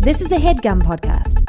This 0.00 0.20
is 0.20 0.30
a 0.30 0.36
headgum 0.36 0.80
podcast. 0.80 1.44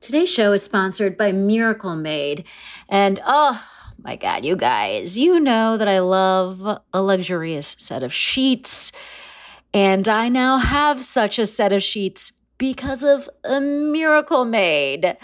Today's 0.00 0.32
show 0.32 0.52
is 0.52 0.62
sponsored 0.62 1.18
by 1.18 1.32
Miracle 1.32 1.96
Made. 1.96 2.46
And 2.88 3.20
oh 3.26 3.60
my 3.98 4.14
God, 4.14 4.44
you 4.44 4.54
guys, 4.54 5.18
you 5.18 5.40
know 5.40 5.76
that 5.76 5.88
I 5.88 5.98
love 5.98 6.62
a 6.92 7.02
luxurious 7.02 7.74
set 7.78 8.04
of 8.04 8.12
sheets. 8.12 8.92
And 9.74 10.08
I 10.08 10.28
now 10.28 10.58
have 10.58 11.02
such 11.02 11.38
a 11.40 11.46
set 11.46 11.72
of 11.72 11.82
sheets 11.82 12.32
because 12.56 13.02
of 13.02 13.28
a 13.42 13.60
Miracle 13.60 14.44
Made. 14.44 15.16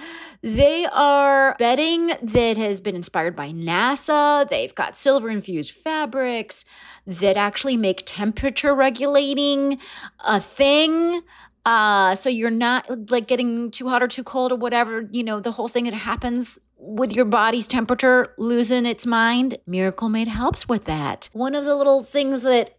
They 0.46 0.86
are 0.86 1.56
bedding 1.58 2.12
that 2.22 2.56
has 2.56 2.80
been 2.80 2.95
inspired 2.95 3.34
by 3.34 3.50
NASA. 3.50 4.48
They've 4.48 4.72
got 4.72 4.96
silver 4.96 5.28
infused 5.28 5.72
fabrics 5.72 6.64
that 7.04 7.36
actually 7.36 7.76
make 7.76 8.04
temperature 8.06 8.72
regulating 8.72 9.80
a 10.20 10.38
thing. 10.38 11.23
Uh, 11.64 12.14
so 12.14 12.28
you're 12.28 12.51
not 12.51 13.10
like 13.10 13.27
getting 13.27 13.73
too 13.73 13.88
hot 13.88 14.04
or 14.04 14.06
too 14.06 14.23
cold 14.23 14.52
or 14.52 14.56
whatever, 14.56 15.09
you 15.10 15.24
know, 15.24 15.40
the 15.40 15.51
whole 15.51 15.66
thing 15.66 15.82
that 15.82 15.95
happens 15.95 16.60
with 16.78 17.12
your 17.12 17.24
body's 17.24 17.66
temperature 17.66 18.32
losing 18.38 18.87
its 18.87 19.04
mind. 19.04 19.59
Miracle 19.66 20.09
Made 20.09 20.28
helps 20.28 20.68
with 20.68 20.84
that. 20.84 21.28
One 21.32 21.56
of 21.56 21.65
the 21.65 21.74
little 21.74 22.04
things 22.04 22.45
that 22.45 22.78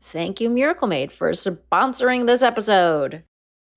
Thank 0.01 0.41
you, 0.41 0.49
Miracle 0.49 0.87
Made, 0.87 1.11
for 1.11 1.31
sponsoring 1.31 2.25
this 2.27 2.41
episode. 2.41 3.23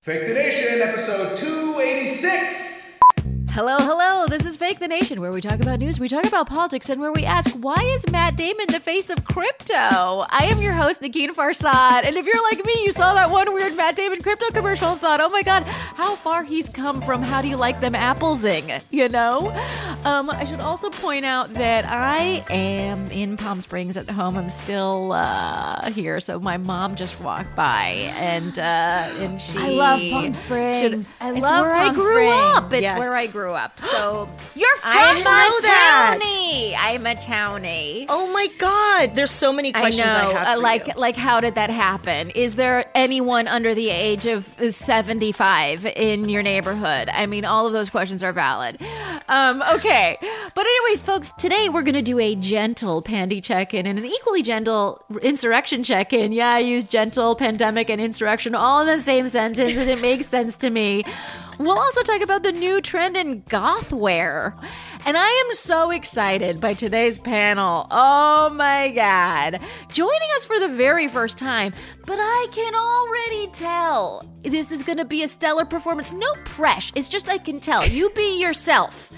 Fake 0.03 0.27
the 0.27 0.33
Nation, 0.33 0.81
episode 0.81 1.37
286. 1.37 2.99
Hello, 3.51 3.77
hello. 3.79 4.04
This 4.35 4.47
is 4.47 4.57
Fake 4.57 4.79
the 4.79 4.89
Nation, 4.89 5.21
where 5.21 5.31
we 5.31 5.39
talk 5.39 5.61
about 5.61 5.79
news, 5.79 5.97
we 5.97 6.09
talk 6.09 6.25
about 6.25 6.49
politics, 6.49 6.89
and 6.89 6.99
where 6.99 7.13
we 7.13 7.23
ask, 7.23 7.55
why 7.55 7.81
is 7.81 8.05
Matt 8.11 8.35
Damon 8.35 8.65
the 8.67 8.81
face 8.81 9.09
of 9.09 9.23
crypto? 9.23 9.75
I 9.77 10.49
am 10.51 10.61
your 10.61 10.73
host, 10.73 11.01
Negin 11.01 11.29
Farsad. 11.29 12.03
And 12.05 12.17
if 12.17 12.25
you're 12.25 12.43
like 12.43 12.65
me, 12.65 12.83
you 12.83 12.91
saw 12.91 13.13
that 13.13 13.31
one 13.31 13.53
weird 13.53 13.77
Matt 13.77 13.95
Damon 13.95 14.21
crypto 14.21 14.47
commercial 14.51 14.91
and 14.91 14.99
thought, 14.99 15.21
oh 15.21 15.29
my 15.29 15.41
God, 15.41 15.63
how 15.63 16.15
far 16.15 16.43
he's 16.43 16.67
come 16.67 17.01
from 17.01 17.23
how 17.23 17.41
do 17.41 17.47
you 17.47 17.55
like 17.55 17.79
them 17.79 17.93
Applesing, 17.93 18.83
you 18.91 19.07
know? 19.07 19.51
Um, 20.03 20.29
I 20.29 20.43
should 20.43 20.59
also 20.59 20.89
point 20.89 21.23
out 21.23 21.53
that 21.53 21.85
I 21.85 22.43
am 22.49 23.09
in 23.11 23.37
Palm 23.37 23.61
Springs 23.61 23.95
at 23.95 24.09
home. 24.09 24.35
I'm 24.35 24.49
still 24.49 25.13
uh, 25.13 25.89
here. 25.91 26.19
So 26.19 26.41
my 26.41 26.57
mom 26.57 26.97
just 26.97 27.21
walked 27.21 27.55
by 27.55 28.11
and 28.17 28.59
uh, 28.59 28.61
and 29.17 29.41
she. 29.41 29.59
I 29.59 29.69
love 29.69 30.01
Palm 30.01 30.33
Springs. 30.33 31.07
Should, 31.07 31.15
I 31.21 31.31
it's 31.31 31.41
love 31.41 31.65
where 31.65 31.73
I 31.73 31.93
grew 31.93 32.15
Springs. 32.27 32.33
up. 32.57 32.73
It's 32.73 32.81
Yes. 32.81 32.99
where 32.99 33.15
I 33.15 33.27
grew 33.27 33.51
up. 33.51 33.79
So 33.79 34.24
You're 34.55 34.75
from 34.77 34.91
I'm 34.91 35.17
a 35.17 35.19
know 35.19 35.61
that. 35.61 36.19
townie. 36.21 36.75
I'm 36.77 37.05
a 37.05 37.15
townie. 37.15 38.05
Oh 38.07 38.31
my 38.31 38.47
God! 38.57 39.15
There's 39.15 39.31
so 39.31 39.51
many 39.51 39.71
questions 39.71 40.07
I, 40.07 40.19
I 40.19 40.23
know. 40.23 40.37
have 40.37 40.47
uh, 40.47 40.55
for 40.55 40.61
like, 40.61 40.87
you. 40.87 40.93
like, 40.95 41.15
how 41.15 41.41
did 41.41 41.55
that 41.55 41.69
happen? 41.69 42.29
Is 42.29 42.55
there 42.55 42.85
anyone 42.95 43.47
under 43.47 43.75
the 43.75 43.89
age 43.89 44.25
of 44.25 44.47
seventy-five 44.73 45.85
in 45.85 46.29
your 46.29 46.43
neighborhood? 46.43 47.09
I 47.09 47.25
mean, 47.25 47.45
all 47.45 47.67
of 47.67 47.73
those 47.73 47.89
questions 47.89 48.23
are 48.23 48.33
valid. 48.33 48.79
Um, 49.27 49.63
okay, 49.73 50.17
but 50.53 50.65
anyways, 50.65 51.01
folks, 51.01 51.31
today 51.37 51.67
we're 51.69 51.83
gonna 51.83 52.01
do 52.01 52.19
a 52.19 52.35
gentle 52.35 53.01
pandy 53.01 53.41
check-in 53.41 53.85
and 53.85 53.99
an 53.99 54.05
equally 54.05 54.43
gentle 54.43 55.03
insurrection 55.21 55.83
check-in. 55.83 56.31
Yeah, 56.31 56.51
I 56.51 56.59
use 56.59 56.83
gentle, 56.83 57.35
pandemic, 57.35 57.89
and 57.89 57.99
insurrection 57.99 58.55
all 58.55 58.81
in 58.81 58.87
the 58.87 58.99
same 58.99 59.27
sentence, 59.27 59.75
and 59.75 59.89
it 59.89 60.01
makes 60.01 60.27
sense 60.27 60.55
to 60.57 60.69
me. 60.69 61.03
We'll 61.57 61.77
also 61.77 62.03
talk 62.03 62.21
about 62.21 62.43
the 62.43 62.51
new 62.51 62.81
trend 62.81 63.15
in 63.15 63.43
goth 63.47 63.91
wear. 63.91 64.55
And 65.05 65.15
I 65.17 65.45
am 65.45 65.55
so 65.55 65.91
excited 65.91 66.59
by 66.59 66.73
today's 66.73 67.19
panel. 67.19 67.87
Oh 67.91 68.49
my 68.49 68.91
God. 68.91 69.61
Joining 69.89 70.29
us 70.35 70.45
for 70.45 70.59
the 70.59 70.67
very 70.69 71.07
first 71.07 71.37
time, 71.37 71.73
but 72.05 72.17
I 72.19 72.47
can 72.51 72.75
already 72.75 73.47
tell 73.51 74.25
this 74.43 74.71
is 74.71 74.83
going 74.83 74.97
to 74.97 75.05
be 75.05 75.23
a 75.23 75.27
stellar 75.27 75.65
performance. 75.65 76.11
No 76.11 76.33
press. 76.43 76.91
It's 76.95 77.07
just 77.09 77.29
I 77.29 77.37
can 77.37 77.59
tell. 77.59 77.87
You 77.87 78.09
be 78.15 78.41
yourself. 78.41 79.13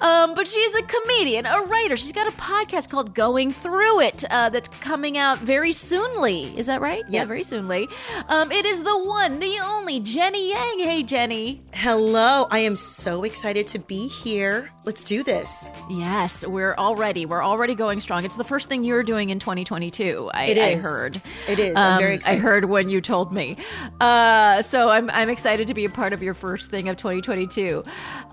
Um, 0.00 0.34
but 0.34 0.46
she's 0.46 0.74
a 0.76 0.82
comedian, 0.82 1.44
a 1.46 1.62
writer. 1.62 1.96
She's 1.96 2.12
got 2.12 2.28
a 2.28 2.36
podcast 2.36 2.88
called 2.88 3.14
Going 3.14 3.50
Through 3.50 4.00
It 4.00 4.24
uh, 4.30 4.48
that's 4.48 4.68
coming 4.68 5.18
out 5.18 5.38
very 5.38 5.72
soonly. 5.72 6.56
Is 6.56 6.66
that 6.66 6.80
right? 6.80 7.02
Yeah, 7.08 7.24
very 7.24 7.42
soonly. 7.42 7.88
Um, 8.28 8.52
it 8.52 8.64
is 8.64 8.82
the 8.82 8.96
one, 8.96 9.40
the 9.40 9.58
only 9.62 9.98
Jenny 10.00 10.50
Yang. 10.50 10.78
Hey, 10.78 11.02
Jenny. 11.02 11.62
Hello, 11.72 12.46
I 12.50 12.60
am 12.60 12.76
so 12.76 13.24
excited 13.24 13.66
to 13.68 13.78
be 13.80 14.06
here. 14.06 14.70
Let's 14.84 15.04
do 15.04 15.22
this. 15.22 15.70
Yes, 15.90 16.46
we're 16.46 16.74
already 16.76 17.26
we're 17.26 17.44
already 17.44 17.74
going 17.74 18.00
strong. 18.00 18.24
It's 18.24 18.36
the 18.36 18.44
first 18.44 18.68
thing 18.68 18.84
you're 18.84 19.02
doing 19.02 19.30
in 19.30 19.38
2022. 19.38 20.30
I, 20.32 20.44
It 20.44 20.58
I 20.58 20.76
heard. 20.76 21.20
It 21.48 21.58
is. 21.58 21.74
I'm 21.76 21.98
very 21.98 22.12
Um, 22.12 22.16
excited. 22.16 22.38
I 22.38 22.40
heard 22.40 22.64
when 22.66 22.88
you 22.88 23.00
told 23.00 23.32
me. 23.32 23.56
Uh, 24.00 24.62
so 24.62 24.88
I'm 24.88 25.10
I'm 25.10 25.28
excited 25.28 25.66
to 25.68 25.74
be 25.74 25.84
a 25.84 25.90
part 25.90 26.12
of 26.12 26.22
your 26.22 26.34
first 26.34 26.70
thing 26.70 26.88
of 26.88 26.96
2022. 26.96 27.84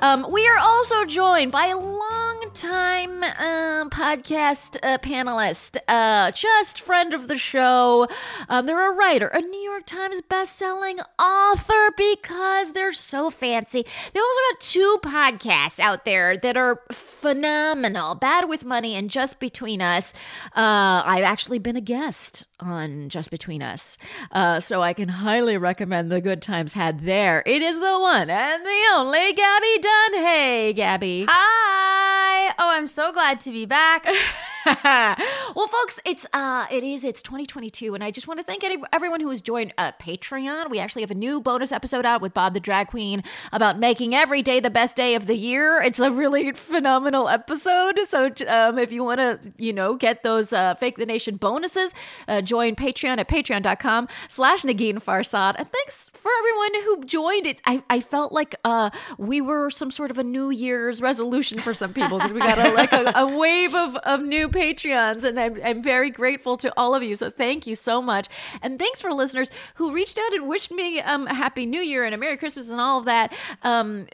Um, 0.01 0.25
we 0.31 0.47
are 0.47 0.57
also 0.59 1.05
joined 1.05 1.51
by 1.55 1.67
a 1.67 1.77
long 1.77 2.51
time 2.53 3.23
uh, 3.23 3.87
podcast 3.87 4.77
uh, 4.83 4.97
panelist, 4.97 5.77
uh, 5.87 6.29
just 6.31 6.81
friend 6.81 7.13
of 7.13 7.29
the 7.29 7.37
show. 7.37 8.09
Um, 8.49 8.65
they're 8.65 8.91
a 8.91 8.93
writer, 8.93 9.27
a 9.27 9.39
New 9.39 9.61
York 9.61 9.85
Times 9.85 10.21
best-selling 10.21 10.99
author 11.17 11.93
because 11.95 12.73
they're 12.73 12.91
so 12.91 13.29
fancy. 13.29 13.85
They 14.13 14.19
also 14.19 14.39
got 14.51 14.59
two 14.59 14.99
podcasts 15.01 15.79
out 15.79 16.03
there 16.03 16.35
that 16.35 16.57
are 16.57 16.81
phenomenal. 16.91 18.15
Bad 18.15 18.49
with 18.49 18.65
Money 18.65 18.93
and 18.95 19.09
Just 19.09 19.39
Between 19.39 19.81
Us. 19.81 20.13
Uh, 20.47 21.03
I've 21.05 21.23
actually 21.23 21.59
been 21.59 21.77
a 21.77 21.81
guest 21.81 22.45
on 22.59 23.09
Just 23.09 23.31
Between 23.31 23.61
Us, 23.61 23.97
uh, 24.31 24.59
so 24.59 24.81
I 24.81 24.93
can 24.93 25.09
highly 25.09 25.57
recommend 25.57 26.11
the 26.11 26.21
good 26.21 26.41
times 26.41 26.73
had 26.73 27.01
there. 27.01 27.43
It 27.45 27.61
is 27.61 27.79
the 27.79 27.99
one 27.99 28.29
and 28.29 28.65
the 28.65 28.83
only 28.93 29.33
Gaby 29.33 29.79
Dunn. 29.81 30.13
Hey, 30.13 30.73
Gaby. 30.73 31.25
Hi. 31.29 32.53
Oh, 32.57 32.69
I'm 32.71 32.87
so 32.87 33.11
glad 33.11 33.39
to 33.41 33.51
be 33.51 33.65
back. 33.65 34.07
well, 34.83 35.67
folks, 35.67 35.99
it's 36.05 36.25
uh, 36.33 36.65
it 36.71 36.83
is 36.83 37.03
it's 37.03 37.21
2022, 37.21 37.93
and 37.93 38.03
I 38.03 38.09
just 38.09 38.27
want 38.27 38.39
to 38.39 38.43
thank 38.43 38.63
any, 38.63 38.77
everyone 38.91 39.19
who 39.19 39.29
has 39.29 39.39
joined 39.39 39.73
uh, 39.77 39.91
Patreon. 40.01 40.71
We 40.71 40.79
actually 40.79 41.03
have 41.03 41.11
a 41.11 41.15
new 41.15 41.39
bonus 41.39 41.71
episode 41.71 42.03
out 42.03 42.19
with 42.19 42.33
Bob 42.33 42.55
the 42.55 42.59
Drag 42.59 42.87
Queen 42.87 43.23
about 43.51 43.77
making 43.77 44.15
every 44.15 44.41
day 44.41 44.59
the 44.59 44.71
best 44.71 44.95
day 44.95 45.13
of 45.13 45.27
the 45.27 45.35
year. 45.35 45.83
It's 45.83 45.99
a 45.99 46.09
really 46.09 46.51
phenomenal 46.53 47.29
episode. 47.29 47.99
So, 48.05 48.31
um, 48.47 48.79
if 48.79 48.91
you 48.91 49.03
want 49.03 49.19
to, 49.19 49.53
you 49.57 49.71
know, 49.71 49.95
get 49.95 50.23
those 50.23 50.51
uh, 50.51 50.73
Fake 50.73 50.97
the 50.97 51.05
Nation 51.05 51.35
bonuses, 51.35 51.93
uh, 52.27 52.41
join 52.41 52.75
Patreon 52.75 53.19
at 53.19 53.27
patreon.com/slash 53.27 54.63
Negin 54.63 54.95
Farsad. 54.95 55.55
And 55.59 55.71
thanks 55.71 56.09
for 56.11 56.31
everyone 56.39 56.83
who 56.85 57.03
joined 57.05 57.45
it. 57.45 57.61
I 57.65 57.83
I 57.87 57.99
felt 57.99 58.31
like 58.31 58.55
uh 58.63 58.89
we 59.19 59.41
were 59.41 59.69
some 59.69 59.91
sort 59.91 60.09
of 60.09 60.17
a 60.17 60.23
New 60.23 60.49
Year's 60.49 61.03
resolution 61.03 61.59
for 61.59 61.75
some 61.75 61.93
people 61.93 62.17
because 62.17 62.33
we 62.33 62.39
got 62.39 62.57
a, 62.57 62.73
like 62.73 62.91
a, 62.91 63.11
a 63.15 63.37
wave 63.37 63.75
of 63.75 63.95
of 63.97 64.23
new 64.23 64.49
Patreons, 64.55 65.23
and 65.23 65.39
I'm, 65.39 65.59
I'm 65.63 65.83
very 65.83 66.09
grateful 66.09 66.57
to 66.57 66.73
all 66.77 66.95
of 66.95 67.03
you. 67.03 67.15
So 67.15 67.29
thank 67.29 67.67
you 67.67 67.75
so 67.75 68.01
much. 68.01 68.27
And 68.61 68.79
thanks 68.79 69.01
for 69.01 69.11
listeners 69.11 69.49
who 69.75 69.93
reached 69.93 70.17
out 70.17 70.33
and 70.33 70.47
wished 70.47 70.71
me 70.71 70.99
um, 71.01 71.27
a 71.27 71.33
Happy 71.33 71.65
New 71.65 71.81
Year 71.81 72.05
and 72.05 72.15
a 72.15 72.17
Merry 72.17 72.37
Christmas 72.37 72.69
and 72.69 72.79
all 72.79 72.99
of 72.99 73.05
that. 73.05 73.33
Um, 73.63 74.07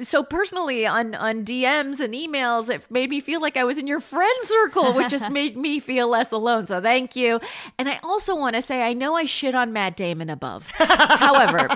so 0.00 0.22
personally 0.22 0.86
on, 0.86 1.14
on 1.14 1.44
DMs 1.44 2.00
and 2.00 2.14
emails, 2.14 2.70
it 2.70 2.86
made 2.90 3.10
me 3.10 3.20
feel 3.20 3.40
like 3.40 3.56
I 3.56 3.64
was 3.64 3.78
in 3.78 3.86
your 3.86 4.00
friend 4.00 4.38
circle, 4.44 4.94
which 4.94 5.08
just 5.08 5.30
made 5.30 5.56
me 5.56 5.80
feel 5.80 6.08
less 6.08 6.32
alone. 6.32 6.66
So 6.66 6.80
thank 6.80 7.16
you. 7.16 7.40
And 7.78 7.88
I 7.88 7.98
also 8.02 8.36
want 8.36 8.56
to 8.56 8.62
say, 8.62 8.82
I 8.82 8.92
know 8.92 9.14
I 9.14 9.24
shit 9.24 9.54
on 9.54 9.72
Matt 9.72 9.96
Damon 9.96 10.30
above. 10.30 10.70
However, 10.78 11.68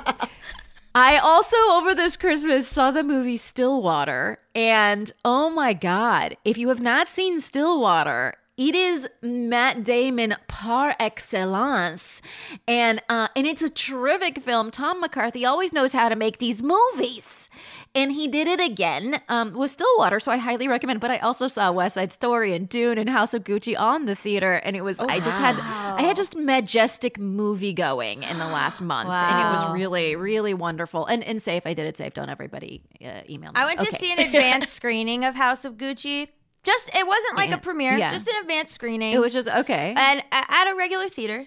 I 0.94 1.16
also 1.16 1.56
over 1.70 1.94
this 1.94 2.16
Christmas 2.16 2.68
saw 2.68 2.90
the 2.90 3.02
movie 3.02 3.38
Stillwater, 3.38 4.38
and 4.54 5.10
oh 5.24 5.48
my 5.48 5.72
God, 5.72 6.36
if 6.44 6.58
you 6.58 6.68
have 6.68 6.82
not 6.82 7.08
seen 7.08 7.40
Stillwater, 7.40 8.34
it 8.58 8.74
is 8.74 9.08
Matt 9.22 9.84
Damon 9.84 10.34
par 10.48 10.94
excellence, 11.00 12.20
and 12.68 13.02
uh, 13.08 13.28
and 13.34 13.46
it's 13.46 13.62
a 13.62 13.70
terrific 13.70 14.38
film. 14.40 14.70
Tom 14.70 15.00
McCarthy 15.00 15.46
always 15.46 15.72
knows 15.72 15.92
how 15.92 16.10
to 16.10 16.16
make 16.16 16.36
these 16.36 16.62
movies, 16.62 17.48
and 17.94 18.12
he 18.12 18.26
did 18.28 18.48
it 18.48 18.60
again 18.60 19.20
um, 19.28 19.52
with 19.52 19.70
Stillwater. 19.70 20.18
So 20.20 20.32
I 20.32 20.38
highly 20.38 20.66
recommend. 20.68 21.00
But 21.00 21.10
I 21.10 21.18
also 21.18 21.46
saw 21.48 21.70
West 21.72 21.94
Side 21.94 22.10
Story 22.12 22.54
and 22.54 22.68
Dune 22.68 22.96
and 22.98 23.10
House 23.10 23.34
of 23.34 23.44
Gucci 23.44 23.78
on 23.78 24.06
the 24.06 24.14
theater, 24.14 24.54
and 24.54 24.74
it 24.76 24.82
was 24.82 24.98
I 25.00 25.20
just 25.20 25.38
had 25.38 25.58
I 25.60 26.02
had 26.02 26.16
just 26.16 26.36
majestic 26.36 27.18
movie 27.18 27.72
going 27.72 28.22
in 28.22 28.38
the 28.38 28.46
last 28.46 28.80
month, 28.80 29.10
and 29.10 29.40
it 29.40 29.52
was 29.52 29.66
really 29.74 30.16
really 30.16 30.54
wonderful 30.54 31.06
and 31.06 31.22
and 31.22 31.42
safe. 31.42 31.62
I 31.66 31.74
did 31.74 31.86
it 31.86 31.96
safe. 31.96 32.14
Don't 32.14 32.30
everybody 32.30 32.82
uh, 33.04 33.20
email 33.28 33.52
me. 33.52 33.60
I 33.60 33.64
went 33.66 33.80
to 33.80 33.96
see 33.98 34.12
an 34.12 34.18
advanced 34.26 34.72
screening 34.72 35.24
of 35.24 35.34
House 35.34 35.64
of 35.64 35.74
Gucci. 35.74 36.28
Just 36.64 36.88
it 36.94 37.06
wasn't 37.06 37.36
like 37.36 37.50
Yeah. 37.50 37.56
a 37.56 37.60
premiere, 37.60 37.98
Yeah. 37.98 38.12
just 38.12 38.28
an 38.28 38.34
advanced 38.40 38.74
screening. 38.74 39.12
It 39.12 39.18
was 39.20 39.32
just 39.32 39.48
okay. 39.48 39.94
and 39.96 40.22
at 40.30 40.70
a 40.70 40.74
regular 40.76 41.08
theater. 41.08 41.46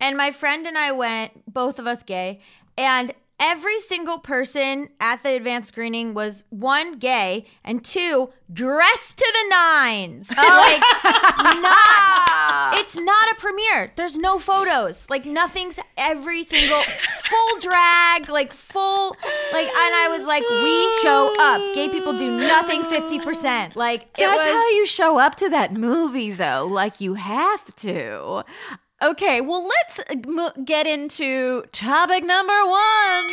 And 0.00 0.16
my 0.16 0.30
friend 0.30 0.66
and 0.66 0.76
I 0.76 0.92
went, 0.92 1.52
both 1.52 1.78
of 1.78 1.86
us 1.86 2.02
gay, 2.02 2.40
and 2.76 3.12
every 3.40 3.80
single 3.80 4.18
person 4.18 4.88
at 5.00 5.22
the 5.22 5.34
advanced 5.34 5.68
screening 5.68 6.14
was 6.14 6.44
one 6.50 6.98
gay 6.98 7.44
and 7.64 7.84
two 7.84 8.30
dressed 8.52 9.16
to 9.18 9.26
the 9.32 9.54
nines. 9.54 10.30
Oh. 10.36 10.42
Like 10.42 11.60
not 11.60 12.78
it's 12.78 12.96
not 12.96 13.30
a 13.32 13.34
premiere. 13.38 13.92
There's 13.96 14.16
no 14.16 14.38
photos. 14.38 15.06
Like 15.10 15.24
nothing's 15.26 15.78
every 15.96 16.44
single 16.44 16.82
full 17.24 17.60
drag, 17.60 18.28
like 18.28 18.52
full 18.52 19.16
like 19.52 19.68
and 19.68 19.94
I 19.94 20.08
was 20.10 20.26
like, 20.26 20.42
we 20.62 21.02
show 21.02 21.34
up. 21.38 21.74
Gay 21.74 21.88
people 21.88 22.16
do 22.16 22.36
nothing 22.36 22.82
50%. 22.82 23.76
Like 23.76 24.02
it 24.02 24.08
That's 24.18 24.36
was 24.36 24.46
how 24.46 24.68
you 24.70 24.86
show 24.86 25.18
up 25.18 25.34
to 25.36 25.48
that 25.50 25.74
movie, 25.74 26.32
though. 26.32 26.66
Like 26.66 27.00
you 27.00 27.14
have 27.14 27.74
to. 27.76 28.44
Okay, 29.02 29.42
well, 29.42 29.68
let's 29.68 30.00
uh, 30.00 30.50
get 30.64 30.86
into 30.86 31.64
topic 31.70 32.24
number 32.24 32.64
one. 32.64 33.26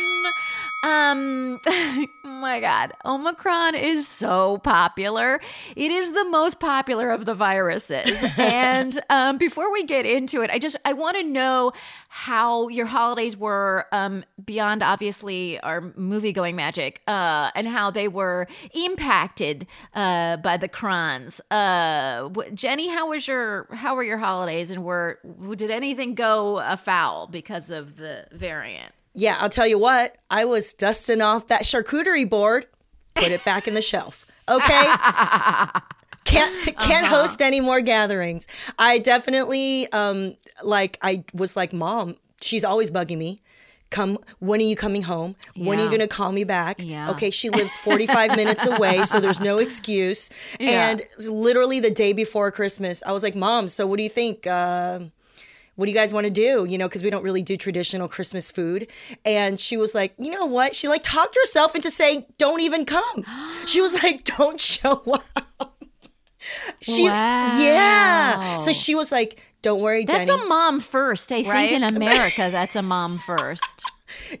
Um, 0.84 1.60
oh 1.66 2.06
my 2.24 2.60
God, 2.60 2.92
Omicron 3.06 3.74
is 3.74 4.06
so 4.06 4.58
popular. 4.58 5.40
It 5.76 5.90
is 5.90 6.12
the 6.12 6.26
most 6.26 6.60
popular 6.60 7.10
of 7.10 7.24
the 7.24 7.34
viruses. 7.34 8.22
and 8.36 9.02
um, 9.08 9.38
before 9.38 9.72
we 9.72 9.84
get 9.84 10.04
into 10.04 10.42
it, 10.42 10.50
I 10.50 10.58
just 10.58 10.76
I 10.84 10.92
want 10.92 11.16
to 11.16 11.22
know 11.22 11.72
how 12.10 12.68
your 12.68 12.84
holidays 12.84 13.34
were 13.34 13.86
um, 13.92 14.24
beyond 14.44 14.82
obviously 14.82 15.58
our 15.60 15.80
movie 15.96 16.34
going 16.34 16.54
magic, 16.54 17.00
uh, 17.06 17.50
and 17.54 17.66
how 17.66 17.90
they 17.90 18.06
were 18.06 18.46
impacted 18.74 19.66
uh, 19.94 20.36
by 20.36 20.58
the 20.58 20.68
crons. 20.68 21.40
Uh, 21.50 22.28
Jenny, 22.52 22.88
how 22.88 23.08
was 23.08 23.26
your 23.26 23.68
how 23.72 23.94
were 23.94 24.04
your 24.04 24.18
holidays, 24.18 24.70
and 24.70 24.84
were 24.84 25.18
did 25.56 25.70
anything 25.70 26.14
go 26.14 26.58
afoul 26.58 27.26
because 27.26 27.70
of 27.70 27.96
the 27.96 28.26
variant? 28.32 28.92
Yeah, 29.14 29.36
I'll 29.38 29.48
tell 29.48 29.66
you 29.66 29.78
what. 29.78 30.16
I 30.30 30.44
was 30.44 30.72
dusting 30.72 31.20
off 31.20 31.46
that 31.48 31.62
charcuterie 31.62 32.28
board, 32.28 32.66
put 33.14 33.30
it 33.30 33.44
back 33.44 33.68
in 33.68 33.74
the 33.74 33.82
shelf. 33.82 34.26
Okay. 34.48 34.64
can't 36.24 36.76
can't 36.78 37.06
host 37.06 37.40
any 37.40 37.60
more 37.60 37.80
gatherings. 37.80 38.46
I 38.78 38.98
definitely 38.98 39.90
um 39.92 40.34
like 40.62 40.98
I 41.02 41.24
was 41.32 41.56
like, 41.56 41.72
Mom, 41.72 42.16
she's 42.40 42.64
always 42.64 42.90
bugging 42.90 43.18
me. 43.18 43.40
Come, 43.90 44.18
when 44.40 44.60
are 44.60 44.64
you 44.64 44.74
coming 44.74 45.02
home? 45.02 45.36
When 45.54 45.78
are 45.78 45.84
you 45.84 45.90
gonna 45.90 46.08
call 46.08 46.32
me 46.32 46.42
back? 46.42 46.80
Yeah. 46.80 47.10
Okay, 47.10 47.30
she 47.30 47.48
lives 47.48 47.78
45 47.78 48.34
minutes 48.34 48.66
away, 48.66 49.04
so 49.04 49.20
there's 49.20 49.40
no 49.40 49.58
excuse. 49.58 50.30
Yeah. 50.58 50.90
And 50.90 51.04
literally 51.28 51.78
the 51.78 51.92
day 51.92 52.12
before 52.12 52.50
Christmas, 52.50 53.04
I 53.06 53.12
was 53.12 53.22
like, 53.22 53.36
Mom, 53.36 53.68
so 53.68 53.86
what 53.86 53.98
do 53.98 54.02
you 54.02 54.08
think? 54.08 54.48
Uh, 54.48 55.00
what 55.76 55.86
do 55.86 55.90
you 55.90 55.96
guys 55.96 56.12
want 56.14 56.24
to 56.24 56.30
do? 56.30 56.64
You 56.68 56.78
know, 56.78 56.86
because 56.88 57.02
we 57.02 57.10
don't 57.10 57.22
really 57.24 57.42
do 57.42 57.56
traditional 57.56 58.08
Christmas 58.08 58.50
food. 58.50 58.88
And 59.24 59.58
she 59.58 59.76
was 59.76 59.94
like, 59.94 60.14
you 60.18 60.30
know 60.30 60.46
what? 60.46 60.74
She 60.74 60.88
like 60.88 61.02
talked 61.02 61.34
herself 61.34 61.74
into 61.74 61.90
saying, 61.90 62.26
don't 62.38 62.60
even 62.60 62.84
come. 62.84 63.24
She 63.66 63.80
was 63.80 64.02
like, 64.02 64.24
don't 64.24 64.60
show 64.60 65.02
up. 65.60 65.74
She, 66.80 67.04
yeah. 67.04 68.58
So 68.58 68.72
she 68.72 68.94
was 68.94 69.10
like, 69.10 69.40
don't 69.62 69.80
worry, 69.80 70.04
That's 70.04 70.28
Jenny. 70.28 70.42
a 70.42 70.46
mom 70.46 70.80
first. 70.80 71.32
I 71.32 71.42
think 71.42 71.72
in 71.72 71.82
America, 71.96 72.50
that's 72.50 72.76
a 72.76 72.82
mom 72.82 73.18
first. 73.18 73.84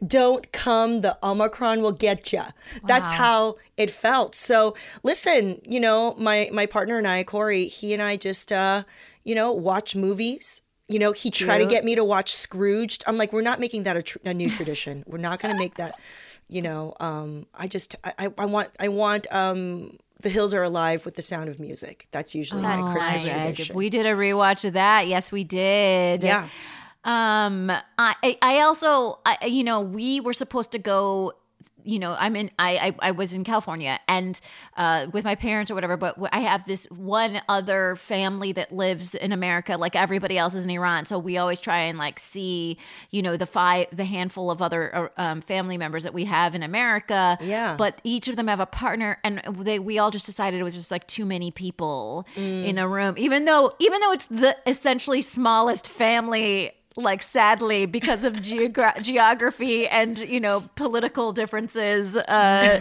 don't 0.06 0.52
come 0.52 1.00
the 1.00 1.18
omicron 1.20 1.82
will 1.82 1.90
get 1.90 2.32
you 2.32 2.42
that's 2.86 3.10
how 3.10 3.56
it 3.76 3.90
felt 3.90 4.32
so 4.36 4.72
listen 5.02 5.60
you 5.66 5.80
know 5.80 6.14
my 6.16 6.48
my 6.52 6.64
partner 6.64 6.96
and 6.96 7.08
i 7.08 7.24
corey 7.24 7.66
he 7.66 7.92
and 7.92 8.00
i 8.00 8.14
just 8.16 8.52
uh 8.52 8.84
you 9.24 9.34
know 9.34 9.50
watch 9.50 9.96
movies 9.96 10.62
you 10.88 10.98
know 10.98 11.12
he 11.12 11.30
tried 11.30 11.58
to 11.58 11.66
get 11.66 11.84
me 11.84 11.94
to 11.94 12.04
watch 12.04 12.34
scrooged 12.34 13.02
i'm 13.06 13.16
like 13.16 13.32
we're 13.32 13.40
not 13.40 13.58
making 13.58 13.84
that 13.84 13.96
a, 13.96 14.02
tr- 14.02 14.18
a 14.24 14.34
new 14.34 14.50
tradition 14.50 15.02
we're 15.06 15.18
not 15.18 15.40
going 15.40 15.48
to 15.48 15.54
make 15.58 15.76
that 15.76 15.96
you 16.48 16.60
know 16.60 16.94
um 17.00 17.46
i 17.54 17.66
just 17.66 17.96
I, 18.04 18.28
I 18.36 18.44
want 18.44 18.68
i 18.78 18.88
want 18.88 19.26
um 19.32 19.96
the 20.20 20.28
hills 20.28 20.52
are 20.54 20.62
alive 20.62 21.04
with 21.04 21.14
the 21.14 21.22
sound 21.22 21.48
of 21.48 21.58
music 21.58 22.06
that's 22.10 22.34
usually 22.34 22.62
my 22.62 22.80
Oh 22.80 22.92
christmas 22.92 23.24
my 23.24 23.30
God. 23.32 23.40
tradition 23.40 23.76
We 23.76 23.88
did 23.90 24.06
a 24.06 24.12
rewatch 24.12 24.64
of 24.64 24.74
that. 24.74 25.06
Yes, 25.06 25.30
we 25.32 25.44
did. 25.44 26.22
Yeah. 26.22 26.48
Um. 27.04 27.70
I. 27.70 28.14
I 28.22 28.38
I 28.40 28.60
also. 28.60 29.18
I. 29.26 29.46
You 29.46 29.64
know, 29.64 29.80
we 29.82 30.20
were 30.20 30.32
supposed 30.32 30.72
to 30.72 30.78
go. 30.78 31.32
You 31.84 31.98
know, 31.98 32.16
I'm 32.18 32.36
in. 32.36 32.50
I. 32.58 32.74
I, 32.84 33.08
I 33.08 33.10
was 33.12 33.32
in 33.32 33.44
California 33.44 33.98
and 34.08 34.38
uh, 34.76 35.06
with 35.12 35.24
my 35.24 35.34
parents 35.34 35.70
or 35.70 35.74
whatever. 35.74 35.96
But 35.96 36.16
I 36.32 36.40
have 36.40 36.66
this 36.66 36.86
one 36.90 37.40
other 37.48 37.96
family 37.96 38.52
that 38.52 38.72
lives 38.72 39.14
in 39.14 39.32
America, 39.32 39.76
like 39.76 39.96
everybody 39.96 40.36
else 40.36 40.54
is 40.54 40.64
in 40.64 40.70
Iran. 40.70 41.04
So 41.04 41.18
we 41.18 41.38
always 41.38 41.60
try 41.60 41.80
and 41.82 41.98
like 41.98 42.18
see. 42.18 42.78
You 43.10 43.22
know, 43.22 43.36
the 43.36 43.46
five, 43.46 43.86
the 43.92 44.04
handful 44.04 44.50
of 44.50 44.60
other 44.60 44.94
uh, 44.94 45.08
um, 45.16 45.40
family 45.40 45.78
members 45.78 46.02
that 46.02 46.12
we 46.12 46.24
have 46.24 46.54
in 46.54 46.62
America. 46.62 47.38
Yeah. 47.40 47.76
But 47.76 48.00
each 48.04 48.28
of 48.28 48.36
them 48.36 48.48
have 48.48 48.60
a 48.60 48.66
partner 48.66 49.18
and 49.22 49.40
they 49.58 49.78
we 49.78 49.98
all 49.98 50.10
just 50.10 50.26
decided 50.26 50.60
it 50.60 50.62
was 50.62 50.74
just 50.74 50.90
like 50.90 51.06
too 51.06 51.24
many 51.24 51.50
people 51.50 52.26
in 52.36 52.78
a 52.78 52.88
room 52.88 53.14
even 53.16 53.44
though 53.44 53.72
even 53.78 54.00
though 54.00 54.12
it's 54.12 54.26
the 54.26 54.56
essentially 54.66 55.22
smallest 55.22 55.88
family 55.88 56.72
like 56.96 57.22
sadly 57.22 57.86
because 57.86 58.22
of 58.24 58.34
geogra- 58.34 59.00
geography 59.02 59.88
and 59.88 60.18
you 60.18 60.38
know 60.38 60.62
political 60.76 61.32
differences 61.32 62.16
uh, 62.16 62.78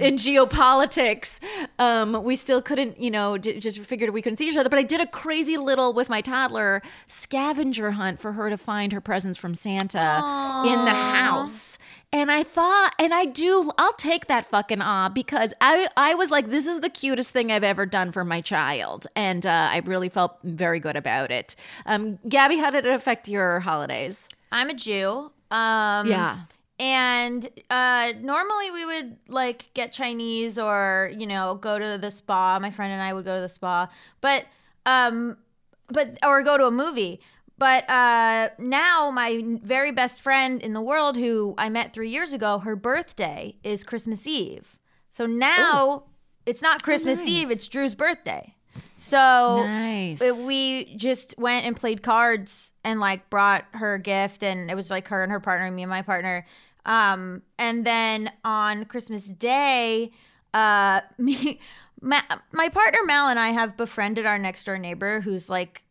in 0.00 0.16
geopolitics 0.16 1.38
um, 1.78 2.24
we 2.24 2.34
still 2.34 2.60
couldn't 2.60 3.00
you 3.00 3.10
know 3.10 3.38
d- 3.38 3.60
just 3.60 3.78
figured 3.80 4.10
we 4.10 4.20
couldn't 4.22 4.36
see 4.36 4.48
each 4.48 4.56
other. 4.56 4.68
But 4.68 4.78
i 4.80 4.82
did 4.82 5.00
a 5.00 5.06
crazy 5.06 5.56
little 5.56 5.92
with 5.94 6.08
my 6.08 6.20
toddler 6.20 6.82
scavenger 7.06 7.92
hunt 7.92 8.18
for 8.20 8.32
her 8.32 8.50
to 8.50 8.56
find 8.58 8.92
her 8.92 9.00
presents 9.00 9.38
from 9.38 9.54
santa 9.54 10.62
in 10.66 10.84
the 10.84 10.90
house 10.94 11.78
and 12.16 12.30
I 12.32 12.42
thought, 12.42 12.94
and 12.98 13.12
I 13.12 13.26
do, 13.26 13.70
I'll 13.76 13.92
take 13.92 14.26
that 14.26 14.46
fucking 14.46 14.80
awe 14.80 15.10
because 15.10 15.52
I, 15.60 15.86
I 15.98 16.14
was 16.14 16.30
like, 16.30 16.48
this 16.48 16.66
is 16.66 16.80
the 16.80 16.88
cutest 16.88 17.30
thing 17.30 17.52
I've 17.52 17.62
ever 17.62 17.84
done 17.84 18.10
for 18.10 18.24
my 18.24 18.40
child. 18.40 19.06
And 19.14 19.44
uh, 19.44 19.68
I 19.70 19.82
really 19.84 20.08
felt 20.08 20.38
very 20.42 20.80
good 20.80 20.96
about 20.96 21.30
it. 21.30 21.54
Um, 21.84 22.18
Gaby, 22.26 22.56
how 22.56 22.70
did 22.70 22.86
it 22.86 22.94
affect 22.94 23.28
your 23.28 23.60
holidays? 23.60 24.30
I'm 24.50 24.70
a 24.70 24.74
Jew. 24.74 25.30
Um, 25.50 26.08
Yeah. 26.08 26.40
And 26.78 27.48
uh, 27.68 28.12
normally 28.20 28.70
we 28.70 28.86
would 28.86 29.16
like 29.28 29.70
get 29.74 29.92
Chinese 29.92 30.58
or, 30.58 31.12
you 31.16 31.26
know, 31.26 31.54
go 31.56 31.78
to 31.78 31.98
the 31.98 32.10
spa. 32.10 32.58
My 32.58 32.70
friend 32.70 32.92
and 32.92 33.02
I 33.02 33.12
would 33.12 33.26
go 33.26 33.34
to 33.34 33.40
the 33.42 33.48
spa. 33.48 33.88
But 34.22 34.46
um, 34.86 35.36
but 35.88 36.18
or 36.24 36.42
go 36.42 36.56
to 36.56 36.66
a 36.66 36.70
movie. 36.70 37.20
But 37.58 37.88
uh, 37.88 38.50
now 38.58 39.10
my 39.10 39.42
very 39.62 39.90
best 39.90 40.20
friend 40.20 40.60
in 40.62 40.74
the 40.74 40.80
world, 40.80 41.16
who 41.16 41.54
I 41.56 41.68
met 41.70 41.92
three 41.92 42.10
years 42.10 42.32
ago, 42.32 42.58
her 42.58 42.76
birthday 42.76 43.56
is 43.64 43.82
Christmas 43.82 44.26
Eve. 44.26 44.78
So 45.10 45.24
now 45.24 46.04
it's 46.44 46.60
not 46.60 46.82
Christmas 46.82 47.18
nice. 47.20 47.28
Eve; 47.28 47.50
it's 47.50 47.66
Drew's 47.68 47.94
birthday. 47.94 48.54
So 48.96 49.62
Nice. 49.64 50.20
we 50.20 50.94
just 50.96 51.34
went 51.38 51.64
and 51.64 51.74
played 51.74 52.02
cards 52.02 52.72
and 52.84 53.00
like 53.00 53.30
brought 53.30 53.64
her 53.72 53.94
a 53.94 53.98
gift, 53.98 54.42
and 54.42 54.70
it 54.70 54.74
was 54.74 54.90
like 54.90 55.08
her 55.08 55.22
and 55.22 55.32
her 55.32 55.40
partner, 55.40 55.66
and 55.66 55.74
me 55.76 55.82
and 55.82 55.90
my 55.90 56.02
partner. 56.02 56.46
Um, 56.84 57.42
and 57.58 57.84
then 57.84 58.30
on 58.44 58.84
Christmas 58.84 59.26
Day, 59.26 60.12
uh, 60.54 61.00
me, 61.18 61.58
Ma- 62.06 62.22
my 62.52 62.68
partner 62.68 63.00
Mal 63.04 63.28
and 63.28 63.38
I 63.38 63.48
have 63.48 63.76
befriended 63.76 64.24
our 64.26 64.38
next 64.38 64.64
door 64.64 64.78
neighbor 64.78 65.20
who's 65.20 65.50
like 65.50 65.82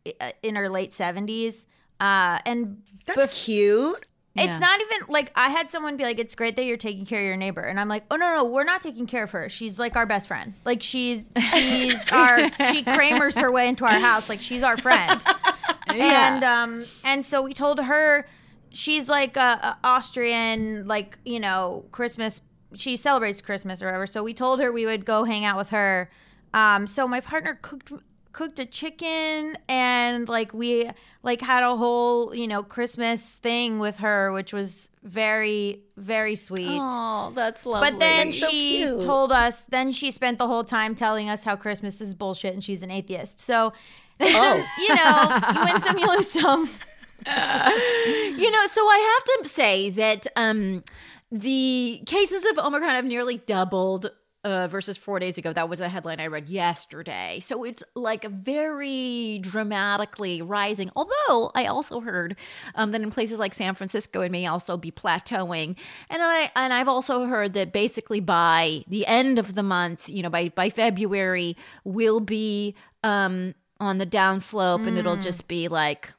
in 0.41 0.55
her 0.55 0.69
late 0.69 0.93
seventies. 0.93 1.67
Uh, 1.99 2.39
and 2.45 2.81
That's 3.05 3.27
bef- 3.27 3.45
cute. 3.45 4.05
it's 4.35 4.45
Yeah. 4.47 4.59
not 4.59 4.79
even 4.81 5.07
like 5.09 5.31
I 5.35 5.49
had 5.49 5.69
someone 5.69 5.97
be 5.97 6.03
like, 6.03 6.19
"It's 6.19 6.35
great 6.35 6.55
that 6.55 6.65
you're 6.65 6.77
taking 6.77 7.05
care 7.05 7.19
of 7.19 7.25
your 7.25 7.37
neighbor," 7.37 7.61
and 7.61 7.79
I'm 7.79 7.87
like, 7.89 8.03
"Oh 8.09 8.15
no, 8.15 8.33
no, 8.35 8.43
we're 8.45 8.63
not 8.63 8.81
taking 8.81 9.07
care 9.07 9.23
of 9.25 9.31
her. 9.31 9.49
She's 9.49 9.77
like 9.79 9.95
our 9.95 10.05
best 10.05 10.27
friend. 10.27 10.53
Like 10.65 10.81
she's 10.83 11.29
she's 11.51 12.07
our 12.11 12.39
she 12.69 12.83
Kramers 12.83 13.37
her 13.39 13.51
way 13.51 13.67
into 13.67 13.85
our 13.85 13.99
house. 13.99 14.27
Like 14.29 14.41
she's 14.41 14.63
our 14.63 14.77
friend." 14.77 15.21
And 15.87 16.43
um 16.43 16.85
and 17.05 17.23
so 17.23 17.41
we 17.43 17.53
told 17.53 17.79
her 17.79 18.27
she's 18.71 19.07
like 19.07 19.37
a, 19.37 19.39
a 19.63 19.77
Austrian 19.83 20.87
like 20.87 21.17
you 21.25 21.39
know 21.39 21.85
Christmas. 21.91 22.41
She 22.73 22.97
celebrates 22.97 23.41
Christmas 23.41 23.81
or 23.81 23.85
whatever. 23.85 24.07
So 24.07 24.23
we 24.23 24.33
told 24.33 24.59
her 24.59 24.71
we 24.71 24.85
would 24.85 25.05
go 25.05 25.23
hang 25.23 25.45
out 25.45 25.57
with 25.57 25.69
her. 25.69 26.09
Um, 26.53 26.87
so 26.87 27.07
my 27.07 27.19
partner 27.19 27.57
cooked 27.61 27.91
cooked 28.33 28.59
a 28.59 28.65
chicken 28.65 29.57
and 29.69 30.27
like 30.27 30.53
we 30.53 30.89
like 31.23 31.39
had 31.39 31.63
a 31.63 31.73
whole 31.77 32.35
you 32.35 32.47
know 32.47 32.63
Christmas 32.63 33.35
thing 33.35 33.79
with 33.79 33.97
her, 33.97 34.31
which 34.33 34.51
was 34.51 34.89
very 35.03 35.79
very 35.95 36.35
sweet. 36.35 36.67
Oh, 36.81 37.31
that's 37.33 37.65
lovely. 37.65 37.91
But 37.91 37.99
then 37.99 38.27
That's 38.27 38.35
she 38.35 38.77
cute. 38.79 39.01
told 39.01 39.31
us, 39.31 39.61
then 39.63 39.93
she 39.93 40.11
spent 40.11 40.37
the 40.37 40.47
whole 40.47 40.65
time 40.65 40.95
telling 40.95 41.29
us 41.29 41.45
how 41.45 41.55
Christmas 41.55 42.01
is 42.01 42.13
bullshit 42.13 42.53
and 42.53 42.61
she's 42.61 42.83
an 42.83 42.91
atheist. 42.91 43.39
So, 43.39 43.71
it's 44.19 44.33
a- 44.33 44.37
Oh. 44.37 44.65
you 44.79 44.95
know, 44.95 45.53
you 45.53 45.71
win 45.73 45.81
some, 45.81 45.97
you 45.97 46.07
lose 46.17 46.31
some. 46.31 46.69
you 48.37 48.51
know, 48.51 48.67
so 48.67 48.81
I 48.81 49.17
have 49.37 49.43
to 49.43 49.49
say 49.49 49.89
that 49.91 50.27
um, 50.35 50.83
the 51.39 52.01
cases 52.05 52.45
of 52.45 52.57
Omicron 52.57 52.95
have 52.95 53.05
nearly 53.05 53.37
doubled. 53.37 54.11
Uh, 54.43 54.67
versus 54.67 54.95
four 54.95 55.17
days 55.17 55.39
ago. 55.39 55.51
That 55.51 55.69
was 55.69 55.79
a 55.79 55.89
headline 55.89 56.19
I 56.19 56.27
read 56.27 56.45
yesterday. 56.45 57.39
So 57.39 57.63
it's 57.63 57.81
like 57.95 58.25
very 58.25 59.39
dramatically 59.41 60.43
rising. 60.43 60.91
Although 60.95 61.49
I 61.55 61.65
also 61.65 61.99
heard 61.99 62.35
um, 62.75 62.91
that 62.91 63.01
in 63.01 63.09
places 63.09 63.39
like 63.39 63.55
San 63.55 63.73
Francisco, 63.73 64.21
it 64.21 64.31
may 64.31 64.45
also 64.45 64.77
be 64.77 64.91
plateauing. 64.91 65.75
And 66.11 66.21
I 66.21 66.51
and 66.55 66.73
I've 66.73 66.87
also 66.87 67.25
heard 67.25 67.55
that 67.55 67.73
basically 67.73 68.19
by 68.19 68.83
the 68.87 69.07
end 69.07 69.39
of 69.39 69.55
the 69.55 69.63
month, 69.63 70.07
you 70.07 70.21
know, 70.21 70.29
by 70.29 70.49
by 70.49 70.69
February, 70.69 71.57
we'll 71.83 72.19
be 72.19 72.75
um, 73.03 73.55
on 73.79 73.97
the 73.97 74.05
downslope, 74.05 74.85
and 74.85 74.99
it'll 74.99 75.17
just 75.17 75.47
be 75.47 75.69
like 75.69 76.13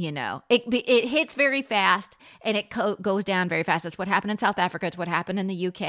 you 0.00 0.10
know 0.10 0.42
it 0.48 0.62
it 0.72 1.04
hits 1.08 1.34
very 1.34 1.62
fast 1.62 2.16
and 2.42 2.56
it 2.56 2.70
co- 2.70 2.96
goes 2.96 3.22
down 3.24 3.48
very 3.48 3.62
fast 3.62 3.82
that's 3.84 3.98
what 3.98 4.08
happened 4.08 4.30
in 4.30 4.38
south 4.38 4.58
africa 4.58 4.86
it's 4.86 4.96
what 4.96 5.08
happened 5.08 5.38
in 5.38 5.46
the 5.46 5.66
uk 5.66 5.82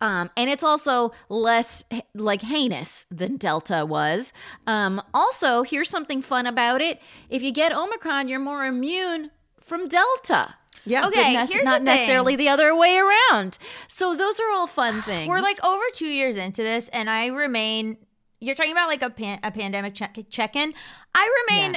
um, 0.00 0.28
and 0.36 0.50
it's 0.50 0.64
also 0.64 1.12
less 1.28 1.84
like 2.14 2.42
heinous 2.42 3.06
than 3.10 3.36
delta 3.36 3.84
was 3.86 4.32
um, 4.66 5.00
also 5.14 5.62
here's 5.62 5.88
something 5.88 6.20
fun 6.22 6.46
about 6.46 6.80
it 6.80 7.00
if 7.30 7.42
you 7.42 7.52
get 7.52 7.72
omicron 7.72 8.28
you're 8.28 8.38
more 8.40 8.64
immune 8.66 9.30
from 9.60 9.86
delta 9.88 10.54
Yeah. 10.84 11.06
Okay. 11.06 11.32
Nec- 11.34 11.50
here's 11.50 11.64
not 11.64 11.80
the 11.80 11.84
necessarily 11.92 12.36
the 12.36 12.48
other 12.48 12.74
way 12.76 12.96
around 12.96 13.58
so 13.88 14.16
those 14.16 14.40
are 14.40 14.50
all 14.52 14.66
fun 14.66 15.00
things 15.10 15.28
We're 15.28 15.40
like 15.40 15.62
over 15.64 15.84
two 15.94 16.06
years 16.20 16.36
into 16.36 16.62
this, 16.62 16.88
and 16.88 17.08
I 17.08 17.26
remain. 17.26 17.96
You're 18.42 18.54
talking 18.54 18.72
about 18.72 18.88
like 18.88 19.02
a 19.02 19.10
pan, 19.10 19.38
a 19.42 19.50
pandemic 19.50 19.92
check 19.94 20.16
check 20.30 20.56
in. 20.56 20.72
I 21.14 21.24
remain 21.40 21.76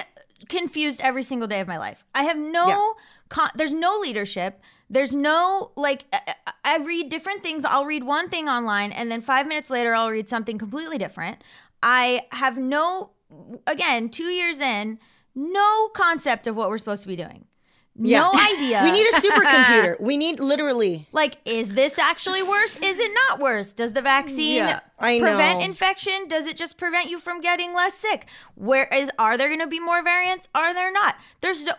confused 0.49 0.99
every 1.01 1.23
single 1.23 1.47
day 1.47 1.59
of 1.59 1.67
my 1.67 1.77
life. 1.77 2.03
I 2.15 2.23
have 2.23 2.37
no. 2.37 2.67
Yeah. 2.67 2.91
Con- 3.29 3.49
there's 3.55 3.73
no 3.73 3.97
leadership. 3.99 4.59
There's 4.89 5.13
no 5.13 5.71
like. 5.75 6.05
I, 6.13 6.19
I- 6.47 6.53
I 6.65 6.77
read 6.77 7.09
different 7.09 7.43
things. 7.43 7.65
I'll 7.65 7.85
read 7.85 8.03
one 8.05 8.29
thing 8.29 8.47
online, 8.47 8.93
and 8.93 9.11
then 9.11 9.21
five 9.21 9.47
minutes 9.47 9.69
later, 9.69 9.93
I'll 9.93 10.09
read 10.09 10.29
something 10.29 10.57
completely 10.57 10.97
different. 10.97 11.39
I 11.81 12.21
have 12.31 12.57
no. 12.57 13.11
Again, 13.67 14.09
two 14.09 14.25
years 14.31 14.59
in, 14.61 14.99
no 15.35 15.89
concept 15.89 16.47
of 16.47 16.55
what 16.55 16.69
we're 16.69 16.77
supposed 16.77 17.01
to 17.01 17.07
be 17.07 17.15
doing. 17.15 17.45
Yeah. 17.95 18.21
No 18.21 18.31
idea. 18.33 18.81
We 18.83 18.91
need 18.91 19.07
a 19.07 19.11
supercomputer. 19.11 19.99
we 20.01 20.17
need 20.17 20.39
literally. 20.39 21.07
Like, 21.11 21.37
is 21.45 21.73
this 21.73 21.99
actually 21.99 22.41
worse? 22.41 22.77
Is 22.81 22.97
it 22.99 23.11
not 23.13 23.39
worse? 23.39 23.71
Does 23.73 23.93
the 23.93 24.01
vaccine 24.01 24.57
Yeah, 24.57 24.79
prevent 24.97 25.59
know. 25.59 25.65
infection? 25.65 26.27
Does 26.27 26.47
it 26.47 26.57
just 26.57 26.77
prevent 26.77 27.09
you 27.11 27.19
from 27.19 27.39
getting 27.39 27.73
less 27.75 27.93
sick? 27.93 28.25
Where 28.55 28.85
is 28.85 29.11
are 29.19 29.37
there 29.37 29.47
going 29.47 29.59
to 29.59 29.67
be 29.67 29.79
more 29.79 30.03
variants? 30.03 30.47
Are 30.55 30.73
there 30.73 30.91
not? 30.91 31.15
There's 31.41 31.63
no. 31.65 31.73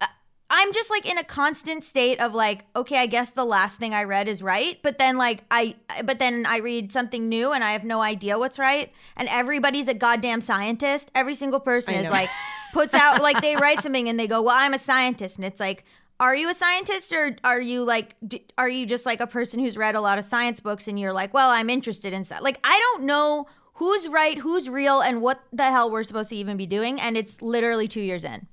Uh, 0.00 0.06
I'm 0.48 0.72
just 0.72 0.90
like 0.90 1.10
in 1.10 1.18
a 1.18 1.24
constant 1.24 1.82
state 1.84 2.20
of 2.20 2.32
like, 2.32 2.64
okay, 2.76 2.98
I 2.98 3.06
guess 3.06 3.30
the 3.30 3.44
last 3.44 3.78
thing 3.80 3.94
I 3.94 4.04
read 4.04 4.28
is 4.28 4.42
right, 4.42 4.78
but 4.82 4.96
then 4.98 5.16
like 5.16 5.42
I, 5.50 5.74
but 6.04 6.18
then 6.20 6.46
I 6.46 6.58
read 6.58 6.92
something 6.92 7.28
new 7.28 7.52
and 7.52 7.64
I 7.64 7.72
have 7.72 7.82
no 7.84 8.00
idea 8.00 8.38
what's 8.38 8.58
right, 8.58 8.92
and 9.16 9.28
everybody's 9.28 9.88
a 9.88 9.94
goddamn 9.94 10.40
scientist. 10.40 11.10
Every 11.16 11.34
single 11.34 11.58
person 11.60 11.94
I 11.94 11.98
is 11.98 12.04
know. 12.04 12.10
like, 12.10 12.30
puts 12.76 12.94
out 12.94 13.22
like 13.22 13.40
they 13.40 13.56
write 13.56 13.80
something 13.82 14.08
and 14.08 14.20
they 14.20 14.26
go, 14.26 14.42
well, 14.42 14.56
I'm 14.56 14.74
a 14.74 14.78
scientist, 14.78 15.36
and 15.36 15.44
it's 15.44 15.60
like, 15.60 15.84
are 16.18 16.34
you 16.34 16.50
a 16.50 16.54
scientist 16.54 17.12
or 17.12 17.36
are 17.44 17.60
you 17.60 17.84
like, 17.84 18.16
d- 18.26 18.44
are 18.56 18.68
you 18.68 18.86
just 18.86 19.06
like 19.06 19.20
a 19.20 19.26
person 19.26 19.60
who's 19.60 19.76
read 19.76 19.94
a 19.94 20.00
lot 20.00 20.18
of 20.18 20.24
science 20.24 20.60
books 20.60 20.88
and 20.88 20.98
you're 20.98 21.12
like, 21.12 21.34
well, 21.34 21.50
I'm 21.50 21.68
interested 21.68 22.12
in 22.12 22.24
stuff. 22.24 22.40
Like 22.42 22.58
I 22.64 22.78
don't 22.78 23.04
know 23.04 23.46
who's 23.74 24.08
right, 24.08 24.38
who's 24.38 24.68
real, 24.68 25.00
and 25.00 25.20
what 25.20 25.40
the 25.52 25.64
hell 25.64 25.90
we're 25.90 26.02
supposed 26.02 26.30
to 26.30 26.36
even 26.36 26.56
be 26.56 26.66
doing, 26.66 27.00
and 27.00 27.16
it's 27.16 27.42
literally 27.42 27.88
two 27.88 28.00
years 28.00 28.24
in. 28.24 28.46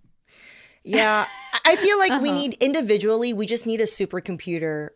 Yeah. 0.84 1.26
I- 1.54 1.60
I 1.66 1.76
feel 1.78 1.98
like 1.98 2.22
we 2.22 2.30
uh-huh. 2.30 2.40
need 2.40 2.54
individually, 2.60 3.32
we 3.32 3.46
just 3.46 3.66
need 3.66 3.80
a 3.80 3.86
supercomputer 3.86 4.90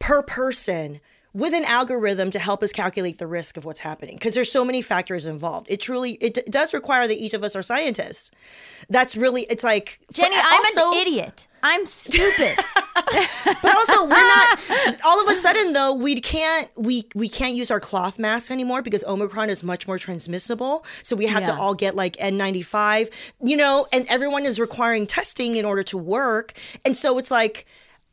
per 0.00 0.22
person 0.22 1.00
with 1.32 1.54
an 1.54 1.64
algorithm 1.64 2.30
to 2.32 2.38
help 2.38 2.62
us 2.62 2.72
calculate 2.72 3.18
the 3.18 3.26
risk 3.26 3.56
of 3.56 3.64
what's 3.64 3.80
happening 3.80 4.16
because 4.16 4.34
there's 4.34 4.50
so 4.50 4.64
many 4.64 4.82
factors 4.82 5.26
involved. 5.26 5.66
It 5.70 5.80
truly 5.80 6.12
it 6.20 6.34
d- 6.34 6.42
does 6.50 6.74
require 6.74 7.06
that 7.06 7.18
each 7.18 7.34
of 7.34 7.44
us 7.44 7.54
are 7.54 7.62
scientists. 7.62 8.30
That's 8.88 9.16
really 9.16 9.42
it's 9.42 9.62
like 9.64 10.00
Jenny, 10.12 10.34
for- 10.36 10.42
I'm 10.44 10.60
also- 10.60 10.92
an 10.92 11.06
idiot. 11.06 11.46
I'm 11.62 11.84
stupid. 11.86 12.56
But 13.62 13.76
also, 13.76 14.04
we're 14.04 14.08
not. 14.10 14.58
All 15.04 15.20
of 15.22 15.28
a 15.28 15.34
sudden, 15.34 15.72
though, 15.72 15.92
we 15.92 16.20
can't 16.20 16.68
we 16.76 17.06
we 17.14 17.28
can't 17.28 17.54
use 17.54 17.70
our 17.70 17.80
cloth 17.80 18.18
mask 18.18 18.50
anymore 18.50 18.82
because 18.82 19.02
Omicron 19.04 19.50
is 19.50 19.62
much 19.62 19.86
more 19.88 19.98
transmissible. 19.98 20.84
So 21.02 21.16
we 21.16 21.26
have 21.26 21.40
Yeah. 21.42 21.54
to 21.56 21.60
all 21.60 21.74
get 21.74 21.96
like 21.96 22.16
N95, 22.16 23.10
you 23.42 23.56
know, 23.56 23.86
and 23.92 24.06
everyone 24.08 24.46
is 24.46 24.60
requiring 24.60 25.06
testing 25.06 25.56
in 25.56 25.64
order 25.64 25.82
to 25.84 25.98
work. 25.98 26.52
And 26.84 26.96
so 26.96 27.18
it's 27.18 27.30
like. 27.30 27.66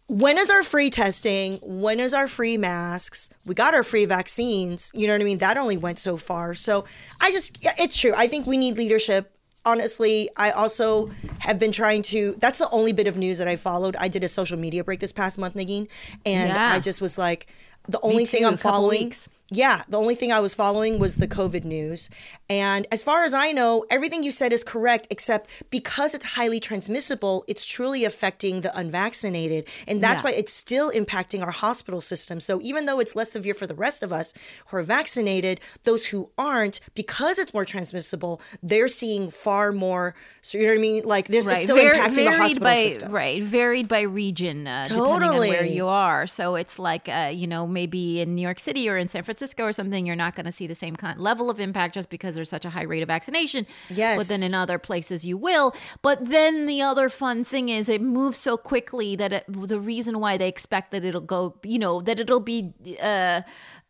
When 0.07 0.37
is 0.37 0.49
our 0.49 0.63
free 0.63 0.89
testing? 0.89 1.59
When 1.61 1.99
is 1.99 2.13
our 2.13 2.27
free 2.27 2.57
masks? 2.57 3.29
We 3.45 3.53
got 3.53 3.73
our 3.73 3.83
free 3.83 4.05
vaccines. 4.05 4.89
You 4.93 5.05
know 5.07 5.13
what 5.13 5.21
I 5.21 5.25
mean? 5.25 5.39
That 5.39 5.57
only 5.57 5.77
went 5.77 5.99
so 5.99 6.15
far. 6.17 6.55
So 6.55 6.85
I 7.19 7.31
just, 7.31 7.61
yeah, 7.61 7.73
it's 7.77 7.99
true. 7.99 8.13
I 8.15 8.27
think 8.27 8.47
we 8.47 8.57
need 8.57 8.77
leadership 8.77 9.33
honestly, 9.67 10.29
I 10.37 10.51
also 10.51 11.11
have 11.39 11.59
been 11.59 11.73
trying 11.73 12.01
to. 12.03 12.35
That's 12.39 12.57
the 12.59 12.69
only 12.69 12.93
bit 12.93 13.05
of 13.05 13.17
news 13.17 13.37
that 13.37 13.47
I 13.49 13.57
followed. 13.57 13.95
I 13.99 14.07
did 14.07 14.23
a 14.23 14.27
social 14.27 14.57
media 14.57 14.83
break 14.83 15.01
this 15.01 15.11
past 15.11 15.37
month, 15.37 15.55
Negin, 15.55 15.89
and 16.25 16.49
Yeah. 16.49 16.71
I 16.73 16.79
just 16.79 17.01
was 17.01 17.17
like, 17.17 17.47
the 17.87 17.99
only 18.01 18.25
thing 18.25 18.45
I'm 18.45 18.57
following. 18.57 19.05
weeks. 19.05 19.29
Yeah, 19.49 19.83
the 19.87 19.97
only 19.97 20.15
thing 20.15 20.31
I 20.31 20.41
was 20.41 20.53
following 20.53 20.99
was 20.99 21.15
the 21.15 21.27
COVID 21.27 21.63
news. 21.63 22.09
And 22.49 22.85
as 22.91 23.01
far 23.01 23.23
as 23.23 23.33
I 23.33 23.53
know, 23.53 23.85
everything 23.89 24.23
you 24.23 24.31
said 24.33 24.51
is 24.51 24.61
correct, 24.63 25.07
except 25.09 25.49
because 25.69 26.13
it's 26.13 26.25
highly 26.25 26.59
transmissible, 26.59 27.45
it's 27.47 27.63
truly 27.63 28.03
affecting 28.03 28.59
the 28.59 28.77
unvaccinated. 28.77 29.65
And 29.87 30.03
that's 30.03 30.19
Yeah. 30.21 30.31
why 30.31 30.35
it's 30.35 30.51
still 30.51 30.91
impacting 30.91 31.41
our 31.41 31.51
hospital 31.51 32.01
system. 32.01 32.41
So 32.41 32.59
even 32.61 32.87
though 32.87 32.99
it's 32.99 33.15
less 33.15 33.31
severe 33.31 33.53
for 33.53 33.65
the 33.65 33.75
rest 33.75 34.03
of 34.03 34.11
us 34.11 34.33
who 34.67 34.77
are 34.77 34.83
vaccinated, 34.83 35.61
those 35.85 36.07
who 36.07 36.29
aren't, 36.37 36.81
because 36.93 37.39
it's 37.39 37.53
more 37.53 37.63
transmissible, 37.65 38.41
they're 38.61 38.89
seeing 38.89 39.29
far 39.29 39.71
more. 39.71 40.13
So 40.41 40.57
you 40.57 40.65
know 40.65 40.71
what 40.71 40.77
I 40.79 40.81
mean? 40.81 41.03
Like 41.05 41.27
there's 41.29 41.47
it's 41.47 41.63
still 41.63 41.77
Var- 41.77 41.93
impacting 41.93 42.25
the 42.25 42.37
hospital 42.37 42.63
by 42.63 42.75
system. 42.75 43.11
right 43.13 43.41
varied 43.43 43.87
by 43.87 44.01
region 44.01 44.67
uh, 44.67 44.85
depending 44.87 45.23
on 45.29 45.37
where 45.39 45.65
you 45.65 45.87
are 45.87 46.25
so 46.27 46.55
it's 46.55 46.79
like 46.79 47.07
uh, 47.09 47.29
you 47.33 47.47
know 47.47 47.67
maybe 47.67 48.21
in 48.21 48.33
new 48.35 48.41
york 48.41 48.59
city 48.59 48.87
or 48.89 48.97
in 48.97 49.07
san 49.07 49.23
francisco 49.23 49.36
or 49.59 49.71
something 49.73 50.05
you're 50.05 50.15
not 50.15 50.35
going 50.35 50.45
to 50.45 50.51
see 50.51 50.67
the 50.67 50.75
same 50.75 50.95
kind 50.95 51.19
level 51.19 51.49
of 51.49 51.59
impact 51.59 51.93
just 51.93 52.09
because 52.09 52.35
there's 52.35 52.49
such 52.49 52.65
a 52.65 52.69
high 52.69 52.83
rate 52.83 53.01
of 53.01 53.07
vaccination 53.07 53.65
Yes. 53.89 54.17
but 54.17 54.27
then 54.27 54.43
in 54.43 54.53
other 54.53 54.77
places 54.79 55.23
you 55.25 55.37
will 55.37 55.75
but 56.01 56.25
then 56.29 56.65
the 56.65 56.81
other 56.81 57.09
fun 57.09 57.43
thing 57.43 57.69
is 57.69 57.89
it 57.89 58.01
moves 58.01 58.37
so 58.37 58.57
quickly 58.57 59.15
that 59.15 59.33
it, 59.33 59.45
the 59.47 59.79
reason 59.79 60.19
why 60.19 60.37
they 60.37 60.47
expect 60.47 60.91
that 60.91 61.03
it'll 61.05 61.21
go 61.21 61.55
you 61.63 61.79
know 61.79 62.01
that 62.01 62.19
it'll 62.19 62.39
be 62.39 62.73
uh 63.01 63.41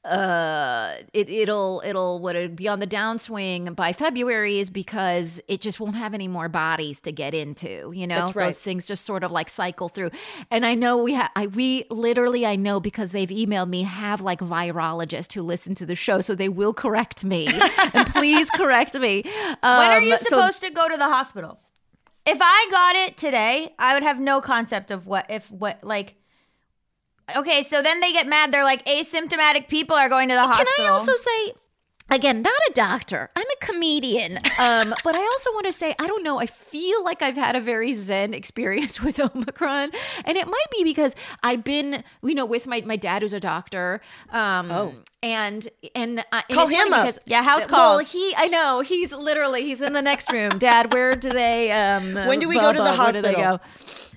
uh 0.08 0.96
it, 1.14 1.30
it'll 1.30 1.82
it'll 1.86 2.20
what 2.20 2.36
it 2.36 2.56
be 2.56 2.68
on 2.68 2.80
the 2.80 2.88
downswing 2.88 3.76
by 3.76 3.92
february 3.94 4.60
is 4.60 4.70
because 4.70 5.42
it 5.48 5.62
just 5.62 5.80
won't 5.80 5.96
have 5.96 6.14
any 6.14 6.28
more 6.28 6.48
bodies 6.50 7.00
to 7.00 7.12
get 7.12 7.34
into 7.34 7.92
you 7.94 8.08
know 8.08 8.16
That's 8.16 8.36
right. 8.36 8.46
those 8.46 8.60
things 8.60 8.86
just 8.86 9.06
sort 9.06 9.24
of 9.24 9.32
like 9.32 9.50
cycle 9.50 9.90
through 9.90 10.12
and 10.50 10.66
i 10.66 10.76
know 10.76 10.98
we 10.98 11.14
have 11.14 11.30
i 11.36 11.48
we 11.48 11.86
literally 11.90 12.46
i 12.46 12.56
know 12.56 12.80
because 12.80 13.12
they've 13.12 13.30
emailed 13.30 13.70
me 13.70 13.84
have 13.84 14.22
like 14.22 14.40
virologists 14.40 15.34
who 15.34 15.42
listen 15.42 15.76
to 15.76 15.86
the 15.86 15.96
show 15.96 16.22
so 16.22 16.34
they 16.36 16.50
will 16.50 16.74
correct 16.74 17.26
me 17.26 17.48
and 17.94 18.08
please 18.10 18.50
correct 18.52 18.96
me 18.96 19.24
um, 19.64 19.78
When 19.80 19.92
are 19.92 20.00
you 20.02 20.18
so- 20.18 20.24
supposed 20.30 20.62
to 20.62 20.70
go 20.72 20.88
to 20.88 20.98
the 20.98 21.06
hospital? 21.08 21.60
If 22.26 22.40
I 22.42 22.68
got 22.72 22.96
it 22.98 23.16
today, 23.16 23.74
I 23.80 23.94
would 23.94 24.04
have 24.04 24.20
no 24.20 24.42
concept 24.42 24.92
of 24.92 25.08
what 25.08 25.26
if 25.30 25.50
what 25.50 25.82
like. 25.82 26.16
Okay, 27.36 27.64
so 27.64 27.82
then 27.82 28.00
they 28.00 28.12
get 28.14 28.28
mad. 28.28 28.52
They're 28.52 28.64
like 28.64 28.86
asymptomatic 28.86 29.68
people 29.68 29.96
are 29.96 30.10
going 30.10 30.30
to 30.30 30.36
the 30.36 30.42
hospital. 30.44 30.72
Can. 30.78 30.86
I 30.86 30.90
also 30.90 31.16
say, 31.16 31.54
again, 32.10 32.42
not 32.42 32.54
a 32.70 32.72
doctor. 32.74 33.30
I'm 33.36 33.46
a 33.46 33.66
comedian. 33.66 34.38
Um, 34.60 34.96
but 35.04 35.16
I 35.16 35.20
also 35.24 35.52
want 35.52 35.66
to 35.66 35.74
say, 35.74 35.94
I 36.00 36.08
don't 36.08 36.24
know. 36.24 36.40
I 36.40 36.46
feel 36.46 37.04
like 37.04 37.22
I've 37.22 37.36
had 37.36 37.56
a 37.56 37.62
very 37.62 37.94
zen 37.94 38.34
experience 38.34 39.02
with 39.04 39.20
Omicron, 39.20 39.92
and 40.24 40.38
it 40.38 40.48
might 40.48 40.66
be 40.72 40.84
because 40.86 41.16
I've 41.44 41.64
been, 41.64 42.04
you 42.24 42.34
know, 42.34 42.46
with 42.46 42.66
my 42.66 42.82
my 42.86 42.96
dad 42.96 43.24
who's 43.24 43.34
a 43.34 43.40
doctor. 43.42 44.00
Um, 44.30 44.72
Oh. 44.72 44.94
and 45.22 45.68
and, 45.96 46.20
uh, 46.20 46.24
and 46.32 46.58
Call 46.58 46.68
him 46.68 46.94
up. 46.94 47.14
Yeah, 47.26 47.44
house 47.44 47.68
Well, 47.70 48.00
he, 48.00 48.34
I 48.38 48.48
know 48.48 48.80
he's 48.82 49.12
literally 49.14 49.64
he's 49.64 49.82
in 49.82 49.92
the 49.94 50.02
next 50.02 50.32
room. 50.32 50.58
Dad, 50.60 50.94
where 50.94 51.16
do 51.16 51.30
they? 51.30 51.72
Um, 51.72 52.14
When 52.14 52.40
do 52.40 52.48
we 52.48 52.56
go 52.58 52.72
to 52.72 52.80
the 52.80 52.86
Bubba, 52.86 52.98
where 52.98 53.12
do 53.12 53.22
they 53.22 53.34
hospital? 53.34 53.60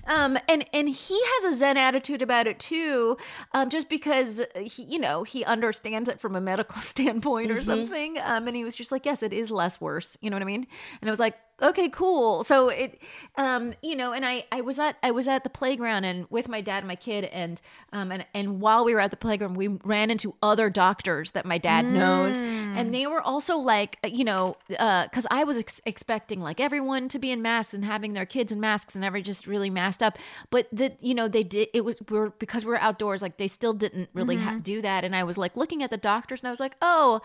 Um, 0.07 0.37
and 0.47 0.65
and 0.73 0.89
he 0.89 1.21
has 1.23 1.53
a 1.53 1.57
zen 1.57 1.77
attitude 1.77 2.21
about 2.21 2.47
it 2.47 2.59
too, 2.59 3.17
um, 3.53 3.69
just 3.69 3.89
because 3.89 4.41
he, 4.59 4.83
you 4.83 4.99
know, 4.99 5.23
he 5.23 5.43
understands 5.45 6.09
it 6.09 6.19
from 6.19 6.35
a 6.35 6.41
medical 6.41 6.77
standpoint 6.81 7.51
or 7.51 7.55
Mm-hmm. 7.55 7.63
something. 7.63 8.17
Um, 8.23 8.47
and 8.47 8.55
he 8.55 8.63
was 8.63 8.75
just 8.75 8.91
like, 8.91 9.05
yes, 9.05 9.21
it 9.23 9.33
is 9.33 9.51
less 9.51 9.79
worse. 9.79 10.17
You 10.21 10.29
know 10.29 10.35
what 10.35 10.41
I 10.43 10.45
mean? 10.45 10.65
And 11.01 11.09
I 11.09 11.11
was 11.11 11.19
like, 11.19 11.35
okay, 11.61 11.89
cool. 11.89 12.43
So 12.43 12.69
it, 12.69 12.99
um, 13.35 13.73
you 13.81 13.95
know, 13.95 14.13
and 14.13 14.25
I 14.25 14.45
I 14.51 14.61
was 14.61 14.79
at 14.79 14.97
I 15.03 15.11
was 15.11 15.27
at 15.27 15.43
the 15.43 15.49
playground 15.49 16.05
and 16.05 16.25
with 16.29 16.47
my 16.49 16.61
dad 16.61 16.79
and 16.79 16.87
my 16.87 16.95
kid, 16.95 17.25
and 17.25 17.61
um, 17.93 18.11
and 18.11 18.25
and 18.33 18.59
while 18.59 18.83
we 18.85 18.93
were 18.93 18.99
at 18.99 19.11
the 19.11 19.17
playground, 19.17 19.55
we 19.55 19.67
ran 19.67 20.09
into 20.11 20.35
other 20.41 20.69
doctors 20.69 21.31
that 21.31 21.45
my 21.45 21.57
dad 21.57 21.85
knows, 21.85 22.39
and 22.41 22.93
they 22.93 23.07
were 23.07 23.21
also 23.21 23.57
like, 23.57 23.97
uh, 24.03 24.07
you 24.07 24.23
know, 24.23 24.57
uh 24.79 25.03
because 25.05 25.27
I 25.31 25.43
was 25.43 25.57
ex- 25.57 25.81
expecting 25.85 26.41
like 26.41 26.59
everyone 26.59 27.07
to 27.09 27.19
be 27.19 27.31
in 27.31 27.41
masks 27.41 27.73
and 27.73 27.85
having 27.85 28.13
their 28.13 28.25
kids 28.25 28.51
in 28.51 28.59
masks 28.59 28.95
and 28.95 29.03
every 29.05 29.21
just 29.21 29.47
really 29.47 29.69
masked 29.69 30.01
up, 30.03 30.17
but 30.49 30.67
that 30.71 31.01
you 31.01 31.13
know 31.13 31.27
they 31.27 31.43
did 31.43 31.69
it 31.73 31.85
was 31.85 32.01
we 32.09 32.17
are 32.17 32.29
because 32.39 32.65
we 32.65 32.71
are 32.73 32.77
outdoors, 32.77 33.21
like 33.21 33.37
they 33.37 33.47
still 33.47 33.73
didn't 33.73 34.09
really 34.13 34.35
ha- 34.37 34.59
do 34.61 34.81
that, 34.81 35.03
and 35.03 35.15
I 35.15 35.23
was 35.23 35.37
like 35.37 35.55
looking 35.57 35.83
at 35.83 35.89
the 35.91 35.97
doctors 35.97 36.39
and 36.41 36.47
I 36.47 36.51
was 36.51 36.59
like, 36.59 36.75
oh, 36.81 37.21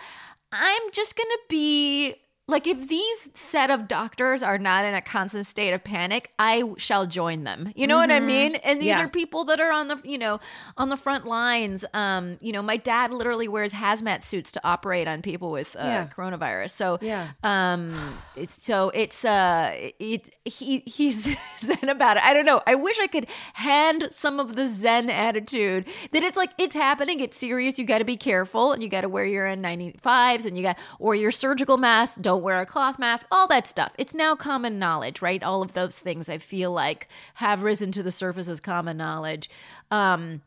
I'm 0.52 0.82
just 0.92 1.16
gonna 1.16 1.42
be 1.48 2.16
like 2.48 2.66
if 2.68 2.88
these 2.88 3.30
set 3.34 3.70
of 3.70 3.88
doctors 3.88 4.40
are 4.42 4.56
not 4.58 4.84
in 4.84 4.94
a 4.94 5.02
constant 5.02 5.46
state 5.46 5.72
of 5.72 5.82
panic 5.82 6.30
i 6.38 6.62
shall 6.76 7.04
join 7.06 7.42
them. 7.44 7.72
You 7.74 7.86
know 7.88 7.96
what 7.96 8.10
i 8.12 8.20
mean? 8.20 8.54
And 8.56 8.80
these 8.80 8.88
Yeah. 8.88 9.04
are 9.04 9.08
people 9.08 9.44
that 9.46 9.58
are 9.60 9.72
on 9.72 9.88
the 9.88 10.00
you 10.04 10.16
know 10.18 10.38
on 10.76 10.88
the 10.88 10.96
front 10.96 11.26
lines. 11.26 11.84
Um 11.92 12.38
you 12.40 12.52
know 12.52 12.62
my 12.62 12.76
dad 12.76 13.12
literally 13.12 13.48
wears 13.48 13.72
hazmat 13.72 14.22
suits 14.22 14.52
to 14.52 14.60
operate 14.64 15.08
on 15.08 15.22
people 15.22 15.50
with 15.50 15.74
uh, 15.76 15.84
Yeah. 15.84 16.06
coronavirus. 16.14 16.70
So 16.70 16.98
Yeah. 17.00 17.28
um 17.42 18.22
it's 18.36 18.62
so 18.64 18.90
it's 18.90 19.24
uh 19.24 19.72
it 19.98 20.36
he 20.44 20.82
he's 20.86 21.36
zen 21.58 21.88
about 21.88 22.16
it. 22.16 22.22
I 22.22 22.32
don't 22.32 22.46
know. 22.46 22.62
I 22.66 22.74
wish 22.76 22.98
i 23.00 23.08
could 23.08 23.26
hand 23.54 24.08
some 24.12 24.38
of 24.38 24.54
the 24.54 24.66
zen 24.66 25.10
attitude 25.10 25.86
that 26.12 26.22
it's 26.22 26.36
like 26.36 26.50
it's 26.58 26.74
happening. 26.76 27.18
It's 27.20 27.36
serious. 27.36 27.78
You 27.78 27.84
got 27.86 27.98
to 27.98 28.04
be 28.04 28.16
careful 28.16 28.72
and 28.72 28.82
you 28.84 28.88
got 28.88 29.00
to 29.00 29.08
wear 29.08 29.24
your 29.24 29.46
n95s 29.46 30.46
and 30.46 30.56
you 30.56 30.62
got 30.62 30.78
or 31.00 31.14
your 31.16 31.32
surgical 31.32 31.76
mask. 31.76 32.20
Don't 32.20 32.35
wear 32.38 32.58
a 32.58 32.66
cloth 32.66 32.98
mask 32.98 33.26
all 33.30 33.46
that 33.46 33.66
stuff 33.66 33.92
it's 33.98 34.14
now 34.14 34.34
common 34.34 34.78
knowledge 34.78 35.22
right 35.22 35.42
all 35.42 35.62
of 35.62 35.72
those 35.72 35.98
things 35.98 36.28
i 36.28 36.38
feel 36.38 36.70
like 36.70 37.08
have 37.34 37.62
risen 37.62 37.92
to 37.92 38.02
the 38.02 38.10
surface 38.10 38.48
as 38.48 38.60
common 38.60 38.96
knowledge 38.96 39.50
um 39.90 40.42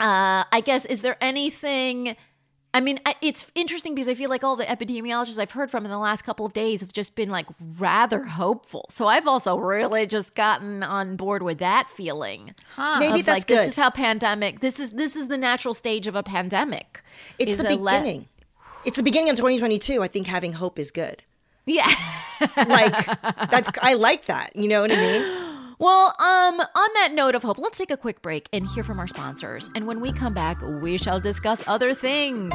uh 0.00 0.44
i 0.52 0.62
guess 0.64 0.84
is 0.84 1.02
there 1.02 1.16
anything 1.20 2.16
I 2.76 2.80
mean, 2.82 3.00
it's 3.22 3.50
interesting 3.54 3.94
because 3.94 4.06
I 4.06 4.14
feel 4.14 4.28
like 4.28 4.44
all 4.44 4.54
the 4.54 4.66
epidemiologists 4.66 5.38
I've 5.38 5.52
heard 5.52 5.70
from 5.70 5.86
in 5.86 5.90
the 5.90 5.96
last 5.96 6.26
couple 6.26 6.44
of 6.44 6.52
days 6.52 6.82
have 6.82 6.92
just 6.92 7.14
been 7.14 7.30
like 7.30 7.46
rather 7.78 8.22
hopeful. 8.22 8.84
So 8.90 9.06
I've 9.06 9.26
also 9.26 9.56
really 9.56 10.04
just 10.04 10.34
gotten 10.34 10.82
on 10.82 11.16
board 11.16 11.42
with 11.42 11.56
that 11.60 11.88
feeling. 11.88 12.54
Huh. 12.74 12.98
Maybe 12.98 13.22
that's 13.22 13.38
like 13.38 13.46
good. 13.46 13.60
this 13.60 13.68
is 13.68 13.76
how 13.76 13.88
pandemic. 13.88 14.60
This 14.60 14.78
is 14.78 14.92
this 14.92 15.16
is 15.16 15.28
the 15.28 15.38
natural 15.38 15.72
stage 15.72 16.06
of 16.06 16.14
a 16.14 16.22
pandemic. 16.22 17.02
it's 17.38 17.56
the 17.56 17.66
a 17.66 17.76
le- 17.76 17.92
beginning. 17.92 18.28
It's 18.86 18.96
the 18.96 19.02
beginning 19.02 19.30
of 19.30 19.36
2022. 19.36 20.02
I 20.02 20.08
think 20.08 20.26
having 20.26 20.52
hope 20.52 20.78
is 20.78 20.90
good. 20.90 21.22
yeah. 21.66 21.90
Like 22.56 23.06
that's 23.50 23.70
I 23.82 23.94
like 23.94 24.26
that. 24.26 24.54
You 24.54 24.68
know 24.68 24.82
what 24.82 24.92
I 24.92 24.96
mean? 24.96 25.46
Well, 25.78 26.14
um, 26.18 26.60
on 26.60 26.88
that 26.94 27.10
note 27.12 27.34
of 27.34 27.42
hope, 27.42 27.58
let's 27.58 27.76
take 27.76 27.90
a 27.90 27.96
quick 27.98 28.22
break 28.22 28.48
and 28.52 28.66
hear 28.66 28.82
from 28.82 28.98
our 28.98 29.06
sponsors. 29.06 29.68
And 29.74 29.86
when 29.86 30.00
we 30.00 30.10
come 30.12 30.32
back, 30.32 30.60
we 30.62 30.96
shall 30.96 31.20
discuss 31.20 31.66
other 31.68 31.92
things. 31.92 32.54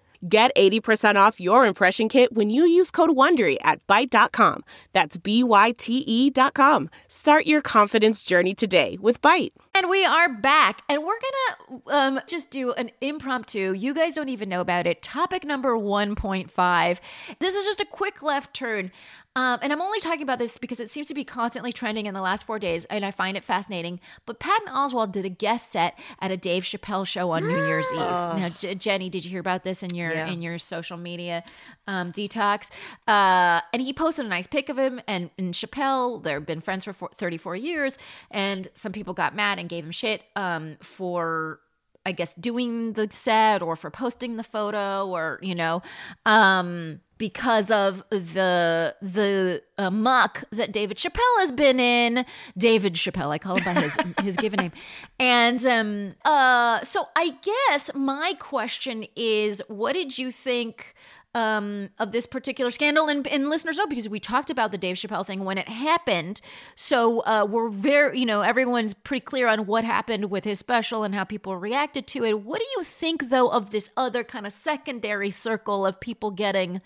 Get 0.27 0.55
80% 0.55 1.15
off 1.15 1.39
your 1.39 1.65
impression 1.65 2.07
kit 2.07 2.31
when 2.31 2.51
you 2.51 2.63
use 2.67 2.91
code 2.91 3.09
WONDERY 3.09 3.57
at 3.63 3.85
Byte.com. 3.87 4.63
That's 4.93 5.17
B-Y-T-E 5.17 6.29
dot 6.29 6.53
com. 6.53 6.91
Start 7.07 7.47
your 7.47 7.61
confidence 7.61 8.23
journey 8.23 8.53
today 8.53 8.99
with 9.01 9.19
Byte. 9.21 9.51
And 9.73 9.89
we 9.89 10.05
are 10.05 10.29
back, 10.29 10.83
and 10.89 11.03
we're 11.03 11.17
gonna 11.19 11.81
um, 11.87 12.19
just 12.27 12.51
do 12.51 12.71
an 12.73 12.91
impromptu. 12.99 13.73
You 13.73 13.95
guys 13.95 14.13
don't 14.13 14.29
even 14.29 14.47
know 14.49 14.61
about 14.61 14.85
it. 14.85 15.01
Topic 15.01 15.43
number 15.43 15.75
one 15.75 16.13
point 16.13 16.51
five. 16.51 17.01
This 17.39 17.55
is 17.55 17.65
just 17.65 17.81
a 17.81 17.85
quick 17.85 18.21
left 18.21 18.53
turn, 18.53 18.91
um, 19.35 19.59
and 19.61 19.71
I'm 19.71 19.81
only 19.81 19.99
talking 19.99 20.23
about 20.23 20.39
this 20.39 20.57
because 20.57 20.79
it 20.79 20.89
seems 20.89 21.07
to 21.07 21.13
be 21.13 21.23
constantly 21.23 21.71
trending 21.71 22.05
in 22.05 22.13
the 22.13 22.21
last 22.21 22.45
four 22.45 22.59
days, 22.59 22.85
and 22.85 23.05
I 23.05 23.11
find 23.11 23.37
it 23.37 23.43
fascinating. 23.43 23.99
But 24.25 24.39
Patton 24.39 24.67
Oswalt 24.67 25.11
did 25.11 25.23
a 25.25 25.29
guest 25.29 25.71
set 25.71 25.97
at 26.19 26.31
a 26.31 26.37
Dave 26.37 26.63
Chappelle 26.63 27.07
show 27.07 27.31
on 27.31 27.43
New 27.47 27.65
Year's 27.67 27.89
Eve. 27.93 27.99
Now, 27.99 28.49
J- 28.49 28.75
Jenny, 28.75 29.09
did 29.09 29.23
you 29.23 29.31
hear 29.31 29.39
about 29.39 29.63
this 29.63 29.83
in 29.83 29.95
your 29.95 30.11
Yeah. 30.11 30.27
in 30.27 30.41
your 30.41 30.57
social 30.57 30.97
media 30.97 31.43
um, 31.87 32.11
detox? 32.11 32.69
Uh, 33.07 33.61
and 33.73 33.81
he 33.81 33.93
posted 33.93 34.25
a 34.25 34.29
nice 34.29 34.47
pic 34.47 34.69
of 34.69 34.77
him 34.77 34.99
and, 35.07 35.29
and 35.37 35.53
Chappelle. 35.53 36.21
They've 36.21 36.45
been 36.45 36.61
friends 36.61 36.83
for 36.83 36.93
four, 36.93 37.09
34 37.15 37.55
years, 37.55 37.97
and 38.31 38.67
some 38.73 38.91
people 38.91 39.13
got 39.13 39.33
mad 39.35 39.59
and 39.59 39.69
gave 39.69 39.85
him 39.85 39.91
shit 39.91 40.23
um, 40.35 40.77
for. 40.81 41.59
I 42.05 42.11
guess 42.11 42.33
doing 42.35 42.93
the 42.93 43.07
set 43.11 43.61
or 43.61 43.75
for 43.75 43.91
posting 43.91 44.37
the 44.37 44.43
photo 44.43 45.07
or 45.07 45.39
you 45.41 45.55
know 45.55 45.81
um 46.25 47.01
because 47.21 47.69
of 47.69 48.03
the 48.09 48.95
the 48.99 49.61
uh, 49.77 49.91
muck 49.91 50.43
that 50.51 50.71
David 50.71 50.97
Chappelle 50.97 51.39
has 51.39 51.51
been 51.51 51.79
in. 51.79 52.25
David 52.57 52.95
Chappelle 52.95 53.29
I 53.29 53.37
call 53.37 53.57
him 53.57 53.63
by 53.63 53.79
his 53.79 53.95
his 54.23 54.35
given 54.37 54.57
name. 54.59 54.71
And 55.19 55.63
um 55.67 56.15
uh 56.25 56.81
so 56.81 57.09
I 57.15 57.35
guess 57.69 57.91
my 57.93 58.33
question 58.39 59.05
is 59.15 59.61
what 59.67 59.93
did 59.93 60.17
you 60.17 60.31
think 60.31 60.95
um, 61.33 61.89
of 61.97 62.11
this 62.11 62.25
particular 62.25 62.71
scandal, 62.71 63.07
and, 63.07 63.25
and 63.27 63.49
listeners 63.49 63.77
know 63.77 63.87
because 63.87 64.09
we 64.09 64.19
talked 64.19 64.49
about 64.49 64.71
the 64.71 64.77
Dave 64.77 64.97
Chappelle 64.97 65.25
thing 65.25 65.45
when 65.45 65.57
it 65.57 65.69
happened. 65.69 66.41
So 66.75 67.21
uh, 67.21 67.47
we're 67.49 67.69
very, 67.69 68.19
you 68.19 68.25
know, 68.25 68.41
everyone's 68.41 68.93
pretty 68.93 69.23
clear 69.23 69.47
on 69.47 69.65
what 69.65 69.83
happened 69.83 70.29
with 70.29 70.43
his 70.43 70.59
special 70.59 71.03
and 71.03 71.15
how 71.15 71.23
people 71.23 71.55
reacted 71.55 72.07
to 72.07 72.25
it. 72.25 72.41
What 72.41 72.59
do 72.59 72.65
you 72.75 72.83
think, 72.83 73.29
though, 73.29 73.49
of 73.49 73.71
this 73.71 73.89
other 73.95 74.23
kind 74.23 74.45
of 74.45 74.53
secondary 74.53 75.31
circle 75.31 75.85
of 75.85 75.99
people 75.99 76.31
getting 76.31 76.81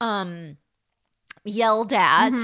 um, 0.00 0.56
yelled 1.44 1.92
at, 1.92 2.34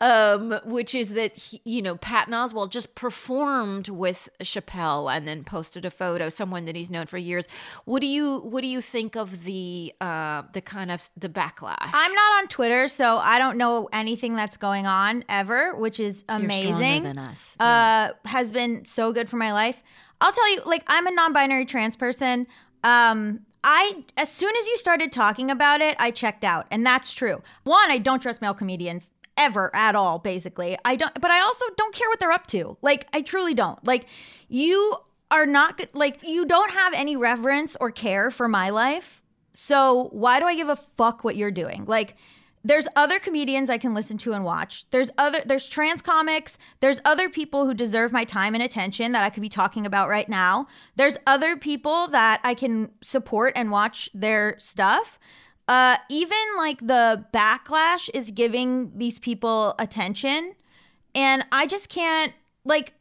um, 0.00 0.58
which 0.64 0.94
is 0.94 1.10
that 1.14 1.36
he, 1.36 1.60
you 1.64 1.82
know 1.82 1.96
Patton 1.96 2.32
Oswalt 2.32 2.70
just 2.70 2.94
performed 2.94 3.88
with 3.88 4.28
Chappelle 4.42 5.14
and 5.14 5.26
then 5.26 5.44
posted 5.44 5.84
a 5.84 5.90
photo, 5.90 6.28
someone 6.28 6.64
that 6.66 6.76
he's 6.76 6.90
known 6.90 7.06
for 7.06 7.18
years. 7.18 7.48
What 7.84 8.00
do 8.00 8.06
you 8.06 8.38
what 8.40 8.60
do 8.62 8.68
you 8.68 8.80
think 8.80 9.16
of 9.16 9.44
the 9.44 9.92
uh, 10.00 10.42
the 10.52 10.60
kind 10.60 10.90
of 10.90 11.08
the 11.16 11.28
backlash? 11.28 11.90
I'm 11.92 12.12
not 12.12 12.38
on 12.38 12.48
Twitter, 12.48 12.88
so 12.88 13.18
I 13.18 13.38
don't 13.38 13.58
know 13.58 13.88
anything 13.92 14.34
that's 14.34 14.56
going 14.56 14.86
on 14.86 15.24
ever, 15.28 15.74
which 15.74 15.98
is 15.98 16.24
amazing. 16.28 17.02
than 17.02 17.18
us. 17.18 17.56
Uh, 17.58 18.10
has 18.24 18.52
been 18.52 18.84
so 18.84 19.12
good 19.12 19.28
for 19.28 19.36
my 19.36 19.52
life. 19.52 19.82
I'll 20.20 20.32
tell 20.32 20.52
you, 20.52 20.62
like, 20.64 20.84
I'm 20.86 21.06
a 21.06 21.10
non-binary 21.10 21.66
trans 21.66 21.96
person. 21.96 22.46
Um, 22.82 23.40
I 23.64 24.04
as 24.16 24.30
soon 24.30 24.54
as 24.56 24.66
you 24.66 24.76
started 24.76 25.10
talking 25.10 25.50
about 25.50 25.80
it, 25.80 25.96
I 25.98 26.10
checked 26.12 26.44
out, 26.44 26.66
and 26.70 26.86
that's 26.86 27.12
true. 27.12 27.42
One, 27.64 27.90
I 27.90 27.98
don't 27.98 28.20
trust 28.20 28.40
male 28.40 28.54
comedians 28.54 29.12
ever 29.36 29.74
at 29.74 29.96
all. 29.96 30.20
Basically, 30.20 30.78
I 30.84 30.94
don't. 30.96 31.20
But 31.20 31.30
I 31.32 31.40
also 31.40 31.64
don't 31.76 31.94
care 31.94 32.08
what 32.08 32.20
they're 32.20 32.30
up 32.30 32.46
to. 32.48 32.76
Like, 32.82 33.08
I 33.12 33.22
truly 33.22 33.54
don't. 33.54 33.84
Like, 33.84 34.06
you 34.48 34.96
are 35.30 35.46
not. 35.46 35.80
Like, 35.94 36.22
you 36.22 36.44
don't 36.44 36.72
have 36.72 36.94
any 36.94 37.16
reverence 37.16 37.76
or 37.80 37.90
care 37.90 38.30
for 38.30 38.46
my 38.46 38.70
life. 38.70 39.22
So 39.54 40.08
why 40.10 40.40
do 40.40 40.46
I 40.46 40.56
give 40.56 40.68
a 40.68 40.76
fuck 40.76 41.24
what 41.24 41.36
you're 41.36 41.50
doing? 41.50 41.84
Like 41.86 42.16
there's 42.64 42.88
other 42.96 43.18
comedians 43.18 43.68
I 43.68 43.76
can 43.76 43.92
listen 43.92 44.16
to 44.18 44.32
and 44.32 44.42
watch. 44.42 44.88
There's 44.90 45.10
other 45.18 45.40
there's 45.44 45.68
trans 45.68 46.00
comics. 46.00 46.56
There's 46.80 47.00
other 47.04 47.28
people 47.28 47.66
who 47.66 47.74
deserve 47.74 48.10
my 48.10 48.24
time 48.24 48.54
and 48.54 48.62
attention 48.62 49.12
that 49.12 49.22
I 49.22 49.30
could 49.30 49.42
be 49.42 49.50
talking 49.50 49.84
about 49.84 50.08
right 50.08 50.28
now. 50.28 50.66
There's 50.96 51.18
other 51.26 51.56
people 51.56 52.08
that 52.08 52.40
I 52.42 52.54
can 52.54 52.90
support 53.02 53.52
and 53.54 53.70
watch 53.70 54.08
their 54.14 54.56
stuff. 54.58 55.18
Uh 55.68 55.98
even 56.10 56.38
like 56.56 56.78
the 56.80 57.26
backlash 57.34 58.08
is 58.14 58.30
giving 58.30 58.96
these 58.96 59.18
people 59.18 59.74
attention 59.78 60.54
and 61.14 61.44
I 61.52 61.66
just 61.66 61.90
can't 61.90 62.32
like 62.64 62.94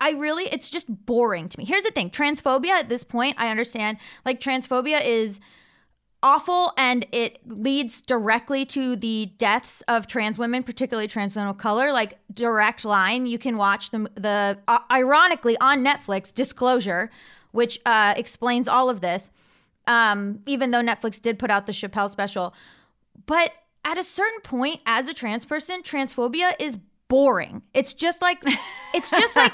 I, 0.00 0.12
really 0.12 0.44
it's 0.44 0.68
just 0.68 0.86
boring 1.06 1.48
to 1.48 1.58
me. 1.58 1.64
Here's 1.64 1.84
the 1.84 1.90
thing, 1.90 2.10
transphobia 2.10 2.70
at 2.70 2.88
this 2.88 3.04
point, 3.04 3.36
I 3.38 3.50
understand 3.50 3.98
like 4.24 4.40
transphobia 4.40 5.00
is 5.04 5.40
awful 6.22 6.72
and 6.76 7.06
it 7.12 7.38
leads 7.46 8.00
directly 8.00 8.64
to 8.66 8.96
the 8.96 9.30
deaths 9.38 9.82
of 9.88 10.06
trans 10.06 10.38
women 10.38 10.62
particularly 10.62 11.08
trans 11.08 11.36
women 11.36 11.50
of 11.50 11.58
color. 11.58 11.92
Like 11.92 12.18
direct 12.32 12.84
line 12.84 13.26
you 13.26 13.38
can 13.38 13.56
watch 13.56 13.90
the 13.90 14.10
the 14.14 14.58
uh, 14.68 14.78
ironically 14.90 15.56
on 15.58 15.84
netflix 15.84 16.32
disclosure 16.32 17.10
which 17.52 17.80
uh, 17.84 18.14
explains 18.16 18.68
all 18.68 18.88
of 18.88 19.00
this 19.00 19.30
um, 19.86 20.40
even 20.46 20.70
though 20.70 20.82
netflix 20.82 21.20
did 21.20 21.38
put 21.38 21.50
out 21.50 21.66
the 21.66 21.72
chappelle 21.72 22.10
special. 22.10 22.54
But 23.26 23.52
at 23.84 23.96
a 23.98 24.04
certain 24.04 24.40
point 24.42 24.80
as 24.86 25.08
a 25.08 25.14
trans 25.14 25.44
person 25.44 25.82
transphobia 25.82 26.52
is 26.58 26.78
boring. 27.10 27.60
It's 27.74 27.92
just 27.92 28.22
like 28.22 28.42
it's 28.94 29.10
just 29.10 29.36
like 29.36 29.52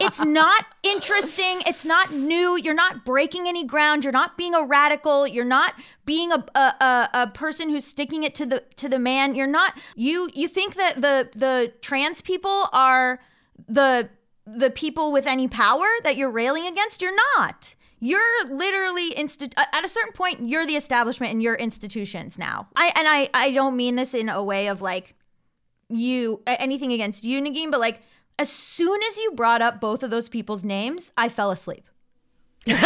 it's 0.00 0.20
not 0.20 0.64
interesting. 0.84 1.62
It's 1.66 1.84
not 1.84 2.12
new. 2.12 2.56
You're 2.56 2.74
not 2.74 3.04
breaking 3.04 3.48
any 3.48 3.64
ground. 3.64 4.04
You're 4.04 4.12
not 4.12 4.38
being 4.38 4.54
a 4.54 4.62
radical. 4.62 5.26
You're 5.26 5.44
not 5.44 5.74
being 6.04 6.30
a, 6.30 6.44
a, 6.54 6.60
a, 6.60 7.08
a 7.14 7.26
person 7.28 7.70
who's 7.70 7.84
sticking 7.84 8.22
it 8.22 8.36
to 8.36 8.46
the 8.46 8.62
to 8.76 8.88
the 8.88 9.00
man. 9.00 9.34
You're 9.34 9.48
not 9.48 9.76
you 9.96 10.30
you 10.34 10.46
think 10.46 10.76
that 10.76 11.00
the 11.00 11.28
the 11.34 11.72
trans 11.80 12.20
people 12.20 12.68
are 12.72 13.18
the 13.66 14.10
the 14.46 14.70
people 14.70 15.10
with 15.10 15.26
any 15.26 15.48
power 15.48 15.86
that 16.04 16.16
you're 16.16 16.30
railing 16.30 16.66
against? 16.66 17.02
You're 17.02 17.16
not. 17.38 17.74
You're 17.98 18.46
literally 18.50 19.12
insti- 19.12 19.54
at 19.56 19.84
a 19.84 19.88
certain 19.88 20.12
point 20.12 20.46
you're 20.46 20.66
the 20.66 20.76
establishment 20.76 21.32
in 21.32 21.40
your 21.40 21.54
institutions 21.54 22.38
now. 22.38 22.68
I 22.76 22.92
and 22.94 23.08
i 23.08 23.30
i 23.32 23.50
don't 23.50 23.76
mean 23.76 23.96
this 23.96 24.12
in 24.12 24.28
a 24.28 24.44
way 24.44 24.68
of 24.68 24.82
like 24.82 25.14
you 25.88 26.42
anything 26.46 26.92
against 26.92 27.24
you 27.24 27.40
negin 27.40 27.70
but 27.70 27.80
like 27.80 28.00
as 28.38 28.50
soon 28.50 29.00
as 29.04 29.16
you 29.16 29.32
brought 29.32 29.62
up 29.62 29.80
both 29.80 30.02
of 30.02 30.10
those 30.10 30.28
people's 30.28 30.64
names 30.64 31.12
i 31.16 31.28
fell 31.28 31.50
asleep 31.50 31.88
Right. 32.66 32.82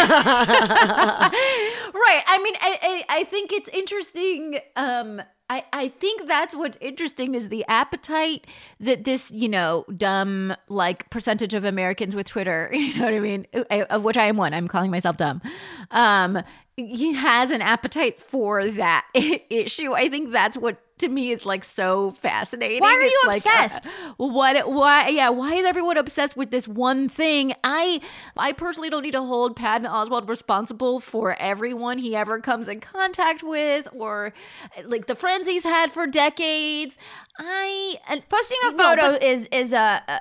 I 2.27 2.39
mean, 2.43 2.53
I, 2.61 3.03
I, 3.09 3.19
I 3.19 3.23
think 3.25 3.51
it's 3.51 3.69
interesting. 3.69 4.59
Um, 4.75 5.21
I, 5.49 5.65
I 5.73 5.89
think 5.89 6.27
that's 6.27 6.55
what's 6.55 6.77
interesting 6.79 7.35
is 7.35 7.49
the 7.49 7.65
appetite 7.67 8.47
that 8.79 9.03
this, 9.03 9.31
you 9.31 9.49
know, 9.49 9.85
dumb 9.97 10.55
like 10.69 11.09
percentage 11.09 11.53
of 11.53 11.65
Americans 11.65 12.15
with 12.15 12.27
Twitter, 12.27 12.69
you 12.73 12.97
know 12.97 13.05
what 13.05 13.13
I 13.13 13.19
mean, 13.19 13.47
I- 13.69 13.83
of 13.83 14.03
which 14.03 14.17
I 14.17 14.25
am 14.27 14.37
one. 14.37 14.53
I'm 14.53 14.67
calling 14.67 14.91
myself 14.91 15.17
dumb. 15.17 15.41
Um, 15.91 16.41
he 16.77 17.13
has 17.13 17.51
an 17.51 17.61
appetite 17.61 18.17
for 18.19 18.67
that 18.69 19.05
issue. 19.13 19.93
I 19.93 20.09
think 20.09 20.31
that's 20.31 20.57
what 20.57 20.77
to 21.01 21.09
me 21.09 21.31
is 21.31 21.45
like 21.45 21.63
so 21.63 22.11
fascinating. 22.21 22.79
Why 22.81 22.93
are 22.95 23.01
you 23.01 23.19
It's 23.25 23.45
like, 23.45 23.55
uh, 23.55 23.63
obsessed? 23.65 23.93
what 24.17 24.71
why 24.71 25.09
yeah 25.09 25.29
why 25.29 25.53
is 25.55 25.65
everyone 25.65 25.97
obsessed 25.97 26.35
with 26.37 26.49
this 26.51 26.67
one 26.67 27.09
thing 27.09 27.53
i 27.63 27.99
i 28.37 28.51
personally 28.53 28.89
don't 28.89 29.03
need 29.03 29.11
to 29.11 29.21
hold 29.21 29.55
patton 29.55 29.87
oswalt 29.87 30.27
responsible 30.29 30.99
for 30.99 31.35
everyone 31.39 31.97
he 31.97 32.15
ever 32.15 32.39
comes 32.39 32.67
in 32.67 32.79
contact 32.79 33.43
with 33.43 33.87
or 33.93 34.33
like 34.85 35.05
the 35.07 35.15
friends 35.15 35.47
he's 35.47 35.63
had 35.63 35.91
for 35.91 36.07
decades 36.07 36.97
i 37.39 37.95
and 38.07 38.27
posting 38.29 38.57
a 38.67 38.71
No, 38.71 38.77
photo 38.77 39.01
but- 39.13 39.23
is 39.23 39.47
is 39.51 39.73
a, 39.73 40.01
a 40.07 40.19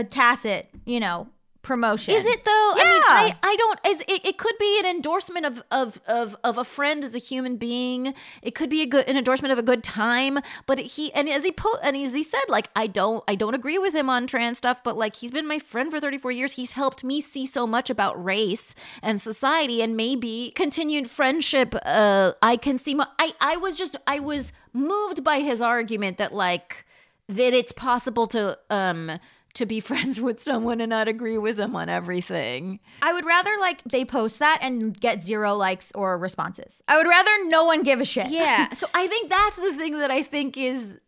a 0.00 0.04
tacit 0.04 0.68
you 0.86 1.00
know 1.00 1.28
promotion 1.62 2.14
is 2.14 2.26
it 2.26 2.44
though? 2.44 2.72
I 2.74 2.84
mean, 2.84 3.02
Yeah. 3.02 3.02
I, 3.08 3.34
I 3.42 3.56
don't. 3.56 3.80
As 3.84 4.00
it, 4.02 4.24
it 4.24 4.38
could 4.38 4.56
be 4.58 4.78
an 4.80 4.86
endorsement 4.86 5.46
of, 5.46 5.62
of 5.70 6.00
of 6.06 6.36
of 6.44 6.58
a 6.58 6.64
friend 6.64 7.04
as 7.04 7.14
a 7.14 7.18
human 7.18 7.56
being. 7.56 8.14
It 8.42 8.54
could 8.54 8.68
be 8.70 8.82
a 8.82 8.86
good 8.86 9.08
an 9.08 9.16
endorsement 9.16 9.52
of 9.52 9.58
a 9.58 9.62
good 9.62 9.82
time. 9.82 10.38
But 10.66 10.78
he 10.78 11.12
and 11.12 11.28
as 11.28 11.44
he 11.44 11.52
po- 11.52 11.78
and 11.82 11.96
as 11.96 12.14
he 12.14 12.22
said, 12.22 12.42
like 12.48 12.68
I 12.76 12.86
don't 12.86 13.22
I 13.28 13.34
don't 13.34 13.54
agree 13.54 13.78
with 13.78 13.94
him 13.94 14.10
on 14.10 14.26
trans 14.26 14.58
stuff. 14.58 14.82
But 14.84 14.96
like 14.96 15.16
he's 15.16 15.30
been 15.30 15.46
my 15.46 15.58
friend 15.58 15.90
for 15.90 16.00
thirty 16.00 16.18
four 16.18 16.32
years. 16.32 16.52
He's 16.52 16.72
helped 16.72 17.04
me 17.04 17.20
see 17.20 17.46
so 17.46 17.66
much 17.66 17.90
about 17.90 18.22
race 18.22 18.74
and 19.02 19.20
society, 19.20 19.82
and 19.82 19.96
maybe 19.96 20.52
continued 20.54 21.08
friendship. 21.10 21.74
Uh, 21.84 22.32
I 22.42 22.56
can 22.56 22.76
see. 22.78 22.94
My, 22.94 23.06
I 23.18 23.32
I 23.40 23.56
was 23.56 23.76
just 23.78 23.96
I 24.06 24.18
was 24.20 24.52
moved 24.72 25.22
by 25.22 25.40
his 25.40 25.60
argument 25.60 26.18
that 26.18 26.32
like 26.34 26.84
that 27.28 27.54
it's 27.54 27.72
possible 27.72 28.26
to 28.26 28.58
um 28.68 29.18
to 29.54 29.66
be 29.66 29.80
friends 29.90 30.20
with 30.20 30.42
someone 30.42 30.80
and 30.80 30.90
not 30.90 31.08
agree 31.08 31.38
with 31.38 31.56
them 31.56 31.74
on 31.76 31.88
everything. 31.88 32.80
I 33.02 33.12
would 33.12 33.24
rather 33.26 33.56
like 33.60 33.82
they 33.84 34.04
post 34.04 34.38
that 34.38 34.58
and 34.62 34.98
get 34.98 35.22
zero 35.22 35.54
likes 35.54 35.92
or 35.94 36.16
responses. 36.18 36.82
I 36.88 36.96
would 36.96 37.06
rather 37.06 37.30
no 37.46 37.64
one 37.64 37.82
give 37.82 38.00
a 38.00 38.04
shit. 38.04 38.28
Yeah. 38.30 38.72
so 38.72 38.86
I 38.94 39.06
think 39.06 39.30
that's 39.30 39.56
the 39.56 39.72
thing 39.74 39.98
that 39.98 40.10
I 40.10 40.22
think 40.22 40.56
is 40.56 40.98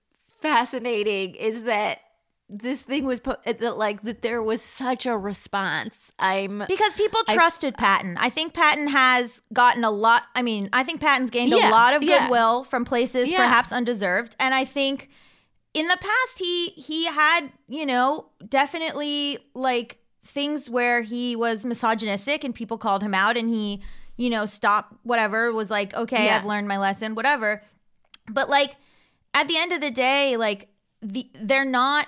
fascinating 0.40 1.34
is 1.34 1.62
that 1.62 2.00
this 2.50 2.82
thing 2.82 3.06
was 3.06 3.20
po- 3.20 3.38
uh, 3.46 3.54
that 3.54 3.78
like 3.78 4.02
that 4.02 4.20
there 4.20 4.42
was 4.42 4.60
such 4.60 5.06
a 5.06 5.16
response. 5.16 6.12
I'm 6.18 6.62
because 6.68 6.92
people 6.92 7.20
I- 7.26 7.34
trusted 7.34 7.74
Patton. 7.78 8.16
I 8.20 8.28
think 8.28 8.52
Patton 8.52 8.88
has 8.88 9.40
gotten 9.54 9.82
a 9.82 9.90
lot. 9.90 10.24
I 10.34 10.42
mean, 10.42 10.68
I 10.72 10.84
think 10.84 11.00
Patton's 11.00 11.30
gained 11.30 11.50
Yeah, 11.52 11.70
a 11.70 11.72
lot 11.72 11.94
of 11.94 12.02
yeah. 12.02 12.24
goodwill 12.26 12.64
from 12.64 12.84
places 12.84 13.30
Yeah. 13.30 13.38
perhaps 13.38 13.72
undeserved, 13.72 14.36
and 14.38 14.52
I 14.54 14.66
think 14.66 15.08
in 15.74 15.88
the 15.88 15.98
past 16.00 16.38
he 16.38 16.68
he 16.70 17.06
had 17.06 17.50
you 17.68 17.84
know 17.84 18.26
definitely 18.48 19.38
like 19.54 19.98
things 20.24 20.70
where 20.70 21.02
he 21.02 21.36
was 21.36 21.66
misogynistic 21.66 22.44
and 22.44 22.54
people 22.54 22.78
called 22.78 23.02
him 23.02 23.12
out 23.12 23.36
and 23.36 23.48
he 23.50 23.82
you 24.16 24.30
know 24.30 24.46
stopped 24.46 24.94
whatever 25.02 25.52
was 25.52 25.70
like 25.70 25.92
okay 25.94 26.26
Yeah. 26.26 26.36
I've 26.38 26.44
learned 26.46 26.68
my 26.68 26.78
lesson 26.78 27.14
whatever. 27.14 27.62
But 28.30 28.48
like 28.48 28.76
at 29.34 29.48
the 29.48 29.56
end 29.58 29.72
of 29.72 29.80
the 29.80 29.90
day 29.90 30.36
like 30.36 30.68
the 31.02 31.28
they're 31.34 31.64
not 31.66 32.06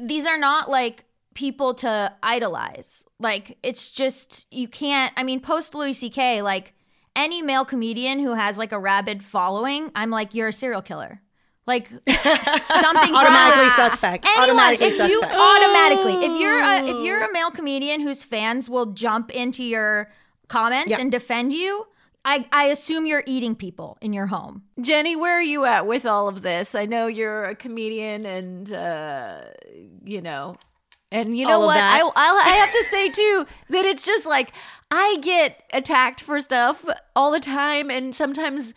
these 0.00 0.24
are 0.24 0.38
not 0.38 0.70
like 0.70 1.04
people 1.34 1.74
to 1.74 2.12
idolize. 2.22 3.04
Like 3.18 3.58
it's 3.62 3.90
just 3.90 4.46
you 4.50 4.68
can't 4.68 5.12
i 5.16 5.22
mean 5.22 5.40
post 5.40 5.74
louis 5.74 5.94
ck 6.08 6.42
like 6.42 6.74
any 7.14 7.42
male 7.42 7.64
comedian 7.64 8.18
who 8.20 8.32
has 8.34 8.56
like 8.56 8.72
a 8.72 8.78
rabid 8.78 9.22
following 9.22 9.90
i'm 9.94 10.10
like 10.10 10.34
you're 10.34 10.48
a 10.48 10.52
serial 10.52 10.80
killer 10.82 11.20
like 11.66 11.88
something 12.08 13.14
Automatically 13.14 13.68
suspect. 13.70 14.26
Automatically 14.38 14.86
if 14.86 14.98
You, 14.98 15.08
suspect. 15.08 15.34
automatically 15.34 16.14
if 16.26 16.40
you're 16.40 16.60
a 16.60 16.82
if 16.84 17.04
you're 17.06 17.22
a 17.22 17.32
male 17.32 17.50
comedian 17.50 18.00
whose 18.00 18.24
fans 18.24 18.68
will 18.68 18.86
jump 18.86 19.30
into 19.30 19.62
your 19.62 20.10
comments 20.48 20.90
Yeah. 20.90 20.98
and 21.00 21.10
defend 21.10 21.52
you 21.52 21.86
I, 22.24 22.46
I 22.52 22.64
assume 22.66 23.04
you're 23.06 23.24
eating 23.26 23.56
people 23.56 23.98
in 24.00 24.12
your 24.12 24.26
home. 24.26 24.62
Jenny, 24.80 25.16
where 25.16 25.36
are 25.36 25.42
you 25.42 25.64
at 25.64 25.88
with 25.88 26.06
all 26.06 26.28
of 26.28 26.42
this? 26.42 26.76
I 26.76 26.86
know 26.86 27.08
you're 27.08 27.46
a 27.46 27.56
comedian, 27.56 28.24
and 28.24 28.72
uh, 28.72 29.40
you 30.04 30.20
know, 30.22 30.54
and 31.10 31.36
you 31.36 31.44
know 31.46 31.62
All 31.62 31.66
what? 31.66 31.78
I 31.78 31.98
I'll, 31.98 32.12
I 32.14 32.54
have 32.60 32.70
to 32.70 32.84
say 32.84 33.08
too 33.08 33.44
that 33.70 33.84
it's 33.86 34.04
just 34.04 34.24
like 34.24 34.52
I 34.88 35.18
get 35.20 35.64
attacked 35.72 36.22
for 36.22 36.40
stuff 36.40 36.84
all 37.16 37.32
the 37.32 37.40
time, 37.40 37.90
and 37.90 38.14
sometimes 38.14 38.72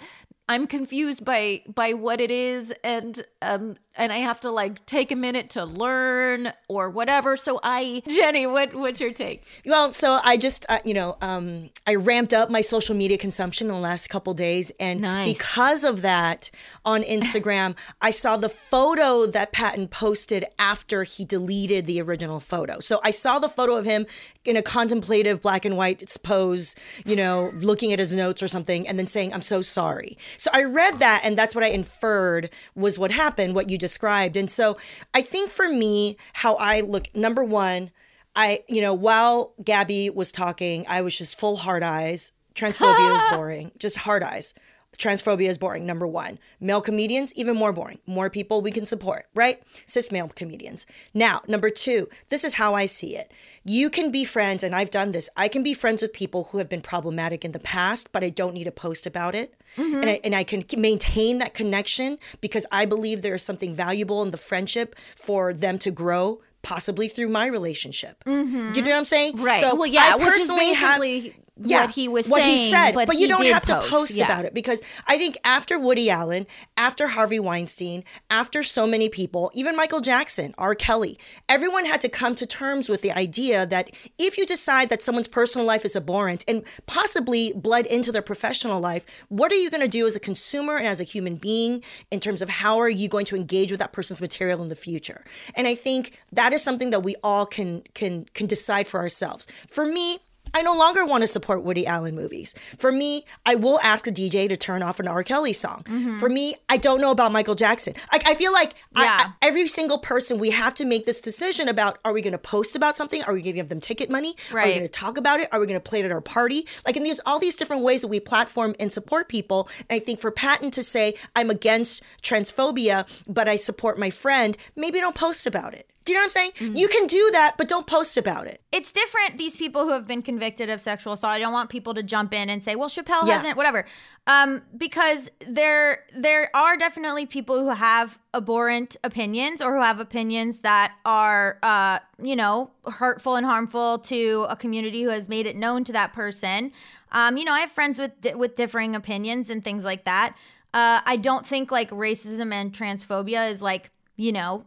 I'm 0.47 0.67
confused 0.67 1.25
by 1.25 1.63
by 1.67 1.93
what 1.93 2.21
it 2.21 2.31
is, 2.31 2.73
and 2.83 3.25
um, 3.41 3.77
and 3.97 4.11
I 4.11 4.17
have 4.17 4.39
to 4.41 4.51
like 4.51 4.85
take 4.85 5.11
a 5.11 5.15
minute 5.15 5.49
to 5.51 5.65
learn 5.65 6.51
or 6.67 6.89
whatever. 6.89 7.37
So 7.37 7.59
I, 7.63 8.03
Jenny, 8.07 8.45
what 8.47 8.73
what's 8.75 8.99
your 8.99 9.11
take? 9.13 9.43
Well, 9.65 9.91
so 9.91 10.19
I 10.23 10.37
just, 10.37 10.65
uh, 10.69 10.79
you 10.83 10.93
know, 10.93 11.17
um, 11.21 11.69
I 11.87 11.95
ramped 11.95 12.33
up 12.33 12.49
my 12.49 12.61
social 12.61 12.95
media 12.95 13.17
consumption 13.17 13.67
in 13.67 13.73
the 13.73 13.79
last 13.79 14.09
couple 14.09 14.33
days, 14.33 14.71
and 14.79 15.01
Nice. 15.01 15.37
because 15.37 15.83
of 15.83 16.01
that, 16.01 16.49
on 16.83 17.03
Instagram, 17.03 17.75
I 18.01 18.11
saw 18.11 18.37
the 18.37 18.49
photo 18.49 19.25
that 19.27 19.51
Patton 19.51 19.87
posted 19.87 20.45
after 20.59 21.03
he 21.03 21.23
deleted 21.25 21.85
the 21.85 22.01
original 22.01 22.39
photo. 22.39 22.79
So 22.79 22.99
I 23.03 23.11
saw 23.11 23.39
the 23.39 23.49
photo 23.49 23.75
of 23.75 23.85
him 23.85 24.05
in 24.43 24.55
a 24.57 24.61
contemplative 24.61 25.41
black 25.41 25.65
and 25.65 25.75
white 25.75 26.03
pose, 26.23 26.75
you 27.05 27.15
know, 27.15 27.51
looking 27.55 27.91
at 27.91 27.99
his 27.99 28.15
notes 28.15 28.43
or 28.43 28.47
something, 28.47 28.87
and 28.87 28.99
then 28.99 29.07
saying, 29.07 29.33
"I'm 29.33 29.41
so 29.41 29.61
sorry." 29.61 30.17
So 30.37 30.49
I 30.53 30.63
read 30.63 30.99
that, 30.99 31.21
and 31.23 31.37
that's 31.37 31.55
what 31.55 31.63
I 31.63 31.67
inferred 31.67 32.49
was 32.75 32.99
what 32.99 33.11
happened, 33.11 33.55
what 33.55 33.69
you 33.69 33.77
described, 33.85 34.35
and 34.37 34.49
so 34.49 34.77
I 35.13 35.21
think 35.21 35.51
for 35.51 35.67
me, 35.69 36.17
how 36.33 36.55
I 36.55 36.81
look, 36.81 37.13
number 37.15 37.43
one. 37.43 37.91
I, 38.37 38.63
you 38.67 38.81
know, 38.81 38.93
while 38.93 39.53
Gaby 39.63 40.09
was 40.09 40.33
talking, 40.33 40.83
I 40.89 40.99
was 41.01 41.17
just 41.17 41.39
full 41.39 41.55
hard 41.55 41.83
eyes. 41.83 42.33
Transphobia 42.53 43.15
is 43.15 43.23
boring, 43.31 43.71
just 43.79 43.97
hard 43.99 44.23
eyes. 44.23 44.53
Transphobia 44.97 45.49
is 45.49 45.57
boring, 45.57 45.85
number 45.85 46.07
one. 46.07 46.39
Male 46.59 46.81
comedians, 46.81 47.33
even 47.33 47.55
more 47.55 47.73
boring. 47.73 47.99
More 48.05 48.29
people 48.29 48.61
we 48.61 48.71
can 48.71 48.85
support, 48.85 49.27
right? 49.33 49.61
Cis 49.85 50.11
male 50.11 50.29
comedians. 50.33 50.85
Now, 51.13 51.41
number 51.47 51.69
two, 51.69 52.09
this 52.29 52.43
is 52.43 52.55
how 52.55 52.73
I 52.73 52.85
see 52.85 53.15
it. 53.15 53.31
You 53.63 53.89
can 53.89 54.11
be 54.11 54.25
friends, 54.25 54.63
and 54.63 54.75
I've 54.75 54.91
done 54.91 55.11
this. 55.11 55.29
I 55.35 55.47
can 55.47 55.63
be 55.63 55.73
friends 55.73 56.01
with 56.01 56.13
people 56.13 56.45
who 56.45 56.57
have 56.57 56.69
been 56.69 56.81
problematic 56.81 57.43
in 57.43 57.51
the 57.51 57.59
past, 57.59 58.11
but 58.11 58.23
I 58.23 58.29
don't 58.29 58.53
need 58.53 58.65
to 58.65 58.71
post 58.71 59.05
about 59.05 59.35
it. 59.35 59.53
Mm-hmm. 59.77 59.97
And, 59.97 60.09
I, 60.09 60.19
and 60.23 60.35
I 60.35 60.43
can 60.43 60.63
maintain 60.77 61.39
that 61.39 61.53
connection 61.53 62.17
because 62.41 62.65
I 62.71 62.85
believe 62.85 63.21
there 63.21 63.35
is 63.35 63.43
something 63.43 63.73
valuable 63.73 64.23
in 64.23 64.31
the 64.31 64.37
friendship 64.37 64.95
for 65.15 65.53
them 65.53 65.77
to 65.79 65.91
grow, 65.91 66.41
possibly 66.61 67.07
through 67.07 67.29
my 67.29 67.45
relationship. 67.47 68.23
Mm-hmm. 68.25 68.71
Do 68.71 68.79
you 68.79 68.85
know 68.85 68.91
what 68.91 68.97
I'm 68.99 69.05
saying? 69.05 69.41
Right. 69.41 69.57
So 69.57 69.75
well, 69.75 69.85
yeah, 69.87 70.11
I 70.13 70.15
which 70.15 70.27
is 70.29 70.33
personally 70.35 70.73
have- 70.73 70.99
basically 71.01 71.35
yeah, 71.57 71.85
what 71.85 71.91
he 71.91 72.07
was 72.09 72.27
what 72.27 72.41
saying. 72.41 72.57
he 72.57 72.69
said, 72.69 72.91
but, 72.93 73.07
but, 73.07 73.17
you 73.17 73.29
don't 73.29 73.45
have 73.45 73.65
to 73.65 73.79
post 73.87 74.15
yeah. 74.15 74.25
about 74.25 74.43
it 74.43 74.53
because 74.53 74.81
I 75.07 75.17
think 75.17 75.37
after 75.45 75.79
Woody 75.79 76.09
Allen, 76.09 76.47
after 76.75 77.07
Harvey 77.07 77.39
Weinstein, 77.39 78.03
after 78.29 78.61
so 78.61 78.85
many 78.85 79.07
people, 79.07 79.51
even 79.53 79.73
Michael 79.75 80.01
Jackson, 80.01 80.53
R. 80.57 80.75
Kelly, 80.75 81.17
everyone 81.47 81.85
had 81.85 82.01
to 82.01 82.09
come 82.09 82.35
to 82.35 82.45
terms 82.45 82.89
with 82.89 83.01
the 83.01 83.11
idea 83.13 83.65
that 83.67 83.89
if 84.17 84.37
you 84.37 84.45
decide 84.45 84.89
that 84.89 85.01
someone's 85.01 85.29
personal 85.29 85.65
life 85.65 85.85
is 85.85 85.95
abhorrent 85.95 86.43
and 86.45 86.61
possibly 86.87 87.53
bled 87.53 87.85
into 87.85 88.11
their 88.11 88.21
professional 88.21 88.81
life, 88.81 89.05
what 89.29 89.49
are 89.51 89.55
you 89.55 89.69
going 89.69 89.81
to 89.81 89.87
do 89.87 90.05
as 90.05 90.15
a 90.15 90.19
consumer 90.19 90.75
and 90.75 90.87
as 90.87 90.99
a 90.99 91.05
human 91.05 91.37
being 91.37 91.81
in 92.11 92.19
terms 92.19 92.41
of 92.41 92.49
how 92.49 92.77
are 92.77 92.89
you 92.89 93.07
going 93.07 93.25
to 93.25 93.35
engage 93.35 93.71
with 93.71 93.79
that 93.79 93.93
person's 93.93 94.19
material 94.19 94.61
in 94.61 94.67
the 94.67 94.75
future? 94.75 95.23
And 95.55 95.67
I 95.67 95.75
think 95.75 96.19
that 96.33 96.51
is 96.51 96.61
something 96.61 96.89
that 96.89 97.03
we 97.03 97.15
all 97.23 97.45
can 97.45 97.83
can 97.93 98.25
can 98.33 98.45
decide 98.45 98.87
for 98.87 98.99
ourselves. 98.99 99.47
For 99.67 99.85
me, 99.85 100.19
I 100.53 100.61
no 100.61 100.73
longer 100.73 101.05
want 101.05 101.21
to 101.21 101.27
support 101.27 101.63
Woody 101.63 101.85
Allen 101.85 102.15
movies. 102.15 102.55
For 102.77 102.91
me, 102.91 103.25
I 103.45 103.55
will 103.55 103.79
ask 103.81 104.07
a 104.07 104.11
DJ 104.11 104.47
to 104.49 104.55
turn 104.57 104.81
off 104.83 104.99
an 104.99 105.07
R. 105.07 105.23
Kelly 105.23 105.53
song. 105.53 105.83
Mm-hmm. 105.85 106.17
For 106.19 106.29
me, 106.29 106.55
I 106.69 106.77
don't 106.77 107.01
know 107.01 107.11
about 107.11 107.31
Michael 107.31 107.55
Jackson. 107.55 107.93
I, 108.11 108.19
I 108.25 108.35
feel 108.35 108.53
like 108.53 108.73
Yeah. 108.95 109.25
I- 109.27 109.33
every 109.47 109.67
single 109.67 109.97
person, 109.97 110.37
we 110.37 110.51
have 110.51 110.73
to 110.75 110.85
make 110.85 111.05
this 111.05 111.19
decision 111.21 111.67
about 111.67 111.99
are 112.05 112.13
we 112.13 112.21
going 112.21 112.31
to 112.33 112.37
post 112.37 112.75
about 112.75 112.95
something? 112.95 113.21
Are 113.23 113.33
we 113.33 113.41
going 113.41 113.53
to 113.53 113.57
give 113.59 113.69
them 113.69 113.79
ticket 113.79 114.09
money? 114.09 114.35
Are 114.51 114.55
we 114.67 114.69
going 114.75 114.81
to 114.81 114.87
talk 114.87 115.17
about 115.17 115.39
it? 115.39 115.49
Are 115.51 115.59
we 115.59 115.67
going 115.67 115.79
to 115.79 115.83
play 115.89 115.99
it 115.99 116.05
at 116.05 116.11
our 116.11 116.21
party? 116.21 116.65
Like, 116.85 116.95
and 116.95 117.05
there's 117.05 117.21
all 117.25 117.39
these 117.39 117.55
different 117.55 117.83
ways 117.83 118.01
that 118.01 118.07
we 118.07 118.19
platform 118.19 118.75
and 118.79 118.91
support 118.93 119.27
people. 119.29 119.67
And 119.89 119.97
I 119.97 119.99
think 119.99 120.19
for 120.19 120.31
Patton 120.31 120.71
to 120.71 120.83
say, 120.83 121.15
I'm 121.35 121.49
against 121.49 122.01
transphobia, 122.23 123.07
but 123.27 123.47
I 123.47 123.55
support 123.57 123.97
my 123.99 124.09
friend, 124.09 124.57
maybe 124.75 124.99
don't 124.99 125.15
post 125.15 125.45
about 125.47 125.73
it. 125.73 125.89
Do 126.05 126.11
you 126.13 126.17
know 126.19 126.23
what 126.25 126.37
I'm 126.37 126.53
saying? 126.59 126.75
You 126.77 126.87
can 126.87 127.07
do 127.07 127.31
that, 127.31 127.57
but 127.57 127.67
don't 127.67 127.87
post 127.87 128.15
about 128.15 128.45
it. 128.47 128.61
it's 128.71 128.91
different 128.91 129.37
these 129.37 129.57
people 129.57 129.83
who 129.85 129.91
have 129.91 130.05
been 130.05 130.21
convicted 130.21 130.69
of 130.69 130.79
sexual 130.81 131.13
assault 131.13 131.31
i 131.31 131.39
don't 131.39 131.53
want 131.53 131.69
people 131.69 131.93
to 131.93 132.03
jump 132.03 132.33
in 132.33 132.49
and 132.49 132.61
say 132.63 132.75
well 132.75 132.89
chappelle 132.89 133.25
Yeah. 133.25 133.35
hasn't 133.37 133.55
whatever 133.57 133.85
um 134.27 134.61
because 134.77 135.29
there 135.47 136.03
there 136.15 136.49
are 136.55 136.75
definitely 136.77 137.25
people 137.25 137.57
who 137.59 137.69
have 137.69 138.19
abhorrent 138.33 138.97
opinions 139.03 139.61
or 139.61 139.75
who 139.75 139.81
have 139.81 139.99
opinions 140.01 140.59
that 140.59 140.93
are 141.05 141.57
uh 141.63 141.99
you 142.21 142.35
know 142.35 142.69
hurtful 142.99 143.35
and 143.37 143.45
harmful 143.45 143.99
to 143.99 144.45
a 144.49 144.55
community 144.55 145.03
who 145.03 145.09
has 145.09 145.27
made 145.29 145.45
it 145.45 145.55
known 145.55 145.83
to 145.85 145.93
that 145.93 146.11
person 146.13 146.71
um 147.13 147.37
you 147.37 147.45
know 147.45 147.53
i 147.53 147.61
have 147.61 147.71
friends 147.71 147.97
with 147.97 148.11
with 148.35 148.55
differing 148.57 148.93
opinions 148.95 149.49
and 149.49 149.63
things 149.63 149.83
like 149.85 150.03
that 150.03 150.35
uh 150.73 150.99
i 151.05 151.15
don't 151.15 151.47
think 151.47 151.71
like 151.71 151.89
racism 151.91 152.51
and 152.51 152.73
transphobia 152.73 153.49
is 153.49 153.61
like 153.61 153.89
you 154.17 154.31
know 154.31 154.65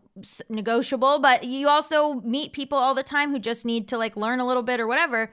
negotiable 0.49 1.19
but 1.19 1.45
you 1.45 1.69
also 1.69 2.15
meet 2.21 2.53
people 2.53 2.79
all 2.79 2.95
the 2.95 3.03
time 3.03 3.31
who 3.31 3.39
just 3.39 3.65
need 3.65 3.89
to 3.89 3.99
like 3.99 4.17
learn 4.17 4.41
a 4.41 4.47
little 4.47 4.63
bit 4.63 4.81
or 4.81 4.87
whatever. 4.87 5.31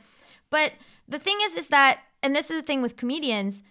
But 0.49 0.73
the 1.07 1.19
thing 1.19 1.37
is 1.43 1.55
is 1.55 1.67
that 1.69 2.01
and 2.23 2.35
this 2.35 2.49
is 2.49 2.57
the 2.57 2.65
thing 2.65 2.81
with 2.81 2.97
comedians 2.97 3.61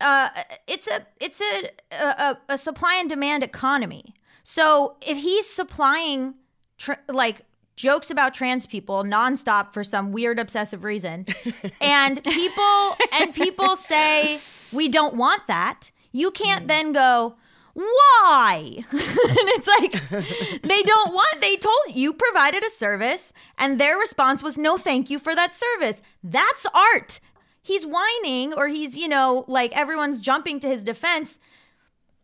uh 0.00 0.28
it's 0.66 0.86
a 0.86 1.06
it's 1.20 1.40
a 1.40 1.70
a, 1.92 2.38
a 2.50 2.58
supply 2.58 2.96
and 2.98 3.08
demand 3.08 3.42
economy. 3.42 4.14
So 4.44 4.96
if 5.00 5.18
he's 5.18 5.48
supplying 5.48 6.34
tr- 6.78 6.92
like 7.08 7.42
jokes 7.76 8.10
about 8.10 8.34
trans 8.34 8.66
people 8.66 9.02
nonstop 9.02 9.72
for 9.72 9.82
some 9.82 10.12
weird 10.12 10.38
obsessive 10.38 10.84
reason 10.84 11.24
and 11.80 12.22
people 12.22 12.96
and 13.12 13.34
people 13.34 13.76
say 13.76 14.40
we 14.72 14.88
don't 14.88 15.14
want 15.14 15.46
that 15.48 15.90
you 16.12 16.30
can't 16.30 16.68
then 16.68 16.92
go 16.92 17.34
why? 17.74 18.84
And 18.92 19.48
it's 19.48 19.66
like 19.66 20.62
they 20.62 20.82
don't 20.82 21.12
want 21.12 21.40
they 21.40 21.56
told 21.56 21.94
you 21.94 22.12
provided 22.12 22.64
a 22.64 22.70
service 22.70 23.32
and 23.58 23.78
their 23.80 23.96
response 23.98 24.42
was 24.42 24.58
no 24.58 24.76
thank 24.76 25.10
you 25.10 25.18
for 25.18 25.34
that 25.34 25.54
service. 25.54 26.02
That's 26.22 26.66
art. 26.74 27.20
He's 27.62 27.86
whining 27.86 28.52
or 28.54 28.68
he's 28.68 28.96
you 28.96 29.08
know 29.08 29.44
like 29.48 29.76
everyone's 29.76 30.20
jumping 30.20 30.60
to 30.60 30.68
his 30.68 30.84
defense. 30.84 31.38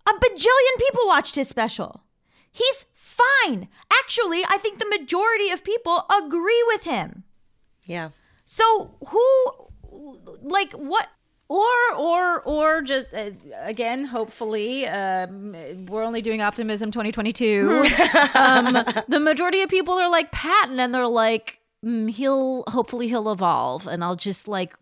A 0.07 0.13
bajillion 0.13 0.79
people 0.79 1.07
watched 1.07 1.35
his 1.35 1.49
special. 1.49 2.03
He's 2.53 2.85
fine. 2.95 3.69
Actually 4.01 4.43
i 4.49 4.59
think 4.59 4.79
the 4.79 4.89
majority 4.99 5.51
of 5.51 5.65
people 5.65 6.05
agree 6.25 6.63
with 6.69 6.83
him. 6.83 7.25
Yeah. 7.87 8.11
so 8.45 8.95
who 9.09 9.25
like 10.43 10.73
what 10.73 11.09
or 11.49 11.95
or 11.97 12.41
or 12.43 12.83
just 12.83 13.13
uh, 13.15 13.31
again 13.63 14.05
hopefully 14.05 14.87
um, 14.87 15.53
we're 15.87 16.05
only 16.05 16.21
doing 16.21 16.43
optimism 16.43 16.91
2022 16.91 17.85
um, 18.35 18.75
the 19.09 19.21
majority 19.21 19.63
of 19.63 19.71
people 19.71 19.95
are 19.95 20.11
like 20.11 20.31
patton 20.31 20.79
and 20.79 20.95
they're 20.95 21.07
like 21.07 21.61
mm, 21.85 22.11
he'll 22.11 22.65
hopefully 22.69 23.09
he'll 23.09 23.33
evolve 23.33 23.87
and 23.87 24.05
i'll 24.05 24.17
just 24.17 24.47
like 24.47 24.75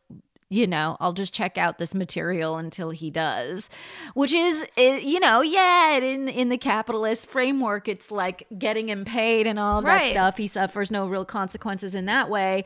you 0.49 0.67
know, 0.67 0.97
I'll 1.01 1.13
just 1.13 1.35
check 1.35 1.59
out 1.59 1.79
this 1.79 1.93
material 1.93 2.57
until 2.57 2.91
he 2.91 3.11
does, 3.11 3.69
which 4.15 4.33
is, 4.33 4.65
eh, 4.77 4.99
you 4.99 5.19
know, 5.19 5.41
yeah, 5.41 5.97
in 5.97 6.29
in 6.29 6.51
the 6.51 6.59
capitalist 6.59 7.29
framework, 7.29 7.89
it's 7.89 8.13
like 8.13 8.47
getting 8.57 8.89
him 8.89 9.05
paid 9.05 9.49
and 9.49 9.59
all 9.59 9.83
that 9.83 10.05
stuff. 10.13 10.37
He 10.37 10.47
suffers 10.47 10.91
no 10.91 11.09
real 11.09 11.25
consequences 11.25 11.97
in 11.97 12.07
that 12.07 12.31
way, 12.31 12.65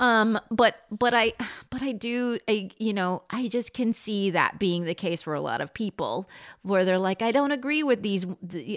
um, 0.00 0.40
but 0.50 0.76
but 0.90 1.14
I 1.14 1.34
but 1.70 1.82
I 1.82 1.92
do, 1.92 2.38
I, 2.48 2.70
you 2.78 2.92
know, 2.92 3.22
I 3.30 3.46
just 3.46 3.74
can 3.74 3.92
see 3.92 4.30
that 4.30 4.58
being 4.58 4.84
the 4.84 4.94
case 4.94 5.22
for 5.22 5.34
a 5.34 5.40
lot 5.40 5.60
of 5.60 5.72
people, 5.72 6.28
where 6.62 6.84
they're 6.84 6.98
like, 6.98 7.22
I 7.22 7.30
don't 7.30 7.52
agree 7.52 7.84
with 7.84 8.02
these 8.02 8.26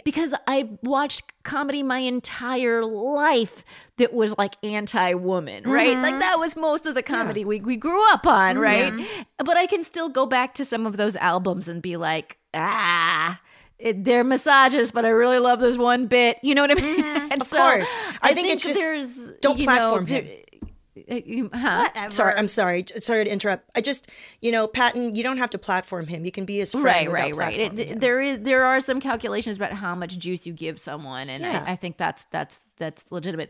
because 0.06 0.36
I 0.46 0.70
watched 0.84 1.44
comedy 1.44 1.82
my 1.82 2.00
entire 2.00 2.86
life 2.86 3.66
that 3.98 4.14
was 4.14 4.36
like 4.38 4.56
anti-woman, 4.64 5.64
right? 5.70 5.98
Like 5.98 6.20
that 6.20 6.40
was 6.40 6.56
most 6.56 6.86
of 6.86 6.96
the 6.96 7.04
comedy 7.04 7.46
we 7.46 7.60
we 7.62 7.76
grew 7.78 8.04
up 8.12 8.26
on, 8.26 8.58
right? 8.58 8.94
But 9.38 9.58
I 9.58 9.66
can 9.68 9.84
still 9.84 10.10
go 10.10 10.26
back 10.26 10.54
to 10.56 10.66
some 10.66 10.86
of 10.86 10.98
those 10.98 11.16
albums 11.18 11.68
and 11.70 11.82
be 11.82 11.98
like, 11.98 12.38
ah. 12.54 13.40
It, 13.80 14.06
they're 14.06 14.24
misogynist, 14.24 14.94
but 14.94 15.04
I 15.04 15.10
really 15.10 15.40
love 15.40 15.60
this 15.60 15.78
one 15.78 16.08
bit. 16.08 16.38
You 16.42 16.56
know 16.56 16.62
what 16.62 16.72
I 16.72 16.76
mean? 16.76 17.04
And 17.34 17.42
Of 17.42 17.50
course. 17.50 17.92
I 18.22 18.34
think 18.34 18.48
it's 18.48 18.64
just- 18.66 18.80
there's 18.80 19.32
don't 19.42 19.58
you 19.58 19.66
platform 19.66 20.06
know, 20.06 20.10
him. 20.16 20.26
there- 20.26 21.50
uh, 21.52 21.58
huh? 21.58 22.10
Sorry, 22.12 22.36
I'm 22.36 22.48
sorry. 22.48 22.86
Sorry 23.00 23.26
to 23.26 23.30
interrupt. 23.30 23.70
I 23.76 23.82
just, 23.82 24.08
you 24.42 24.52
know, 24.52 24.68
Patton, 24.68 25.16
you 25.16 25.24
don't 25.24 25.38
have 25.38 25.50
to 25.50 25.58
platform 25.58 26.08
him. 26.08 26.24
You 26.24 26.32
can 26.32 26.46
be 26.46 26.60
his 26.60 26.72
friend. 26.72 26.86
right 26.86 27.12
right 27.12 27.36
right 27.36 27.60
it, 27.60 27.78
him. 27.78 28.00
there 28.00 28.22
is 28.22 28.40
there 28.42 28.64
are 28.64 28.80
some 28.80 29.02
calculations 29.02 29.58
about 29.58 29.74
how 29.74 29.96
much 29.96 30.18
juice 30.18 30.46
you 30.48 30.54
give 30.54 30.80
someone 30.80 31.28
and 31.30 31.42
Yeah. 31.42 31.64
I, 31.68 31.72
I 31.74 31.76
think 31.76 31.98
that's 31.98 32.26
that's 32.32 32.60
that's 32.78 33.04
legitimate 33.10 33.50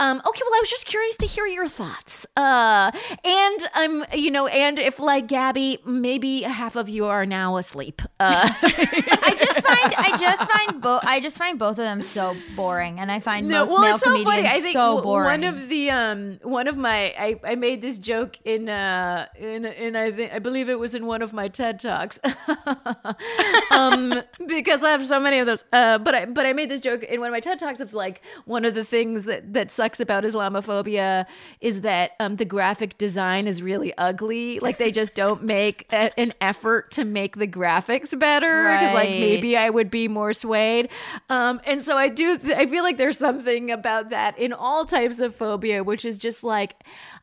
um 0.00 0.20
okay 0.26 0.40
well 0.44 0.54
i 0.54 0.60
was 0.60 0.70
just 0.70 0.86
curious 0.86 1.16
to 1.16 1.26
hear 1.26 1.46
your 1.46 1.68
thoughts 1.68 2.26
uh 2.36 2.90
and 3.24 3.68
i'm 3.74 4.04
you 4.12 4.30
know 4.30 4.46
and 4.46 4.78
if 4.78 4.98
like 4.98 5.26
Gaby 5.28 5.78
maybe 5.86 6.42
half 6.42 6.76
of 6.76 6.88
you 6.88 7.06
are 7.06 7.26
now 7.26 7.56
asleep 7.56 8.02
uh 8.20 8.50
I 8.62 9.34
just 9.38 9.60
find 9.66 9.94
I 9.96 10.16
just 10.18 10.50
find 10.50 10.82
both 10.82 11.02
I 11.04 11.20
just 11.20 11.38
find 11.38 11.58
both 11.58 11.78
of 11.78 11.84
them 11.84 12.02
so 12.02 12.34
boring, 12.56 12.98
and 13.00 13.10
I 13.10 13.20
find 13.20 13.48
most 13.48 13.70
male 13.70 13.98
comedians 13.98 14.48
I 14.48 14.60
think 14.60 14.74
so 14.74 15.00
boring. 15.02 15.42
one 15.42 15.44
of 15.44 15.68
the 15.68 15.90
um 15.90 16.38
one 16.42 16.68
of 16.68 16.76
my 16.76 17.14
I, 17.18 17.40
I 17.44 17.54
made 17.54 17.80
this 17.80 17.98
joke 17.98 18.38
in 18.44 18.68
uh 18.68 19.26
in 19.38 19.64
in 19.64 19.96
I 19.96 20.10
think 20.10 20.32
I 20.32 20.38
believe 20.38 20.68
it 20.68 20.78
was 20.78 20.94
in 20.94 21.06
one 21.06 21.22
of 21.22 21.32
my 21.32 21.48
TED 21.48 21.78
talks. 21.78 22.20
um 23.70 24.14
because 24.46 24.82
I 24.84 24.90
have 24.90 25.04
so 25.04 25.20
many 25.20 25.38
of 25.38 25.46
those. 25.46 25.64
Uh 25.72 25.98
but 25.98 26.14
I 26.14 26.26
but 26.26 26.46
I 26.46 26.52
made 26.52 26.68
this 26.68 26.80
joke 26.80 27.02
in 27.02 27.20
one 27.20 27.28
of 27.28 27.32
my 27.32 27.40
TED 27.40 27.58
talks 27.58 27.80
of 27.80 27.94
like 27.94 28.22
one 28.44 28.61
of 28.64 28.74
the 28.74 28.84
things 28.84 29.24
that 29.24 29.52
that 29.54 29.70
sucks 29.70 30.00
about 30.00 30.24
Islamophobia 30.24 31.26
is 31.60 31.80
that 31.82 32.12
um 32.20 32.36
the 32.36 32.44
graphic 32.44 32.98
design 32.98 33.46
is 33.46 33.62
really 33.62 33.92
ugly. 33.98 34.58
Like 34.60 34.78
they 34.78 34.90
just 34.90 35.14
don't 35.14 35.42
make 35.58 35.86
a, 35.92 36.18
an 36.18 36.32
effort 36.40 36.90
to 36.92 37.04
make 37.04 37.36
the 37.36 37.46
graphics 37.48 38.18
better 38.18 38.70
because 38.72 38.94
like 38.94 39.10
maybe 39.10 39.56
I 39.56 39.70
would 39.70 39.90
be 39.90 40.08
more 40.08 40.32
swayed. 40.32 40.88
Um, 41.28 41.60
and 41.64 41.82
so 41.82 41.96
I 41.96 42.08
do, 42.08 42.38
I 42.56 42.66
feel 42.66 42.82
like 42.82 42.96
there's 42.96 43.18
something 43.18 43.70
about 43.70 44.10
that 44.10 44.38
in 44.38 44.52
all 44.52 44.84
types 44.84 45.20
of 45.20 45.34
phobia, 45.34 45.84
which 45.84 46.04
is 46.04 46.18
just 46.18 46.44
like, 46.44 46.74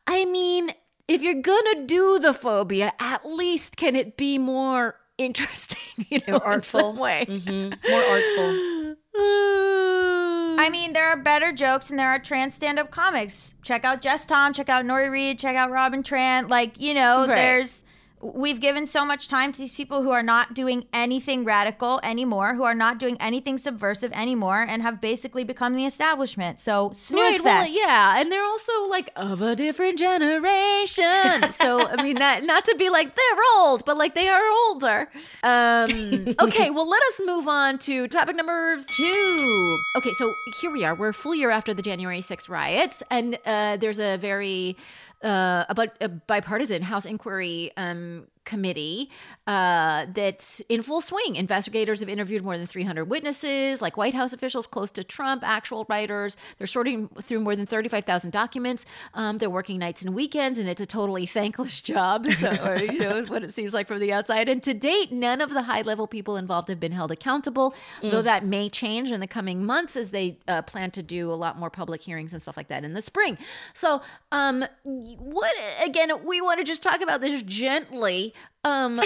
I 0.06 0.24
mean, 0.24 0.72
if 1.08 1.22
you're 1.22 1.34
gonna 1.34 1.86
do 1.86 2.18
the 2.18 2.32
phobia, 2.32 2.92
at 3.00 3.26
least 3.26 3.76
can 3.76 3.96
it 3.96 4.16
be 4.16 4.38
more 4.38 4.96
interesting, 5.18 5.78
you 6.08 6.20
know, 6.26 6.38
artful. 6.38 6.94
way. 6.94 7.26
Mhm. 7.28 7.78
More 7.88 8.04
artful. 8.04 8.96
I 10.58 10.68
mean, 10.70 10.92
there 10.92 11.08
are 11.08 11.16
better 11.16 11.52
jokes 11.52 11.90
and 11.90 11.98
there 11.98 12.08
are 12.08 12.18
trans 12.18 12.54
stand-up 12.54 12.90
comics. 12.90 13.54
Check 13.62 13.84
out 13.84 14.04
Jes 14.04 14.24
Tom, 14.24 14.52
check 14.52 14.68
out 14.68 14.84
Nori 14.84 15.10
Reed, 15.10 15.38
check 15.38 15.56
out 15.56 15.70
Robin 15.70 16.02
Tran. 16.02 16.48
Like, 16.48 16.80
you 16.80 16.94
know, 16.94 17.26
Right. 17.26 17.34
there's 17.36 17.84
we've 18.22 18.60
given 18.60 18.86
so 18.86 19.04
much 19.04 19.28
time 19.28 19.52
to 19.52 19.58
these 19.58 19.74
people 19.74 20.02
who 20.02 20.10
are 20.10 20.22
not 20.22 20.54
doing 20.54 20.84
anything 20.92 21.44
radical 21.44 22.00
anymore, 22.02 22.54
who 22.54 22.64
are 22.64 22.74
not 22.74 22.98
doing 22.98 23.16
anything 23.20 23.56
subversive 23.58 24.12
anymore, 24.12 24.60
and 24.68 24.82
have 24.82 25.00
basically 25.00 25.44
become 25.44 25.74
the 25.74 25.86
establishment. 25.86 26.60
So 26.60 26.92
snooze 26.94 27.20
Right, 27.38 27.44
well, 27.44 27.62
fest. 27.64 27.72
yeah, 27.74 28.18
and 28.20 28.30
they're 28.30 28.44
also 28.44 28.72
like 28.88 29.10
of 29.16 29.40
a 29.42 29.56
different 29.56 29.98
generation. 29.98 31.50
so 31.52 31.86
I 31.88 32.02
mean, 32.02 32.16
not 32.16 32.42
not 32.44 32.64
to 32.66 32.74
be 32.76 32.90
like 32.90 33.14
they're 33.14 33.42
old, 33.56 33.84
but 33.84 33.96
like 33.96 34.14
they 34.14 34.28
are 34.28 34.48
older. 34.68 35.08
Um, 35.42 36.34
okay, 36.40 36.70
well, 36.70 36.88
let 36.88 37.02
us 37.04 37.20
move 37.24 37.48
on 37.48 37.78
to 37.78 38.06
topic 38.08 38.36
number 38.36 38.78
two. 38.96 39.78
Okay, 39.96 40.12
so 40.12 40.34
here 40.60 40.70
we 40.70 40.84
are. 40.84 40.94
We're 40.94 41.08
a 41.10 41.14
full 41.14 41.34
year 41.34 41.50
after 41.50 41.74
the 41.74 41.82
January 41.82 42.20
6th 42.20 42.48
riots, 42.48 43.02
and 43.10 43.38
uh, 43.44 43.76
there's 43.78 43.98
a 43.98 44.16
very 44.18 44.76
uh, 45.22 45.64
about 45.68 45.90
a 46.00 46.08
bipartisan 46.08 46.82
House 46.82 47.04
inquiry 47.04 47.72
um, 47.76 48.26
committee 48.44 49.10
uh, 49.46 50.06
that's 50.14 50.60
in 50.68 50.82
full 50.82 51.00
swing. 51.00 51.36
Investigators 51.36 52.00
have 52.00 52.08
interviewed 52.08 52.42
more 52.42 52.56
than 52.56 52.66
300 52.66 53.04
witnesses, 53.04 53.80
like 53.80 53.96
White 53.96 54.14
House 54.14 54.32
officials 54.32 54.66
close 54.66 54.90
to 54.92 55.04
Trump, 55.04 55.42
actual 55.44 55.86
writers. 55.88 56.36
They're 56.58 56.66
sorting 56.66 57.08
through 57.22 57.40
more 57.40 57.56
than 57.56 57.66
35,000 57.66 58.30
documents. 58.30 58.86
Um, 59.14 59.38
they're 59.38 59.50
working 59.50 59.78
nights 59.78 60.02
and 60.02 60.14
weekends, 60.14 60.58
and 60.58 60.68
it's 60.68 60.80
a 60.80 60.86
totally 60.86 61.26
thankless 61.26 61.80
job. 61.92 62.26
So, 62.26 62.50
or, 62.64 62.82
you 62.82 62.98
know, 62.98 63.22
what 63.24 63.42
it 63.42 63.52
seems 63.52 63.74
like 63.74 63.86
from 63.86 64.00
the 64.00 64.12
outside. 64.12 64.48
And 64.48 64.62
to 64.64 64.74
date, 64.74 65.12
none 65.12 65.40
of 65.40 65.50
the 65.50 65.62
high 65.62 65.82
level 65.82 66.06
people 66.06 66.36
involved 66.36 66.68
have 66.68 66.80
been 66.80 66.92
held 66.92 67.10
accountable, 67.10 67.74
though 68.02 68.22
that 68.22 68.44
may 68.44 68.68
change 68.68 69.10
in 69.12 69.20
the 69.20 69.26
coming 69.26 69.64
months 69.64 69.96
as 69.96 70.10
they 70.10 70.38
uh, 70.48 70.62
plan 70.62 70.90
to 70.92 71.02
do 71.02 71.30
a 71.30 71.34
lot 71.34 71.58
more 71.58 71.70
public 71.70 72.00
hearings 72.00 72.32
and 72.32 72.42
stuff 72.42 72.56
like 72.56 72.68
that 72.68 72.84
in 72.84 72.94
the 72.94 73.02
spring. 73.02 73.38
So, 73.74 74.02
um, 74.32 74.64
what 74.84 75.54
again? 75.82 76.10
We 76.24 76.40
want 76.40 76.58
to 76.58 76.64
just 76.64 76.82
talk 76.82 77.00
about 77.00 77.20
this 77.20 77.42
gently. 77.42 78.29
Um, 78.64 79.00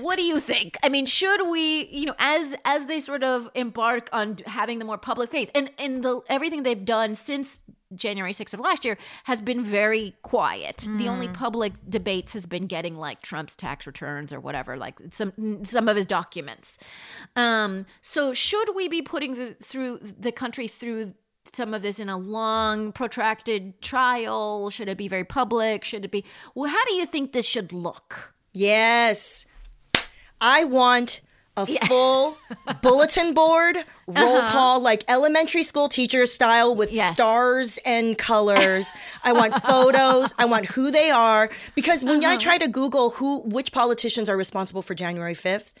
what 0.00 0.16
do 0.16 0.22
you 0.22 0.40
think? 0.40 0.76
I 0.82 0.88
mean, 0.88 1.06
should 1.06 1.48
we, 1.48 1.86
you 1.86 2.06
know, 2.06 2.14
as 2.18 2.54
as 2.64 2.86
they 2.86 3.00
sort 3.00 3.24
of 3.24 3.48
embark 3.54 4.08
on 4.12 4.38
having 4.46 4.78
the 4.78 4.84
more 4.84 4.98
public 4.98 5.30
face, 5.30 5.48
and 5.54 5.70
and 5.78 6.02
the 6.02 6.20
everything 6.28 6.62
they've 6.62 6.84
done 6.84 7.14
since 7.14 7.60
January 7.94 8.32
6th 8.32 8.54
of 8.54 8.60
last 8.60 8.84
year 8.84 8.96
has 9.24 9.40
been 9.40 9.62
very 9.64 10.14
quiet. 10.22 10.86
The 10.96 11.08
only 11.08 11.28
public 11.28 11.72
debates 11.88 12.32
has 12.34 12.46
been 12.46 12.66
getting 12.66 12.94
like 12.94 13.20
Trump's 13.20 13.56
tax 13.56 13.86
returns 13.86 14.32
or 14.32 14.38
whatever, 14.38 14.76
like 14.76 14.98
some 15.10 15.64
some 15.64 15.88
of 15.88 15.96
his 15.96 16.06
documents. 16.06 16.78
Um, 17.34 17.86
so 18.00 18.32
should 18.32 18.76
we 18.76 18.88
be 18.88 19.02
putting 19.02 19.34
the, 19.34 19.54
through 19.54 19.98
the 19.98 20.30
country 20.30 20.68
through 20.68 21.14
some 21.52 21.74
of 21.74 21.82
this 21.82 21.98
in 21.98 22.08
a 22.08 22.16
long, 22.16 22.92
protracted 22.92 23.80
trial? 23.82 24.70
Should 24.70 24.88
it 24.88 24.96
be 24.96 25.08
very 25.08 25.24
public? 25.24 25.82
Should 25.84 26.04
it 26.04 26.10
be? 26.12 26.24
Well, 26.54 26.70
how 26.70 26.84
do 26.84 26.94
you 26.94 27.06
think 27.06 27.32
this 27.32 27.46
should 27.46 27.72
look? 27.72 28.34
Yes. 28.52 29.46
I 30.40 30.64
want 30.64 31.20
a 31.56 31.66
full 31.66 32.36
bulletin 32.82 33.34
board, 33.34 33.76
roll 34.06 34.42
call, 34.42 34.80
like 34.80 35.04
elementary 35.08 35.62
school 35.62 35.88
teacher 35.88 36.24
style 36.26 36.74
with 36.74 36.88
Uh-huh. 36.90 36.96
Yes. 36.96 37.12
stars 37.14 37.78
and 37.84 38.16
colors. 38.30 38.92
I 39.24 39.32
want 39.32 39.54
photos. 39.62 40.32
I 40.38 40.44
want 40.46 40.66
who 40.66 40.90
they 40.90 41.10
are. 41.10 41.50
Because 41.74 42.02
when 42.04 42.22
Uh-huh. 42.24 42.32
I 42.32 42.36
try 42.36 42.56
to 42.58 42.68
Google 42.68 43.10
who 43.10 43.40
which 43.40 43.72
politicians 43.72 44.28
are 44.28 44.36
responsible 44.36 44.82
for 44.82 44.94
January 44.94 45.34
5th, 45.34 45.72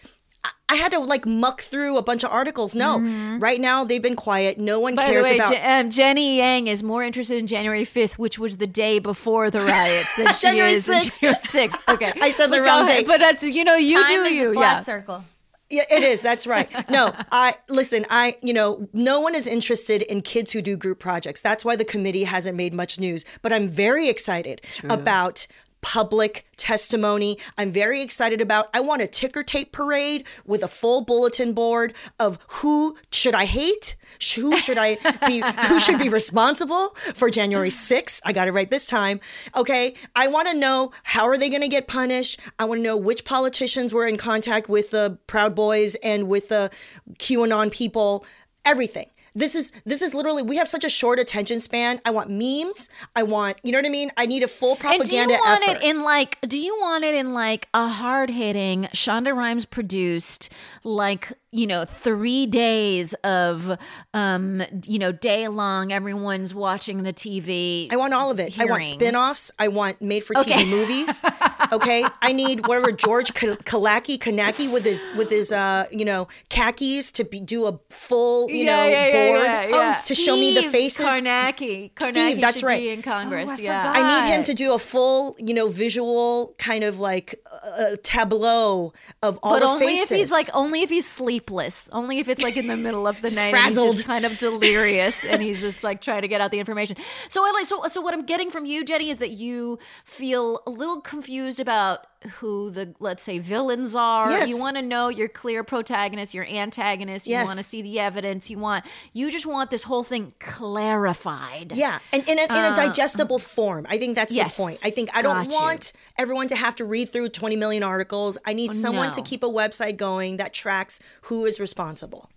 I- 0.44 0.50
I 0.70 0.74
had 0.76 0.92
to 0.92 1.00
like 1.00 1.26
muck 1.26 1.62
through 1.62 1.98
a 1.98 2.02
bunch 2.02 2.22
of 2.24 2.30
articles. 2.30 2.74
No, 2.76 3.00
right 3.40 3.60
now 3.60 3.82
they've 3.84 4.00
been 4.00 4.14
quiet. 4.16 4.56
No 4.58 4.78
one 4.80 4.94
Mm-hmm. 4.96 5.06
By 5.08 5.14
the 5.14 5.22
way, 5.22 5.34
about 5.36 5.52
Je- 5.52 5.60
um, 5.60 5.90
Jenny 5.90 6.36
Yang 6.38 6.68
is 6.68 6.82
more 6.84 7.02
interested 7.02 7.38
in 7.38 7.46
January 7.48 7.84
5th, 7.84 8.12
which 8.12 8.38
was 8.38 8.56
the 8.58 8.66
day 8.68 9.00
before 9.00 9.50
the 9.50 9.60
riots, 9.62 10.14
than 10.16 10.28
she 10.34 10.40
January 10.42 10.72
is 10.72 10.88
in 10.88 10.94
6th. 11.00 11.20
January 11.20 11.42
6th. 11.44 11.94
Okay. 11.94 12.12
I 12.22 12.30
said 12.30 12.46
the 12.46 12.50
But 12.50 12.56
go 12.58 12.64
wrong 12.64 12.84
ahead. 12.88 12.98
date. 13.00 13.06
But 13.08 13.18
that's, 13.18 13.42
you 13.42 13.64
know, 13.64 13.74
you 13.74 14.00
Time 14.00 14.08
do 14.14 14.22
is 14.22 14.32
you. 14.32 14.50
a 14.50 14.54
flat 14.54 14.76
Yeah. 14.76 14.80
circle. 14.82 15.24
Yeah, 15.72 15.82
it 15.90 16.02
is. 16.02 16.20
That's 16.22 16.46
right. 16.48 16.68
No, 16.90 17.12
I 17.30 17.54
listen, 17.68 18.04
I, 18.10 18.36
you 18.42 18.52
know, 18.52 18.88
no 18.92 19.20
one 19.20 19.34
is 19.36 19.46
interested 19.46 20.02
in 20.02 20.20
kids 20.22 20.50
who 20.52 20.62
do 20.62 20.76
group 20.76 20.98
projects. 21.00 21.40
That's 21.40 21.64
why 21.64 21.76
the 21.76 21.84
committee 21.84 22.24
hasn't 22.24 22.56
made 22.56 22.74
much 22.74 22.98
news, 22.98 23.24
but 23.42 23.52
I'm 23.52 23.68
very 23.68 24.08
excited 24.08 24.62
about 24.88 25.46
public 25.80 26.46
testimony. 26.56 27.38
I'm 27.56 27.72
very 27.72 28.02
excited 28.02 28.40
about 28.40 28.68
I 28.74 28.80
want 28.80 29.02
a 29.02 29.06
ticker 29.06 29.42
tape 29.42 29.72
parade 29.72 30.26
with 30.44 30.62
a 30.62 30.68
full 30.68 31.02
bulletin 31.02 31.52
board 31.52 31.94
of 32.18 32.38
who 32.48 32.96
should 33.10 33.34
I 33.34 33.46
hate? 33.46 33.96
Who 34.36 34.56
should 34.56 34.78
I 34.78 34.96
be 35.26 35.42
who 35.68 35.80
should 35.80 35.98
be 35.98 36.08
responsible 36.08 36.90
for 37.14 37.30
January 37.30 37.70
6th? 37.70 38.20
I 38.24 38.32
got 38.32 38.48
it 38.48 38.52
right 38.52 38.70
this 38.70 38.86
time. 38.86 39.20
Okay? 39.56 39.94
I 40.14 40.28
want 40.28 40.48
to 40.48 40.54
know 40.54 40.92
how 41.02 41.26
are 41.26 41.38
they 41.38 41.48
going 41.48 41.62
to 41.62 41.68
get 41.68 41.88
punished? 41.88 42.38
I 42.58 42.64
want 42.64 42.78
to 42.80 42.82
know 42.82 42.96
which 42.96 43.24
politicians 43.24 43.94
were 43.94 44.06
in 44.06 44.16
contact 44.16 44.68
with 44.68 44.90
the 44.90 45.18
Proud 45.26 45.54
Boys 45.54 45.96
and 46.02 46.28
with 46.28 46.48
the 46.48 46.70
QAnon 47.18 47.70
people, 47.70 48.24
everything. 48.64 49.10
This 49.34 49.54
is 49.54 49.72
this 49.84 50.02
is 50.02 50.14
literally 50.14 50.42
we 50.42 50.56
have 50.56 50.68
such 50.68 50.84
a 50.84 50.88
short 50.88 51.18
attention 51.18 51.60
span. 51.60 52.00
I 52.04 52.10
want 52.10 52.30
memes. 52.30 52.88
I 53.14 53.22
want 53.22 53.58
you 53.62 53.72
know 53.72 53.78
what 53.78 53.86
I 53.86 53.90
mean. 53.90 54.10
I 54.16 54.26
need 54.26 54.42
a 54.42 54.48
full 54.48 54.76
propaganda. 54.76 55.06
And 55.06 55.28
do 55.28 55.34
you 55.34 55.40
want 55.40 55.62
effort. 55.68 55.76
it 55.76 55.82
in 55.84 56.02
like? 56.02 56.38
Do 56.42 56.58
you 56.58 56.78
want 56.80 57.04
it 57.04 57.14
in 57.14 57.32
like 57.32 57.68
a 57.74 57.88
hard 57.88 58.30
hitting 58.30 58.84
Shonda 58.94 59.34
Rhimes 59.36 59.64
produced, 59.66 60.48
like 60.84 61.32
you 61.52 61.66
know, 61.66 61.84
three 61.84 62.46
days 62.46 63.12
of, 63.24 63.76
um, 64.14 64.62
you 64.86 65.00
know, 65.00 65.10
day 65.10 65.48
long. 65.48 65.90
Everyone's 65.92 66.54
watching 66.54 67.02
the 67.02 67.12
TV. 67.12 67.92
I 67.92 67.96
want 67.96 68.14
all 68.14 68.30
of 68.30 68.38
it. 68.38 68.56
I 68.58 68.66
want 68.66 68.84
hearings. 68.84 68.88
spin-offs. 68.88 69.50
I 69.58 69.66
want 69.66 70.00
made 70.00 70.22
for 70.22 70.34
TV 70.34 70.40
Okay. 70.42 70.64
movies. 70.64 71.20
Okay, 71.72 72.04
I 72.22 72.32
need 72.32 72.66
whatever 72.66 72.92
George 72.92 73.32
Kalaki 73.34 74.18
Kanaki 74.18 74.72
with 74.72 74.84
his 74.84 75.06
with 75.16 75.30
his 75.30 75.52
uh 75.52 75.86
you 75.90 76.04
know 76.04 76.28
khakis 76.48 77.10
to 77.12 77.24
be, 77.24 77.40
do 77.40 77.66
a 77.66 77.78
full 77.90 78.50
you 78.50 78.64
know 78.64 78.86
board 79.12 79.96
to 80.06 80.14
show 80.14 80.36
me 80.36 80.54
the 80.54 80.62
faces. 80.62 81.06
Kornacki. 81.06 81.92
Kornacki 81.94 82.08
Steve, 82.08 82.40
that's 82.40 82.62
right. 82.62 82.80
Be 82.80 82.90
in 82.90 83.02
Congress. 83.02 83.50
I 83.50 83.62
yeah. 83.62 83.92
forgot. 83.92 84.04
I 84.04 84.20
need 84.20 84.28
him 84.28 84.44
to 84.44 84.54
do 84.54 84.74
a 84.74 84.78
full, 84.78 85.36
you 85.38 85.54
know, 85.54 85.68
visual 85.68 86.54
kind 86.58 86.84
of 86.84 86.98
like 86.98 87.40
uh, 87.62 87.96
tableau 88.02 88.92
of 89.22 89.38
all 89.42 89.52
But 89.52 89.60
the 89.60 89.66
only 89.66 89.86
faces. 89.86 90.12
if 90.12 90.18
he's 90.18 90.32
like, 90.32 90.48
only 90.54 90.82
if 90.82 90.90
he's 90.90 91.06
sleepless. 91.06 91.88
Only 91.92 92.18
if 92.18 92.28
it's 92.28 92.42
like 92.42 92.56
in 92.56 92.66
the 92.66 92.76
middle 92.76 93.06
of 93.06 93.16
the 93.22 93.28
Just 93.28 93.36
night, 93.36 93.44
and 93.46 93.50
frazzled. 93.50 93.86
he's 93.86 93.94
just 93.96 94.06
kind 94.06 94.24
of 94.24 94.38
delirious, 94.38 95.24
and 95.24 95.42
he's 95.42 95.60
just 95.60 95.84
like 95.84 96.00
trying 96.00 96.22
to 96.22 96.28
get 96.28 96.40
out 96.40 96.50
the 96.50 96.58
information. 96.58 96.96
So 97.28 97.44
I 97.46 97.52
like, 97.52 97.66
so 97.66 97.82
so 97.88 98.00
what 98.00 98.14
I'm 98.14 98.24
getting 98.24 98.50
from 98.50 98.64
you, 98.64 98.84
Jenny, 98.84 99.10
is 99.10 99.18
that 99.18 99.30
you 99.30 99.78
feel 100.04 100.62
a 100.66 100.70
little 100.70 101.00
confused 101.00 101.59
about 101.60 102.06
who 102.38 102.70
the 102.70 102.94
let's 103.00 103.22
say 103.22 103.38
villains 103.38 103.94
are. 103.94 104.30
Yes. 104.30 104.48
You 104.48 104.58
want 104.58 104.76
to 104.76 104.82
know 104.82 105.08
your 105.08 105.28
clear 105.28 105.64
protagonist, 105.64 106.34
your 106.34 106.44
antagonist. 106.44 107.26
You 107.26 107.32
Yes. 107.32 107.46
want 107.46 107.58
to 107.58 107.64
see 107.64 107.80
the 107.82 107.98
evidence. 108.00 108.50
You 108.50 108.58
want 108.58 108.84
you 109.12 109.30
just 109.30 109.46
want 109.46 109.70
this 109.70 109.84
whole 109.84 110.02
thing 110.04 110.32
clarified. 110.38 111.72
Yeah, 111.74 111.98
and 112.12 112.22
in 112.28 112.38
a, 112.38 112.42
in 112.42 112.72
a 112.72 112.76
digestible 112.76 113.38
form. 113.38 113.86
I 113.88 113.98
think 113.98 114.14
that's 114.14 114.32
Uh, 114.32 114.36
yes. 114.36 114.56
the 114.56 114.62
point. 114.62 114.78
I 114.84 114.90
think 114.90 115.10
I 115.14 115.22
don't 115.22 115.36
Got 115.44 115.52
you. 115.52 115.58
want 115.58 115.92
everyone 116.18 116.48
to 116.48 116.56
have 116.56 116.76
to 116.76 116.84
read 116.84 117.10
through 117.10 117.30
20 117.30 117.56
million 117.56 117.82
articles. 117.82 118.36
I 118.44 118.52
need 118.52 118.74
someone 118.74 119.10
to 119.12 119.22
keep 119.22 119.42
a 119.42 119.48
website 119.48 119.96
going 119.96 120.36
that 120.38 120.52
tracks 120.52 121.00
who 121.22 121.46
is 121.46 121.58
responsible. 121.60 122.28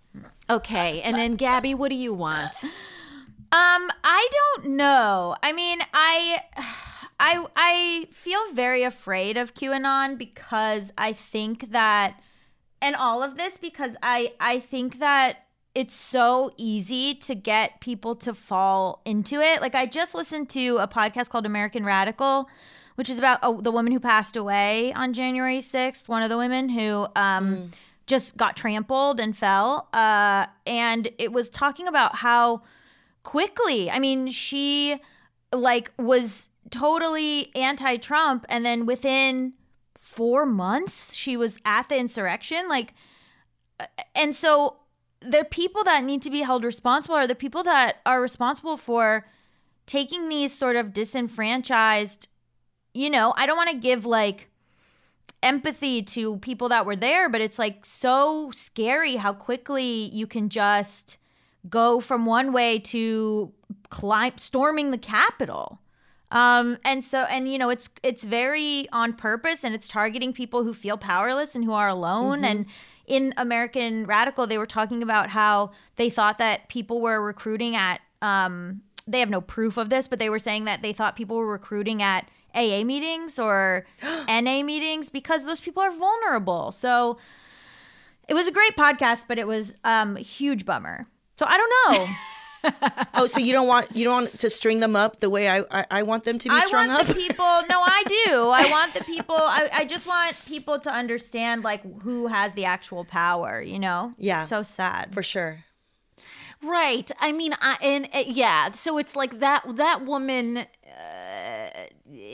Okay, 0.48 1.00
and 1.02 1.16
then 1.16 1.36
Gaby, 1.36 1.74
what 1.74 1.88
do 1.90 1.96
you 1.96 2.14
want? 2.14 2.54
Um, 3.52 3.88
I 4.02 4.28
don't 4.32 4.70
know. 4.76 5.36
I 5.42 5.52
mean, 5.52 5.78
I 5.92 6.42
I 7.18 7.46
I 7.56 8.08
feel 8.12 8.52
very 8.52 8.82
afraid 8.82 9.36
of 9.36 9.54
QAnon 9.54 10.18
because 10.18 10.92
I 10.98 11.12
think 11.12 11.70
that 11.70 12.20
and 12.82 12.94
all 12.96 13.22
of 13.22 13.36
this 13.36 13.56
because 13.56 13.96
I 14.02 14.32
I 14.40 14.58
think 14.58 14.98
that 14.98 15.46
it's 15.74 15.94
so 15.94 16.52
easy 16.56 17.14
to 17.14 17.34
get 17.34 17.80
people 17.80 18.14
to 18.14 18.32
fall 18.32 19.02
into 19.04 19.40
it. 19.40 19.60
Like 19.60 19.74
I 19.74 19.86
just 19.86 20.14
listened 20.14 20.48
to 20.50 20.78
a 20.78 20.86
podcast 20.86 21.30
called 21.30 21.46
American 21.46 21.84
Radical, 21.84 22.48
which 22.94 23.10
is 23.10 23.18
about 23.18 23.40
oh, 23.42 23.60
the 23.60 23.72
woman 23.72 23.92
who 23.92 23.98
passed 24.00 24.36
away 24.36 24.92
on 24.92 25.12
January 25.12 25.58
6th, 25.58 26.08
one 26.08 26.22
of 26.22 26.28
the 26.30 26.38
women 26.38 26.68
who 26.68 27.06
um 27.16 27.70
just 28.06 28.36
got 28.36 28.56
trampled 28.56 29.18
and 29.18 29.36
fell. 29.36 29.88
Uh 29.92 30.46
and 30.66 31.08
it 31.18 31.32
was 31.32 31.48
talking 31.48 31.88
about 31.88 32.16
how 32.16 32.62
quickly. 33.22 33.90
I 33.90 33.98
mean, 33.98 34.30
she 34.30 35.00
like 35.52 35.90
was 35.98 36.50
totally 36.70 37.54
anti-Trump 37.54 38.46
and 38.48 38.64
then 38.64 38.86
within 38.86 39.52
4 39.94 40.46
months 40.46 41.14
she 41.14 41.36
was 41.36 41.58
at 41.64 41.88
the 41.88 41.96
insurrection 41.96 42.68
like 42.68 42.94
and 44.14 44.34
so 44.36 44.76
the 45.20 45.44
people 45.50 45.84
that 45.84 46.04
need 46.04 46.22
to 46.22 46.30
be 46.30 46.42
held 46.42 46.64
responsible 46.64 47.14
are 47.14 47.26
the 47.26 47.34
people 47.34 47.62
that 47.62 48.00
are 48.04 48.20
responsible 48.20 48.76
for 48.76 49.26
taking 49.86 50.28
these 50.28 50.52
sort 50.52 50.76
of 50.76 50.92
disenfranchised 50.92 52.28
you 52.94 53.10
know, 53.10 53.34
I 53.36 53.44
don't 53.46 53.56
want 53.56 53.70
to 53.70 53.76
give 53.76 54.06
like 54.06 54.48
empathy 55.42 56.02
to 56.02 56.38
people 56.38 56.68
that 56.70 56.86
were 56.86 56.96
there, 56.96 57.28
but 57.28 57.40
it's 57.40 57.58
like 57.58 57.84
so 57.84 58.50
scary 58.52 59.16
how 59.16 59.32
quickly 59.32 60.08
you 60.12 60.26
can 60.26 60.48
just 60.48 61.18
go 61.68 62.00
from 62.00 62.24
one 62.24 62.52
way 62.52 62.78
to 62.78 63.52
climb 63.90 64.38
storming 64.38 64.90
the 64.90 64.98
Capitol. 64.98 65.80
Um, 66.34 66.78
and 66.84 67.04
so, 67.04 67.18
and 67.30 67.50
you 67.50 67.58
know, 67.58 67.70
it's 67.70 67.88
it's 68.02 68.24
very 68.24 68.86
on 68.92 69.14
purpose, 69.14 69.62
and 69.64 69.74
it's 69.74 69.86
targeting 69.86 70.32
people 70.32 70.64
who 70.64 70.74
feel 70.74 70.98
powerless 70.98 71.54
and 71.54 71.64
who 71.64 71.72
are 71.72 71.88
alone. 71.88 72.44
And 72.44 72.66
in 73.06 73.32
American 73.36 74.04
Radical, 74.04 74.46
they 74.46 74.58
were 74.58 74.66
talking 74.66 75.02
about 75.02 75.30
how 75.30 75.70
they 75.96 76.10
thought 76.10 76.38
that 76.38 76.68
people 76.68 77.00
were 77.00 77.22
recruiting 77.22 77.76
at. 77.76 78.00
Um, 78.20 78.82
they 79.06 79.20
have 79.20 79.30
no 79.30 79.40
proof 79.40 79.76
of 79.76 79.90
this, 79.90 80.08
but 80.08 80.18
they 80.18 80.28
were 80.28 80.38
saying 80.38 80.64
that 80.64 80.82
they 80.82 80.92
thought 80.92 81.14
people 81.14 81.36
were 81.36 81.46
recruiting 81.46 82.02
at 82.02 82.28
AA 82.54 82.82
meetings 82.82 83.38
or 83.38 83.86
NA 84.28 84.62
meetings 84.62 85.10
because 85.10 85.44
those 85.44 85.60
people 85.60 85.82
are 85.82 85.90
vulnerable. 85.90 86.72
So 86.72 87.18
it 88.28 88.34
was 88.34 88.48
a 88.48 88.52
great 88.52 88.76
podcast, 88.76 89.26
but 89.28 89.38
it 89.38 89.46
was 89.46 89.74
um, 89.84 90.16
a 90.16 90.20
huge 90.20 90.64
bummer. 90.64 91.06
So 91.38 91.46
I 91.46 91.56
don't 91.56 91.98
know. 91.98 92.14
Oh, 93.16 93.26
so 93.26 93.38
you 93.38 93.52
don't 93.52 93.68
want 93.68 93.94
you 93.94 94.04
don't 94.04 94.24
want 94.24 94.40
to 94.40 94.50
string 94.50 94.80
them 94.80 94.96
up 94.96 95.20
the 95.20 95.30
way 95.30 95.48
I 95.48 95.64
I, 95.70 95.86
I 95.90 96.02
want 96.02 96.24
them 96.24 96.38
to 96.38 96.48
be 96.48 96.54
I 96.54 96.60
strung 96.60 96.88
want 96.88 97.02
up? 97.02 97.06
the 97.06 97.14
people. 97.14 97.44
No, 97.44 97.80
I 97.80 98.02
do. 98.26 98.48
I 98.48 98.68
want 98.70 98.94
the 98.94 99.04
people. 99.04 99.36
I, 99.38 99.70
I 99.72 99.84
just 99.84 100.06
want 100.06 100.42
people 100.46 100.80
to 100.80 100.90
understand 100.90 101.62
like 101.62 101.82
who 102.02 102.26
has 102.26 102.52
the 102.54 102.64
actual 102.64 103.04
power. 103.04 103.62
You 103.62 103.78
know? 103.78 104.14
Yeah. 104.18 104.40
It's 104.40 104.50
so 104.50 104.62
sad. 104.62 105.14
For 105.14 105.22
sure. 105.22 105.64
Right. 106.62 107.10
I 107.20 107.32
mean, 107.32 107.54
I, 107.60 107.76
and 107.82 108.08
uh, 108.12 108.24
yeah. 108.26 108.72
So 108.72 108.98
it's 108.98 109.14
like 109.14 109.38
that. 109.40 109.62
That 109.76 110.04
woman 110.04 110.58
uh, 110.58 110.66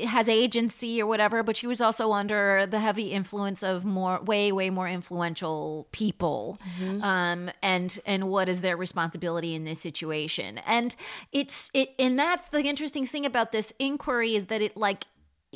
has 0.05 0.29
agency 0.29 1.01
or 1.01 1.07
whatever, 1.07 1.43
but 1.43 1.57
she 1.57 1.67
was 1.67 1.81
also 1.81 2.13
under 2.13 2.67
the 2.67 2.79
heavy 2.79 3.13
influence 3.13 3.63
of 3.63 3.85
more, 3.85 4.21
way, 4.23 4.53
way 4.53 4.71
more 4.71 4.89
influential 4.89 5.89
people. 5.93 6.59
Um, 7.03 7.51
and 7.63 7.99
and 8.07 8.29
what 8.29 8.49
is 8.49 8.61
their 8.61 8.77
responsibility 8.77 9.55
in 9.55 9.65
this 9.65 9.81
situation? 9.81 10.59
And 10.67 10.95
it's 11.33 11.71
it, 11.75 11.91
and 11.99 12.19
that's 12.19 12.49
the 12.49 12.63
interesting 12.63 13.07
thing 13.07 13.27
about 13.27 13.53
this 13.53 13.73
inquiry 13.79 14.37
is 14.37 14.47
that 14.47 14.63
it 14.63 14.77
like, 14.77 15.05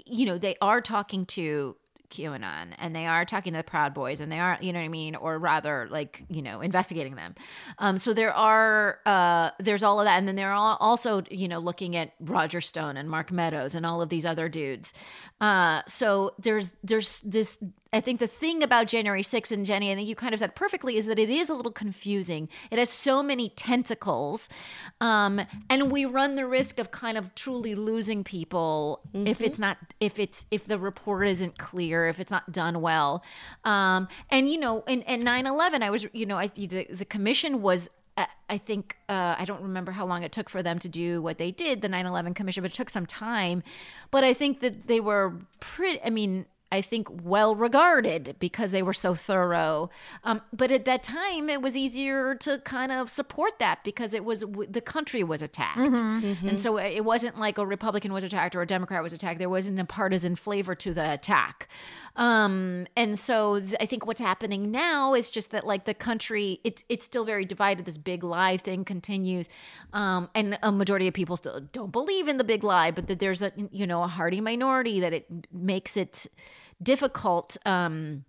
you 0.05 0.27
know, 0.27 0.39
they 0.39 0.57
are 0.61 0.81
talking 0.81 1.27
to 1.27 1.77
QAnon 2.15 2.75
and 2.79 2.95
they 2.95 3.07
are 3.07 3.25
talking 3.25 3.53
to 3.53 3.59
the 3.59 3.65
Proud 3.65 3.95
Boys 3.95 4.21
and 4.21 4.31
they 4.31 4.39
are, 4.39 4.59
you 4.61 4.73
know 4.73 4.79
what 4.79 4.85
I 4.85 4.89
mean, 4.89 5.15
or 5.17 5.39
rather 5.39 5.89
like, 5.91 6.25
you 6.29 6.43
know, 6.43 6.61
investigating 6.61 7.17
them. 7.17 7.35
Um, 7.79 7.99
so 7.99 8.15
there 8.15 8.33
are, 8.33 9.01
uh, 9.07 9.51
there's 9.59 9.83
all 9.83 10.01
of 10.01 10.07
that. 10.07 10.19
And 10.19 10.29
then 10.29 10.37
they're 10.37 10.53
all 10.53 10.77
also, 10.81 11.23
you 11.31 11.49
know, 11.49 11.59
looking 11.59 11.97
at 11.97 12.13
Roger 12.21 12.61
Stone 12.61 12.97
and 12.97 13.11
Mark 13.11 13.33
Meadows 13.33 13.75
and 13.75 13.85
all 13.85 14.01
of 14.01 14.09
these 14.09 14.25
other 14.25 14.49
dudes. 14.49 14.93
Uh, 15.41 15.83
so 15.87 16.35
there's, 16.39 16.77
there's 16.83 17.21
this, 17.23 17.59
I 17.93 18.01
think 18.01 18.19
the 18.19 18.27
thing 18.27 18.63
about 18.63 18.89
January 18.89 19.23
6th 19.23 19.53
and 19.53 19.65
Jenny, 19.65 19.93
I 19.93 19.95
think 19.95 20.09
you 20.09 20.17
kind 20.17 20.35
of 20.35 20.41
said 20.41 20.57
perfectly, 20.57 20.97
is 20.97 21.07
that 21.07 21.19
it 21.19 21.31
is 21.31 21.49
a 21.49 21.55
little 21.55 21.73
confusing. 21.73 22.49
It 22.71 22.79
has 22.79 22.91
so 22.91 23.23
many 23.23 23.51
tentacles. 23.51 24.49
Um, 25.01 25.41
and 25.71 25.93
we 25.93 26.05
run 26.05 26.35
the 26.35 26.47
risk 26.47 26.79
of 26.79 26.91
kind 26.91 27.17
of 27.17 27.35
truly 27.35 27.75
losing 27.75 28.25
people 28.25 29.01
if 29.13 29.41
it's 29.41 29.59
not, 29.59 29.79
if 30.01 30.19
it's, 30.19 30.47
if 30.51 30.65
the 30.65 30.79
report 30.79 31.27
isn't 31.29 31.59
clear, 31.59 32.04
if 32.09 32.21
it's 32.21 32.31
not 32.31 32.51
done 32.53 32.81
well. 32.81 33.23
Um, 33.65 34.09
and, 34.31 34.51
you 34.51 34.59
know, 34.59 34.83
in, 34.87 35.03
in 35.03 35.21
9 35.21 35.47
11, 35.47 35.83
I 35.83 35.91
was, 35.91 36.07
you 36.13 36.27
know, 36.27 36.37
I, 36.39 36.49
the, 36.49 36.87
the 36.91 37.05
commission 37.05 37.63
was 37.63 37.89
I- 38.17 38.29
I 38.49 38.59
think 38.59 38.97
uh, 39.09 39.35
I 39.39 39.45
don't 39.45 39.63
remember 39.63 39.91
how 39.93 40.07
long 40.07 40.23
it 40.23 40.31
took 40.31 40.49
for 40.49 40.63
them 40.63 40.79
to 40.81 40.89
do 40.89 41.21
what 41.21 41.39
they 41.39 41.51
did, 41.51 41.81
the 41.83 41.89
9/11 41.89 42.35
Commission, 42.37 42.63
but 42.63 42.71
it 42.71 42.75
took 42.75 42.91
some 42.91 43.07
time. 43.07 43.63
But 44.11 44.23
I 44.23 44.35
think 44.35 44.61
that 44.61 44.87
they 44.87 45.01
were 45.01 45.35
pretty. 45.61 46.01
I 46.05 46.11
mean, 46.11 46.47
I 46.75 46.81
think 46.81 47.09
well 47.23 47.55
regarded 47.55 48.37
because 48.39 48.71
they 48.73 48.83
were 48.83 48.93
so 48.93 49.15
thorough. 49.15 49.91
Um, 50.25 50.43
but 50.53 50.71
at 50.71 50.85
that 50.85 51.03
time, 51.03 51.49
it 51.49 51.63
was 51.63 51.77
easier 51.77 52.35
to 52.47 52.59
kind 52.65 52.91
of 52.93 53.11
support 53.11 53.59
that 53.61 53.85
because 53.85 54.13
it 54.13 54.25
was 54.25 54.45
the 54.69 54.81
country 54.81 55.23
was 55.23 55.41
attacked, 55.41 55.97
and 56.49 56.59
so 56.61 56.79
it 56.79 57.05
wasn't 57.05 57.39
like 57.39 57.59
a 57.59 57.67
Republican 57.67 58.13
was 58.13 58.25
attacked 58.25 58.55
or 58.57 58.63
a 58.63 58.67
Democrat 58.67 59.03
was 59.03 59.13
attacked. 59.13 59.39
There 59.39 59.49
wasn't 59.49 59.79
a 59.79 59.85
partisan 59.85 60.35
flavor 60.37 60.75
to 60.75 60.93
the 60.93 61.13
attack. 61.13 61.69
Um, 62.17 62.87
and 62.97 63.19
so 63.19 63.61
th- 63.61 63.75
I 63.81 63.87
think 63.87 64.07
what's 64.07 64.21
happening 64.21 64.71
now 64.71 65.15
is 65.15 65.31
just 65.31 65.51
that 65.51 65.67
like 65.67 65.85
the 65.85 65.95
country, 65.95 66.61
it's 66.63 66.85
it's 66.89 67.05
still 67.05 67.25
very 67.25 67.45
divided. 67.45 67.87
This 67.87 67.99
big 67.99 68.23
lie 68.23 68.57
thing 68.57 68.85
continues, 68.85 69.49
um, 69.93 70.29
and 70.35 70.59
a 70.63 70.71
majority 70.71 71.09
of 71.09 71.15
people 71.15 71.37
still 71.37 71.61
don't 71.73 71.93
believe 71.93 72.29
in 72.29 72.37
the 72.37 72.45
big 72.45 72.63
lie, 72.63 72.91
but 72.93 73.09
that 73.09 73.19
there's 73.19 73.43
a 73.43 73.53
you 73.73 73.87
know 73.87 74.03
a 74.03 74.07
hardy 74.07 74.41
minority 74.41 75.01
that 75.01 75.13
it 75.13 75.27
makes 75.53 75.97
it 75.97 76.27
difficult. 76.83 77.57
Um, 77.65 78.25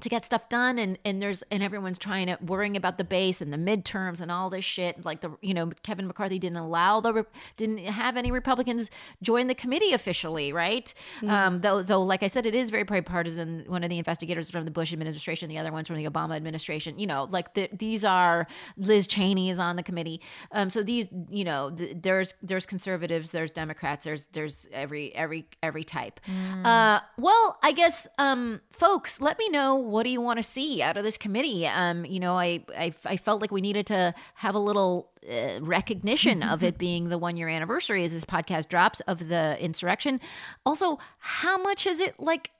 to 0.00 0.08
get 0.08 0.24
stuff 0.24 0.48
done 0.48 0.78
and 0.78 0.98
and 1.04 1.22
there's 1.22 1.42
and 1.42 1.62
everyone's 1.62 1.96
trying 1.98 2.26
to 2.26 2.36
worrying 2.44 2.76
about 2.76 2.98
the 2.98 3.04
base 3.04 3.40
and 3.40 3.52
the 3.52 3.56
midterms 3.56 4.20
and 4.20 4.30
all 4.32 4.50
this 4.50 4.64
shit. 4.64 5.04
Like 5.04 5.20
the 5.20 5.36
you 5.40 5.54
know 5.54 5.70
Kevin 5.84 6.06
McCarthy 6.08 6.38
didn't 6.38 6.58
allow 6.58 7.00
the 7.00 7.24
didn't 7.56 7.78
have 7.78 8.16
any 8.16 8.32
Republicans 8.32 8.90
join 9.22 9.46
the 9.46 9.54
committee 9.54 9.92
officially 9.92 10.52
right? 10.52 10.92
Um 11.26 11.60
though 11.60 11.82
though 11.82 12.02
like 12.02 12.22
I 12.24 12.26
said 12.26 12.46
it 12.46 12.54
is 12.54 12.70
very 12.70 12.82
bipartisan. 12.82 13.64
One 13.68 13.84
of 13.84 13.90
the 13.90 13.98
investigators 13.98 14.50
from 14.50 14.64
the 14.64 14.72
Bush 14.72 14.92
administration 14.92 15.48
the 15.48 15.58
other 15.58 15.70
one's 15.70 15.86
from 15.86 15.96
the 15.96 16.06
Obama 16.06 16.34
administration. 16.34 16.98
You 16.98 17.06
know 17.06 17.28
like 17.30 17.54
the, 17.54 17.68
these 17.72 18.04
are 18.04 18.48
Liz 18.76 19.06
Cheney 19.06 19.50
is 19.50 19.60
on 19.60 19.76
the 19.76 19.84
committee. 19.84 20.20
Um 20.50 20.68
so 20.68 20.82
these 20.82 21.06
you 21.30 21.44
know 21.44 21.70
th- 21.70 21.98
there's 22.02 22.34
there's 22.42 22.66
conservatives 22.66 23.30
there's 23.30 23.52
Democrats 23.52 24.04
there's 24.04 24.26
there's 24.28 24.66
every 24.72 25.14
every 25.14 25.46
every 25.62 25.84
type. 25.84 26.18
Uh 26.64 27.00
well 27.18 27.58
I 27.62 27.70
guess 27.70 28.08
um 28.18 28.60
folks 28.72 29.20
let 29.20 29.38
me 29.38 29.48
know 29.48 29.91
what 29.92 30.04
do 30.04 30.10
you 30.10 30.20
want 30.20 30.38
to 30.38 30.42
see 30.42 30.82
out 30.82 30.96
of 30.96 31.04
this 31.04 31.18
committee? 31.18 31.66
Um, 31.66 32.04
you 32.04 32.18
know, 32.18 32.36
I, 32.36 32.64
I, 32.76 32.92
I 33.04 33.16
felt 33.16 33.40
like 33.40 33.52
we 33.52 33.60
needed 33.60 33.86
to 33.88 34.14
have 34.34 34.54
a 34.54 34.58
little 34.58 35.10
uh, 35.30 35.60
recognition 35.60 36.42
of 36.42 36.62
it 36.68 36.78
being 36.78 37.08
the 37.08 37.18
one 37.18 37.36
year 37.36 37.48
anniversary 37.48 38.04
as 38.04 38.12
this 38.12 38.24
podcast 38.24 38.68
drops 38.68 39.00
of 39.00 39.28
the 39.28 39.56
insurrection. 39.60 40.20
Also, 40.66 40.98
how 41.18 41.58
much 41.58 41.86
is 41.86 42.00
it 42.00 42.18
like? 42.18 42.50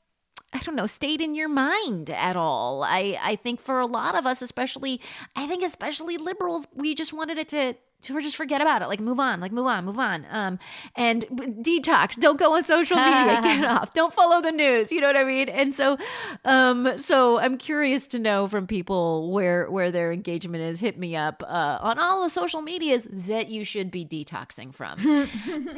I 0.54 0.58
don't 0.58 0.76
know, 0.76 0.86
stayed 0.86 1.22
in 1.22 1.34
your 1.34 1.48
mind 1.48 2.10
at 2.10 2.36
all. 2.36 2.82
I, 2.82 3.18
I 3.22 3.36
think 3.36 3.58
for 3.58 3.80
a 3.80 3.86
lot 3.86 4.14
of 4.14 4.26
us, 4.26 4.42
especially, 4.42 5.00
I 5.34 5.46
think 5.46 5.64
especially 5.64 6.18
liberals, 6.18 6.66
we 6.74 6.94
just 6.94 7.14
wanted 7.14 7.38
it 7.38 7.48
to 7.48 7.72
to 7.72 7.74
just 8.02 8.36
forget 8.36 8.60
about 8.60 8.82
it. 8.82 8.88
Like 8.88 9.00
move 9.00 9.18
on, 9.20 9.40
like 9.40 9.52
move 9.52 9.66
on, 9.66 9.84
move 9.84 9.98
on. 9.98 10.26
Um, 10.30 10.58
and 10.96 11.24
detox. 11.62 12.16
Don't 12.18 12.38
go 12.38 12.54
on 12.54 12.64
social 12.64 12.96
media. 12.96 13.40
Get 13.42 13.64
off. 13.64 13.94
Don't 13.94 14.12
follow 14.14 14.40
the 14.40 14.52
news. 14.52 14.90
You 14.92 15.00
know 15.00 15.06
what 15.06 15.16
I 15.16 15.24
mean? 15.24 15.48
And 15.48 15.74
so, 15.74 15.96
um, 16.44 16.98
so 16.98 17.38
I'm 17.38 17.56
curious 17.58 18.06
to 18.08 18.18
know 18.18 18.48
from 18.48 18.66
people 18.66 19.30
where 19.30 19.70
where 19.70 19.90
their 19.90 20.12
engagement 20.12 20.62
is. 20.64 20.80
Hit 20.80 20.98
me 20.98 21.14
up 21.16 21.42
uh, 21.46 21.78
on 21.80 21.98
all 21.98 22.22
the 22.22 22.30
social 22.30 22.62
medias 22.62 23.06
that 23.10 23.48
you 23.48 23.64
should 23.64 23.90
be 23.90 24.04
detoxing 24.04 24.74
from. 24.74 24.98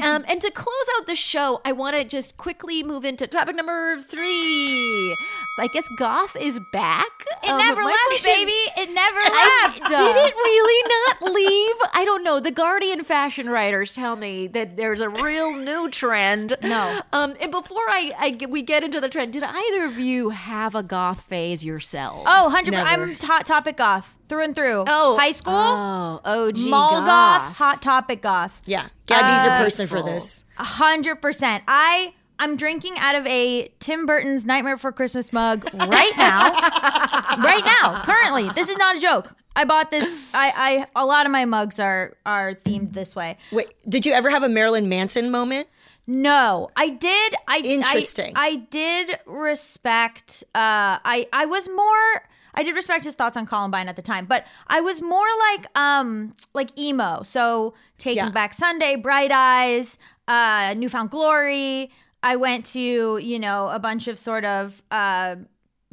um, 0.01 0.25
and 0.29 0.41
to 0.41 0.51
close 0.51 0.87
out 0.99 1.07
the 1.07 1.15
show, 1.15 1.61
I 1.65 1.73
want 1.73 1.97
to 1.97 2.05
just 2.05 2.37
quickly 2.37 2.83
move 2.83 3.05
into 3.05 3.27
topic 3.27 3.57
number 3.57 3.99
three. 4.01 5.17
I 5.59 5.67
guess 5.69 5.89
goth 5.99 6.37
is 6.37 6.59
back. 6.73 7.07
It 7.43 7.51
Um, 7.51 7.59
never 7.59 7.83
left, 7.85 7.99
question- 8.07 8.31
baby. 8.33 8.53
It 8.77 8.91
never 8.93 9.19
I- 9.21 9.61
left. 9.69 9.89
did 9.89 10.17
it 10.17 10.35
really 10.35 10.89
not 10.89 11.33
leave? 11.35 11.91
I 11.93 12.05
don't 12.05 12.14
know. 12.23 12.39
The 12.39 12.51
Guardian 12.53 13.03
fashion 13.03 13.49
writers 13.49 13.95
tell 13.95 14.15
me 14.15 14.47
that 14.49 14.77
there's 14.77 15.01
a 15.01 15.09
real 15.09 15.53
new 15.57 15.91
trend. 15.91 16.57
No. 16.63 17.01
Um, 17.13 17.35
and 17.41 17.51
before 17.51 17.83
I, 17.89 18.13
I 18.19 18.31
get- 18.31 18.51
we 18.51 18.63
get 18.63 18.85
into 18.85 19.01
the 19.01 19.09
trend, 19.09 19.33
did 19.33 19.43
either 19.43 19.85
of 19.85 19.99
you 19.99 20.29
have 20.31 20.75
a 20.75 20.83
goth 20.83 21.23
phase 21.23 21.65
yourselves? 21.65 22.25
Oh, 22.29 22.45
100 22.45 22.71
Never. 22.71 22.89
I'm 22.89 23.17
hot 23.17 23.47
topic 23.47 23.77
goth 23.79 24.15
through 24.29 24.45
and 24.45 24.55
through. 24.55 24.85
Oh, 24.87 25.17
high 25.19 25.33
school, 25.33 25.55
Oh, 25.55 26.21
OG 26.25 26.59
mall 26.69 27.01
goth. 27.01 27.07
goth, 27.07 27.57
hot 27.57 27.83
topic 27.83 28.23
goth. 28.23 28.61
Yeah, 28.67 28.89
Gaby's 29.07 29.45
your 29.45 29.53
Uh, 29.55 29.59
person 29.65 29.87
for 29.87 30.03
this. 30.03 30.45
A 30.59 30.65
hundred 30.65 31.17
percent. 31.17 31.65
I 31.67 32.15
I'm 32.45 32.57
drinking 32.57 32.97
out 32.99 33.15
of 33.15 33.27
a 33.27 33.73
Tim 33.81 34.05
Burton's 34.05 34.45
Nightmare 34.45 34.77
Before 34.77 34.93
Christmas 34.93 35.33
mug 35.33 35.65
right 35.73 36.13
now. 36.19 36.53
right 37.43 37.65
now, 37.65 38.03
currently. 38.05 38.51
This 38.55 38.69
is 38.69 38.77
not 38.77 38.99
a 38.99 39.01
joke. 39.01 39.35
I 39.57 39.65
bought 39.65 39.91
this. 39.91 40.31
I, 40.35 40.87
I 40.95 41.01
a 41.03 41.07
lot 41.07 41.25
of 41.25 41.33
my 41.33 41.47
mugs 41.47 41.81
are 41.81 42.19
are 42.27 42.55
themed 42.55 42.93
this 42.93 43.17
way. 43.17 43.39
Wait, 43.51 43.73
did 43.89 44.05
you 44.05 44.13
ever 44.13 44.29
have 44.29 44.43
a 44.43 44.49
Marilyn 44.49 44.91
Manson 44.91 45.31
moment? 45.31 45.69
No, 46.07 46.69
I 46.77 46.91
did. 46.91 47.35
I 47.49 47.63
Interesting. 47.65 48.35
I, 48.37 48.47
I 48.47 48.57
did 48.57 49.19
respect. 49.25 50.45
Uh, 50.55 51.01
I 51.03 51.27
I 51.33 51.47
was 51.47 51.67
more. 51.71 52.29
I 52.57 52.63
did 52.63 52.77
respect 52.77 53.07
his 53.07 53.15
thoughts 53.15 53.39
on 53.39 53.47
Columbine 53.47 53.89
at 53.89 53.97
the 53.97 54.03
time, 54.03 54.27
but 54.27 54.45
I 54.67 54.83
was 54.83 55.01
more 55.01 55.27
like 55.51 55.67
um 55.79 56.35
like 56.53 56.79
emo. 56.79 57.23
So 57.23 57.73
Taking 57.97 58.25
Yeah. 58.25 58.31
Back 58.31 58.53
Sunday, 58.53 58.97
Bright 58.97 59.33
Eyes, 59.33 59.97
uh, 60.29 60.75
New 60.77 60.89
Found 60.91 61.11
Glory. 61.11 61.91
I 62.25 62.37
went 62.37 62.65
to 62.67 63.19
you 63.19 63.39
know 63.39 63.69
a 63.69 63.79
bunch 63.79 64.09
of 64.09 64.19
sort 64.19 64.45
of 64.45 64.83
uh, 64.91 65.37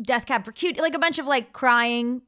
Death 0.01 0.25
Cab 0.25 0.45
for 0.45 0.51
Cutie, 0.51 0.81
like 0.81 0.95
a 0.95 0.99
bunch 0.99 1.19
of 1.19 1.27
like 1.27 1.53
crying, 1.53 2.21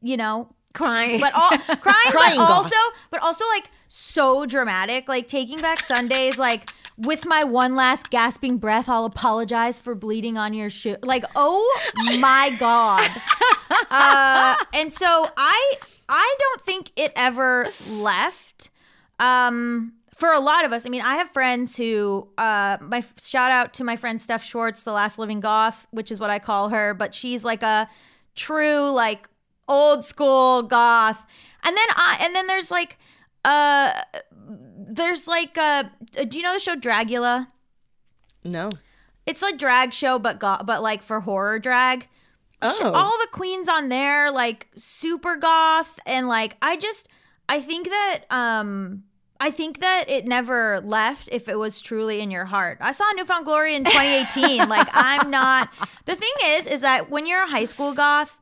you 0.00 0.16
know, 0.16 0.54
Crying. 0.72 1.20
but 1.20 1.34
all 1.34 1.50
crying, 1.76 2.10
Crying 2.10 2.38
but 2.38 2.50
also, 2.50 2.76
but 3.10 3.20
also 3.22 3.44
like 3.48 3.70
so 3.88 4.46
dramatic. 4.46 5.08
Like 5.08 5.28
Taking 5.28 5.60
Back 5.60 5.80
Sundays, 5.80 6.38
like 6.38 6.70
with 6.96 7.26
my 7.26 7.44
one 7.44 7.74
last 7.74 8.10
gasping 8.10 8.58
breath, 8.58 8.88
I'll 8.88 9.04
apologize 9.04 9.78
for 9.78 9.94
bleeding 9.94 10.38
on 10.38 10.54
your 10.54 10.70
shoe. 10.70 10.96
Like, 11.02 11.24
oh 11.36 11.80
my 12.20 12.54
god. 12.58 13.10
uh, 13.90 14.56
and 14.72 14.92
so 14.92 15.28
I, 15.36 15.74
I 16.08 16.36
don't 16.38 16.62
think 16.62 16.92
it 16.96 17.12
ever 17.16 17.68
left. 17.90 18.70
Um, 19.18 19.94
for 20.22 20.32
a 20.32 20.38
lot 20.38 20.64
of 20.64 20.72
us, 20.72 20.86
I 20.86 20.88
mean, 20.88 21.02
I 21.02 21.16
have 21.16 21.32
friends 21.32 21.74
who, 21.74 22.28
uh, 22.38 22.78
my 22.80 23.04
shout 23.20 23.50
out 23.50 23.74
to 23.74 23.82
my 23.82 23.96
friend 23.96 24.22
Steph 24.22 24.44
Schwartz, 24.44 24.84
the 24.84 24.92
last 24.92 25.18
living 25.18 25.40
goth, 25.40 25.84
which 25.90 26.12
is 26.12 26.20
what 26.20 26.30
I 26.30 26.38
call 26.38 26.68
her, 26.68 26.94
but 26.94 27.12
she's 27.12 27.42
like 27.42 27.64
a 27.64 27.90
true, 28.36 28.88
like 28.92 29.28
old 29.66 30.04
school 30.04 30.62
goth. 30.62 31.26
And 31.64 31.76
then 31.76 31.86
I, 31.96 32.18
and 32.20 32.36
then 32.36 32.46
there's 32.46 32.70
like, 32.70 33.00
uh, 33.44 34.00
there's 34.78 35.26
like, 35.26 35.58
uh, 35.58 35.86
do 36.28 36.38
you 36.38 36.44
know 36.44 36.52
the 36.52 36.60
show 36.60 36.76
Dragula? 36.76 37.48
No. 38.44 38.70
It's 39.26 39.42
like 39.42 39.58
drag 39.58 39.92
show, 39.92 40.20
but 40.20 40.38
go- 40.38 40.62
but 40.64 40.84
like 40.84 41.02
for 41.02 41.18
horror 41.18 41.58
drag. 41.58 42.06
Oh. 42.62 42.92
All 42.94 43.18
the 43.18 43.28
queens 43.32 43.68
on 43.68 43.88
there, 43.88 44.30
like 44.30 44.68
super 44.76 45.34
goth, 45.34 45.98
and 46.06 46.28
like 46.28 46.58
I 46.62 46.76
just, 46.76 47.08
I 47.48 47.60
think 47.60 47.88
that, 47.88 48.20
um, 48.30 49.02
I 49.42 49.50
think 49.50 49.80
that 49.80 50.04
it 50.08 50.24
never 50.26 50.80
left 50.82 51.28
if 51.32 51.48
it 51.48 51.58
was 51.58 51.80
truly 51.80 52.20
in 52.20 52.30
your 52.30 52.44
heart. 52.44 52.78
I 52.80 52.92
saw 52.92 53.10
New 53.12 53.24
Found 53.24 53.44
Glory 53.44 53.74
in 53.74 53.84
2018. 53.84 54.68
like 54.68 54.88
I'm 54.92 55.30
not. 55.30 55.68
The 56.04 56.14
thing 56.14 56.32
is, 56.44 56.66
is 56.66 56.80
that 56.82 57.10
when 57.10 57.26
you're 57.26 57.42
a 57.42 57.48
high 57.48 57.64
school 57.64 57.92
goth, 57.92 58.38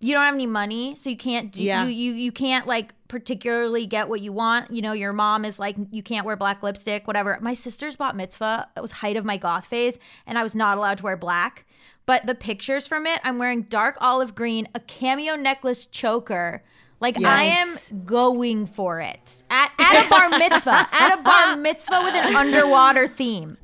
you 0.00 0.14
don't 0.14 0.24
have 0.24 0.34
any 0.34 0.46
money, 0.46 0.94
so 0.94 1.10
you 1.10 1.16
can't 1.16 1.52
do 1.52 1.62
Yeah. 1.62 1.84
you 1.84 1.90
you 1.90 2.12
you 2.14 2.32
can't 2.32 2.66
like 2.66 2.94
particularly 3.08 3.84
get 3.84 4.08
what 4.08 4.20
you 4.22 4.32
want. 4.32 4.70
You 4.70 4.80
know, 4.80 4.92
your 4.92 5.12
mom 5.12 5.44
is 5.44 5.58
like, 5.58 5.76
you 5.90 6.02
can't 6.02 6.24
wear 6.24 6.36
black 6.36 6.62
lipstick, 6.62 7.06
whatever. 7.06 7.36
My 7.42 7.54
sister's 7.54 7.96
bat 7.96 8.16
mitzvah. 8.16 8.68
It 8.76 8.80
was 8.80 8.92
height 8.92 9.16
of 9.16 9.24
my 9.24 9.36
goth 9.36 9.66
phase, 9.66 9.98
and 10.26 10.38
I 10.38 10.42
was 10.42 10.54
not 10.54 10.78
allowed 10.78 10.98
to 10.98 11.04
wear 11.04 11.16
black. 11.16 11.66
But 12.06 12.26
the 12.26 12.34
pictures 12.34 12.86
from 12.86 13.06
it, 13.06 13.20
I'm 13.22 13.38
wearing 13.38 13.62
dark 13.62 13.98
olive 14.00 14.34
green, 14.34 14.66
a 14.74 14.80
cameo 14.80 15.36
necklace 15.36 15.84
choker. 15.84 16.62
Like 17.00 17.22
I 17.22 17.44
am 17.44 18.04
going 18.04 18.66
for 18.66 19.00
it. 19.00 19.42
At, 19.50 19.72
at 19.78 20.06
a 20.06 20.10
bar 20.10 20.30
mitzvah, 20.30 20.88
at 20.90 21.18
a 21.18 21.22
bar 21.22 21.56
mitzvah 21.56 22.00
with 22.02 22.14
an 22.14 22.34
underwater 22.34 23.06
theme. 23.06 23.56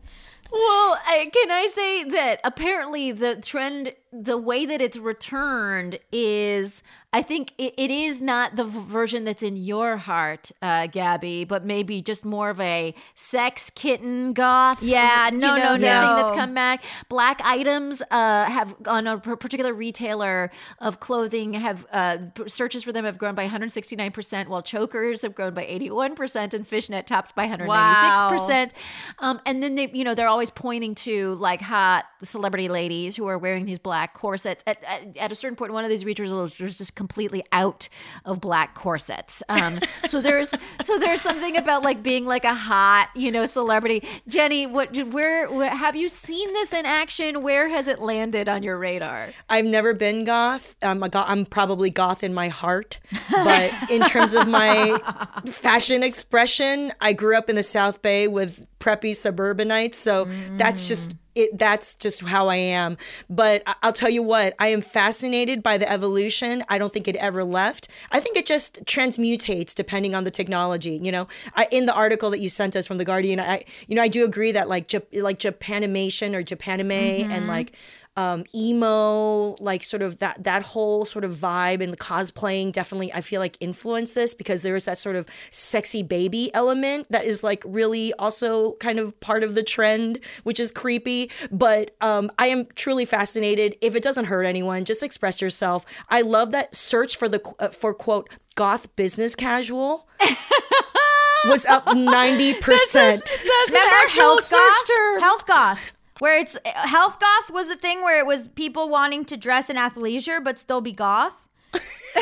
Well, 0.52 0.98
I, 1.04 1.28
can 1.32 1.50
I 1.50 1.66
say 1.66 2.04
that 2.04 2.40
apparently 2.44 3.10
the 3.10 3.36
trend, 3.36 3.94
the 4.22 4.38
way 4.38 4.64
that 4.64 4.80
it's 4.80 4.96
returned 4.96 5.98
is, 6.12 6.84
I 7.12 7.22
think 7.22 7.52
it, 7.58 7.74
it 7.76 7.90
is 7.90 8.22
not 8.22 8.54
the 8.54 8.64
version 8.64 9.24
that's 9.24 9.42
in 9.42 9.56
your 9.56 9.96
heart, 9.96 10.52
uh, 10.62 10.86
Gaby, 10.86 11.44
but 11.44 11.64
maybe 11.64 12.00
just 12.00 12.24
more 12.24 12.50
of 12.50 12.60
a 12.60 12.94
sex 13.16 13.70
kitten 13.70 14.32
goth. 14.32 14.82
Yeah, 14.82 15.30
you 15.30 15.38
no, 15.38 15.56
know, 15.56 15.62
no, 15.62 15.78
thing 15.78 15.80
that's 15.80 16.30
come 16.30 16.54
back. 16.54 16.84
Black 17.08 17.40
items 17.42 18.02
uh, 18.10 18.44
have 18.44 18.76
on 18.86 19.06
a 19.06 19.18
particular 19.18 19.74
retailer 19.74 20.50
of 20.78 21.00
clothing 21.00 21.54
have 21.54 21.86
uh, 21.90 22.18
searches 22.46 22.84
for 22.84 22.92
them 22.92 23.04
have 23.04 23.18
grown 23.18 23.34
by 23.34 23.42
169 23.42 24.12
percent, 24.12 24.48
while 24.48 24.62
chokers 24.62 25.22
have 25.22 25.34
grown 25.34 25.54
by 25.54 25.64
81 25.64 26.14
percent, 26.14 26.54
and 26.54 26.68
fishnet 26.68 27.06
topped 27.06 27.34
by 27.34 27.44
196 27.44 28.32
percent. 28.32 28.72
Um, 29.18 29.40
and 29.44 29.62
then 29.62 29.74
they, 29.74 29.90
you 29.92 30.04
know, 30.04 30.14
they're 30.14 30.28
always 30.28 30.50
pointing 30.50 30.94
to 30.96 31.34
like 31.34 31.60
hot 31.60 32.04
celebrity 32.22 32.68
ladies 32.68 33.16
who 33.16 33.26
are 33.26 33.38
wearing 33.38 33.66
these 33.66 33.78
black 33.78 34.03
corsets. 34.12 34.62
At, 34.66 34.82
at, 34.84 35.16
at 35.16 35.32
a 35.32 35.34
certain 35.34 35.56
point, 35.56 35.72
one 35.72 35.84
of 35.84 35.90
these 35.90 36.04
retailers 36.04 36.58
was 36.58 36.78
just 36.78 36.94
completely 36.94 37.44
out 37.52 37.88
of 38.24 38.40
black 38.40 38.74
corsets. 38.74 39.42
Um, 39.48 39.78
so 40.06 40.20
there's 40.20 40.54
so 40.82 40.98
there's 40.98 41.20
something 41.20 41.56
about 41.56 41.82
like 41.82 42.02
being 42.02 42.26
like 42.26 42.44
a 42.44 42.54
hot, 42.54 43.08
you 43.14 43.30
know, 43.30 43.46
celebrity. 43.46 44.06
Jenny, 44.28 44.66
what 44.66 44.94
where, 45.12 45.50
where 45.50 45.70
have 45.70 45.96
you 45.96 46.08
seen 46.08 46.52
this 46.52 46.72
in 46.72 46.84
action? 46.84 47.42
Where 47.42 47.68
has 47.68 47.88
it 47.88 48.00
landed 48.00 48.48
on 48.48 48.62
your 48.62 48.78
radar? 48.78 49.30
I've 49.48 49.64
never 49.64 49.94
been 49.94 50.24
goth. 50.24 50.76
I'm 50.82 51.02
a 51.02 51.08
goth. 51.08 51.26
I'm 51.28 51.46
probably 51.46 51.90
goth 51.90 52.22
in 52.22 52.34
my 52.34 52.48
heart, 52.48 52.98
but 53.30 53.72
in 53.90 54.02
terms 54.02 54.34
of 54.34 54.46
my 54.46 54.98
fashion 55.46 56.02
expression, 56.02 56.92
I 57.00 57.12
grew 57.12 57.36
up 57.36 57.48
in 57.48 57.56
the 57.56 57.62
South 57.62 58.02
Bay 58.02 58.28
with 58.28 58.66
preppy 58.84 59.16
suburbanites, 59.16 59.96
so 59.96 60.26
that's 60.56 60.84
mm. 60.84 60.88
just 60.88 61.16
it. 61.34 61.58
That's 61.58 61.94
just 61.94 62.20
how 62.20 62.48
I 62.48 62.56
am. 62.56 62.96
But 63.30 63.62
I'll 63.82 63.92
tell 63.92 64.10
you 64.10 64.22
what, 64.22 64.54
I 64.58 64.68
am 64.68 64.80
fascinated 64.80 65.62
by 65.62 65.78
the 65.78 65.90
evolution. 65.90 66.64
I 66.68 66.78
don't 66.78 66.92
think 66.92 67.08
it 67.08 67.16
ever 67.16 67.44
left. 67.44 67.88
I 68.12 68.20
think 68.20 68.36
it 68.36 68.46
just 68.46 68.84
transmutates 68.84 69.74
depending 69.74 70.14
on 70.14 70.24
the 70.24 70.30
technology. 70.30 71.00
You 71.02 71.12
know, 71.12 71.28
I, 71.56 71.66
in 71.70 71.86
the 71.86 71.94
article 71.94 72.30
that 72.30 72.40
you 72.40 72.48
sent 72.48 72.76
us 72.76 72.86
from 72.86 72.98
the 72.98 73.04
Guardian, 73.04 73.40
I 73.40 73.64
you 73.88 73.94
know 73.94 74.02
I 74.02 74.08
do 74.08 74.24
agree 74.24 74.52
that 74.52 74.68
like 74.68 74.88
Jap- 74.88 75.22
like 75.22 75.38
Japanimation 75.38 76.34
or 76.34 76.42
Japanime 76.42 77.22
and 77.22 77.32
mm-hmm. 77.32 77.48
like 77.48 77.72
um, 78.16 78.44
emo, 78.54 79.56
like 79.56 79.82
sort 79.82 80.02
of 80.02 80.18
that 80.18 80.44
that 80.44 80.62
whole 80.62 81.04
sort 81.04 81.24
of 81.24 81.34
vibe 81.34 81.82
and 81.82 81.92
the 81.92 81.96
cosplaying 81.96 82.70
definitely 82.72 83.12
I 83.12 83.20
feel 83.20 83.40
like 83.40 83.56
influenced 83.60 84.14
this 84.14 84.34
because 84.34 84.62
there 84.62 84.76
is 84.76 84.84
that 84.84 84.98
sort 84.98 85.16
of 85.16 85.26
sexy 85.50 86.02
baby 86.02 86.52
element 86.54 87.06
that 87.10 87.24
is 87.24 87.42
like 87.42 87.62
really 87.66 88.12
also 88.14 88.72
kind 88.74 88.98
of 88.98 89.18
part 89.20 89.42
of 89.42 89.54
the 89.54 89.62
trend, 89.62 90.20
which 90.44 90.60
is 90.60 90.70
creepy. 90.70 91.30
But 91.50 91.96
um, 92.00 92.30
I 92.38 92.46
am 92.48 92.66
truly 92.76 93.04
fascinated. 93.04 93.76
If 93.80 93.96
it 93.96 94.02
doesn't 94.02 94.26
hurt 94.26 94.44
anyone, 94.44 94.84
just 94.84 95.02
express 95.02 95.40
yourself. 95.42 95.84
I 96.08 96.20
love 96.20 96.52
that 96.52 96.74
search 96.74 97.16
for 97.16 97.28
the 97.28 97.40
uh, 97.58 97.68
for 97.68 97.92
quote 97.94 98.28
goth 98.54 98.94
business 98.94 99.34
casual 99.34 100.06
was 101.46 101.66
up 101.66 101.86
ninety 101.94 102.54
percent. 102.54 103.22
That's 103.24 103.70
Remember 103.70 103.76
an 103.88 104.00
actual 104.04 104.22
health 104.22 104.44
search 104.44 104.58
goth? 104.58 104.86
term. 104.86 105.20
Health 105.20 105.46
goth. 105.46 105.92
Where 106.20 106.38
it's 106.38 106.56
health 106.64 107.18
goth 107.18 107.50
was 107.50 107.68
a 107.68 107.76
thing 107.76 108.02
where 108.02 108.18
it 108.18 108.26
was 108.26 108.46
people 108.48 108.88
wanting 108.88 109.24
to 109.26 109.36
dress 109.36 109.68
in 109.68 109.76
athleisure 109.76 110.42
but 110.42 110.58
still 110.58 110.80
be 110.80 110.92
goth. 110.92 111.32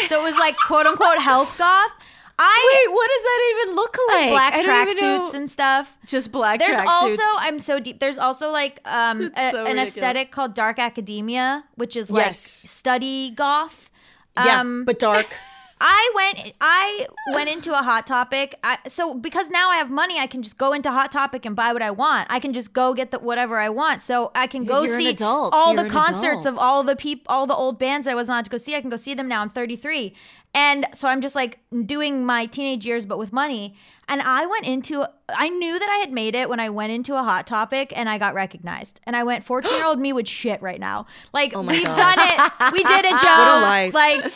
so 0.09 0.21
it 0.21 0.23
was 0.23 0.37
like 0.39 0.57
quote 0.57 0.87
unquote 0.87 1.19
health 1.19 1.57
goth. 1.59 1.93
I 2.39 2.85
Wait, 2.87 2.95
what 2.95 3.11
does 3.11 3.23
that 3.23 3.57
even 3.63 3.77
look 3.77 3.97
like? 4.09 4.31
black 4.31 4.55
I 4.55 4.63
don't 4.63 4.89
even 4.89 4.97
know- 5.05 5.21
tracksuits 5.27 5.35
and 5.35 5.51
stuff. 5.51 5.97
just 6.07 6.33
black 6.33 6.59
There's 6.61 6.75
tracksuits. 6.77 6.87
also 6.89 7.23
I'm 7.39 7.59
so 7.59 7.79
deep. 7.79 8.01
There's 8.01 8.17
also 8.19 8.49
like 8.49 8.81
um 8.87 9.31
a- 9.37 9.51
so 9.51 9.65
an 9.67 9.79
aesthetic 9.79 10.31
called 10.33 10.55
dark 10.55 10.79
academia, 10.79 11.65
which 11.75 11.95
is 11.95 12.11
like 12.11 12.27
Yes. 12.29 12.39
study 12.41 13.31
goth. 13.31 13.91
Yeah, 14.37 14.61
Um, 14.61 14.85
but 14.87 14.99
dark. 14.99 15.27
I 15.85 16.13
went 16.15 16.55
I 16.61 17.07
went 17.33 17.51
into 17.51 17.73
a 17.73 17.83
hot 17.83 18.07
topic. 18.07 18.55
I, 18.63 18.79
so 18.89 19.15
because 19.15 19.51
now 19.51 19.69
I 19.69 19.77
have 19.77 19.91
money, 19.91 20.17
I 20.17 20.29
can 20.29 20.41
just 20.43 20.57
go 20.57 20.73
into 20.73 20.93
hot 20.93 21.11
topic 21.11 21.45
and 21.45 21.57
buy 21.57 21.73
what 21.73 21.83
I 21.83 21.91
want. 21.91 22.29
I 22.31 22.39
can 22.39 22.53
just 22.53 22.73
go 22.73 22.95
get 22.95 23.11
the 23.11 23.19
whatever 23.19 23.59
I 23.59 23.69
want. 23.69 24.01
So 24.01 24.31
I 24.37 24.47
can 24.47 24.65
go 24.65 24.85
You're 24.85 25.01
see 25.01 25.17
all 25.21 25.75
You're 25.75 25.83
the 25.83 25.91
concerts 25.91 26.45
adult. 26.45 26.47
of 26.47 26.59
all 26.59 26.85
the 26.85 26.95
peop 26.95 27.27
all 27.29 27.49
the 27.49 27.55
old 27.55 27.81
bands 27.81 28.07
I 28.07 28.15
was 28.15 28.29
allowed 28.29 28.45
to 28.45 28.51
go 28.51 28.59
see. 28.59 28.77
I 28.77 28.81
can 28.81 28.91
go 28.91 28.97
see 28.97 29.13
them 29.15 29.27
now. 29.27 29.43
I'm 29.43 29.51
33. 29.51 30.15
And 30.55 30.87
so 30.95 31.09
I'm 31.09 31.21
just 31.21 31.35
like 31.35 31.59
doing 31.87 32.25
my 32.25 32.47
teenage 32.47 32.87
years 32.87 33.05
but 33.05 33.19
with 33.19 33.33
money. 33.33 33.75
And 34.07 34.23
I 34.23 34.47
went 34.47 34.67
into 34.67 35.05
I 35.29 35.49
knew 35.49 35.81
that 35.81 35.89
I 35.89 35.97
had 35.99 36.13
made 36.13 36.37
it 36.37 36.49
when 36.49 36.61
I 36.61 36.71
went 36.71 36.93
into 36.93 37.15
a 37.17 37.25
hot 37.25 37.45
topic 37.49 37.93
and 37.97 38.09
I 38.09 38.19
got 38.19 38.35
recognized. 38.35 39.01
And 39.05 39.17
I 39.17 39.25
went 39.25 39.43
14 39.43 39.73
year 39.79 39.87
old 39.87 39.99
me 39.99 40.13
would 40.13 40.29
shit 40.29 40.63
right 40.63 40.79
now. 40.79 41.07
Like 41.33 41.53
oh 41.57 41.65
my 41.65 41.73
we've 41.73 41.85
God. 41.85 41.97
done 41.97 42.19
it. 42.21 42.73
We 42.73 42.85
did 42.85 43.05
it, 43.05 43.21
Joe. 43.21 43.33
What 43.33 43.59
a 43.59 43.61
life. 43.63 43.95
Like 43.95 44.33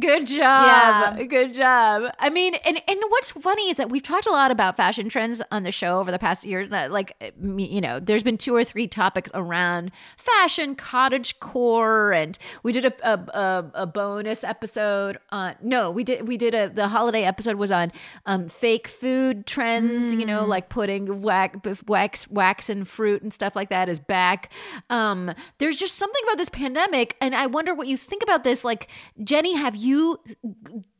Good 0.00 0.26
job. 0.26 1.16
Yeah. 1.18 1.24
Good 1.24 1.52
job. 1.54 2.12
I 2.18 2.28
mean, 2.28 2.54
and 2.56 2.82
and 2.88 2.98
what's 3.10 3.30
funny 3.30 3.70
is 3.70 3.76
that 3.76 3.90
we've 3.90 4.02
talked 4.02 4.26
a 4.26 4.30
lot 4.32 4.50
about 4.50 4.76
fashion 4.76 5.08
trends 5.08 5.40
on 5.52 5.62
the 5.62 5.70
show 5.70 6.00
over 6.00 6.10
the 6.10 6.18
past 6.18 6.44
year. 6.44 6.66
Like, 6.66 7.14
me- 7.38 7.68
you 7.68 7.80
know, 7.80 8.00
there's 8.00 8.22
been 8.24 8.36
two 8.36 8.56
or 8.56 8.64
three 8.64 8.88
topics 8.88 9.30
around 9.34 9.92
fashion, 10.16 10.74
cottage 10.74 11.38
core, 11.38 12.12
and 12.12 12.36
we 12.64 12.72
did 12.72 12.86
a 12.86 12.92
a, 13.08 13.18
a, 13.38 13.70
a 13.82 13.86
bonus 13.86 14.42
episode 14.42 15.18
on. 15.30 15.54
No, 15.62 15.92
we 15.92 16.02
did 16.02 16.26
we 16.26 16.36
did 16.36 16.54
a 16.54 16.68
the 16.68 16.88
holiday 16.88 17.22
episode 17.22 17.56
was 17.56 17.70
on 17.70 17.92
um, 18.26 18.48
fake 18.48 18.88
food 18.88 19.46
trends. 19.46 20.12
You 20.12 20.26
know, 20.26 20.44
like 20.44 20.68
putting 20.70 21.22
wax 21.22 21.84
wax 21.86 22.28
wax 22.28 22.68
and 22.68 22.88
fruit 22.88 23.22
and 23.22 23.32
stuff 23.32 23.54
like 23.54 23.68
that 23.68 23.88
is 23.88 24.00
back. 24.00 24.52
Um, 24.90 25.32
there's 25.58 25.76
just 25.76 25.94
something 25.96 26.22
about 26.24 26.38
this 26.38 26.48
pandemic, 26.48 27.16
and 27.20 27.34
I 27.34 27.46
wonder 27.46 27.74
what 27.74 27.86
you 27.86 27.96
think 27.96 28.22
about 28.24 28.42
this. 28.42 28.64
Like, 28.64 28.88
Jenny, 29.22 29.54
have 29.54 29.76
you 29.76 29.83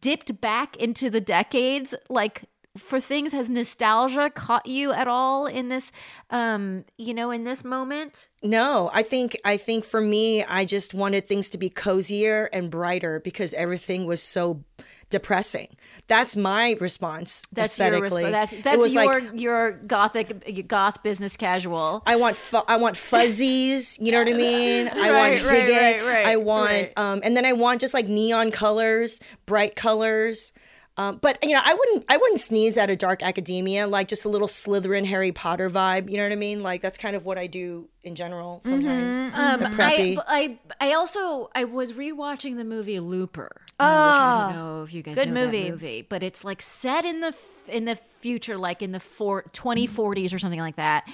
dipped 0.01 0.41
back 0.41 0.76
into 0.76 1.11
the 1.11 1.20
decades? 1.20 1.95
Like, 2.09 2.45
for 2.76 2.99
things, 2.99 3.32
has 3.32 3.49
nostalgia 3.49 4.30
caught 4.30 4.66
you 4.66 4.93
at 4.93 5.07
all 5.07 5.47
in 5.47 5.68
this, 5.68 5.93
um, 6.30 6.85
you 6.99 7.14
know, 7.14 7.30
in 7.30 7.45
this 7.45 7.64
moment? 7.64 8.28
No, 8.43 8.91
I 8.93 9.03
think 9.03 9.37
I 9.45 9.57
think 9.57 9.85
for 9.85 10.01
me, 10.01 10.45
I 10.45 10.64
just 10.64 10.93
wanted 10.93 11.26
things 11.28 11.49
to 11.51 11.59
be 11.59 11.70
cozier 11.70 12.47
and 12.53 12.70
brighter 12.70 13.20
because 13.20 13.55
everything 13.55 14.07
was 14.07 14.22
so 14.22 14.64
depressing. 15.11 15.69
That's 16.07 16.37
my 16.37 16.77
response 16.81 17.43
That's 17.53 17.79
your 17.79 17.87
aesthetically. 17.89 18.31
That's 18.31 18.53
It 18.53 18.65
that's 18.65 18.83
was 18.83 18.95
your 18.95 19.21
like, 19.21 19.41
your 19.41 19.73
gothic 19.73 20.67
goth 20.69 21.03
business 21.03 21.37
casual. 21.37 22.03
I 22.07 22.17
want 22.17 22.37
fu- 22.37 22.63
I 22.69 22.77
want 22.77 22.97
fuzzies. 22.97 23.99
You 24.01 24.13
know 24.13 24.19
what 24.19 24.29
I 24.29 24.33
mean? 24.37 24.89
I 24.89 25.11
Right, 25.11 25.13
want 25.13 25.45
right, 25.47 25.69
right, 25.69 26.03
right, 26.07 26.27
I 26.27 26.37
want 26.37 26.89
um, 26.97 27.21
and 27.25 27.37
then 27.37 27.47
I 27.47 27.53
want 27.53 27.81
just 27.81 27.95
like 27.95 28.07
neon 28.09 28.51
colors, 28.51 29.21
bright 29.47 29.77
colors. 29.77 30.53
Um, 30.97 31.18
but 31.20 31.38
you 31.42 31.53
know, 31.53 31.61
I 31.62 31.74
wouldn't 31.74 32.05
I 32.09 32.16
wouldn't 32.16 32.40
sneeze 32.40 32.78
at 32.78 32.88
a 32.88 32.95
dark 32.95 33.22
academia 33.22 33.86
like 33.88 34.07
just 34.07 34.24
a 34.24 34.28
little 34.28 34.47
Slytherin 34.47 35.07
Harry 35.07 35.32
Potter 35.32 35.68
vibe. 35.68 36.09
You 36.09 36.16
know 36.18 36.22
what 36.22 36.32
I 36.32 36.36
mean? 36.36 36.62
Like 36.62 36.82
that's 36.82 36.97
kind 36.97 37.16
of 37.16 37.24
what 37.24 37.36
I 37.36 37.49
do 37.49 37.88
in 38.05 38.14
general 38.14 38.61
sometimes. 38.64 39.18
Um, 39.34 39.59
the 39.59 39.66
I, 39.66 39.70
preppy. 39.70 40.14
but 40.14 40.24
I 40.28 40.59
I 40.80 40.92
also 40.92 41.51
I 41.55 41.64
was 41.64 41.95
rewatching 41.95 42.57
the 42.59 42.64
movie 42.64 43.01
Looper. 43.01 43.51
Oh, 43.80 43.84
I 43.84 44.53
don't 44.53 44.57
know 44.57 44.82
if 44.84 44.95
you 44.95 45.03
guys 45.03 45.16
good 45.16 45.28
know 45.28 45.47
movie. 45.47 45.64
that 45.64 45.70
movie, 45.70 46.03
but 46.09 46.22
it's 46.22 46.45
like 46.45 46.62
set 46.62 47.05
in 47.05 47.20
the 47.20 47.28
f- 47.28 47.68
in 47.68 47.86
the 47.86 47.97
future, 47.97 48.57
like 48.57 48.80
in 48.80 48.92
the 48.92 49.01
four, 49.01 49.42
2040s 49.53 50.32
or 50.32 50.38
something 50.38 50.61
like 50.61 50.76
that. 50.76 51.09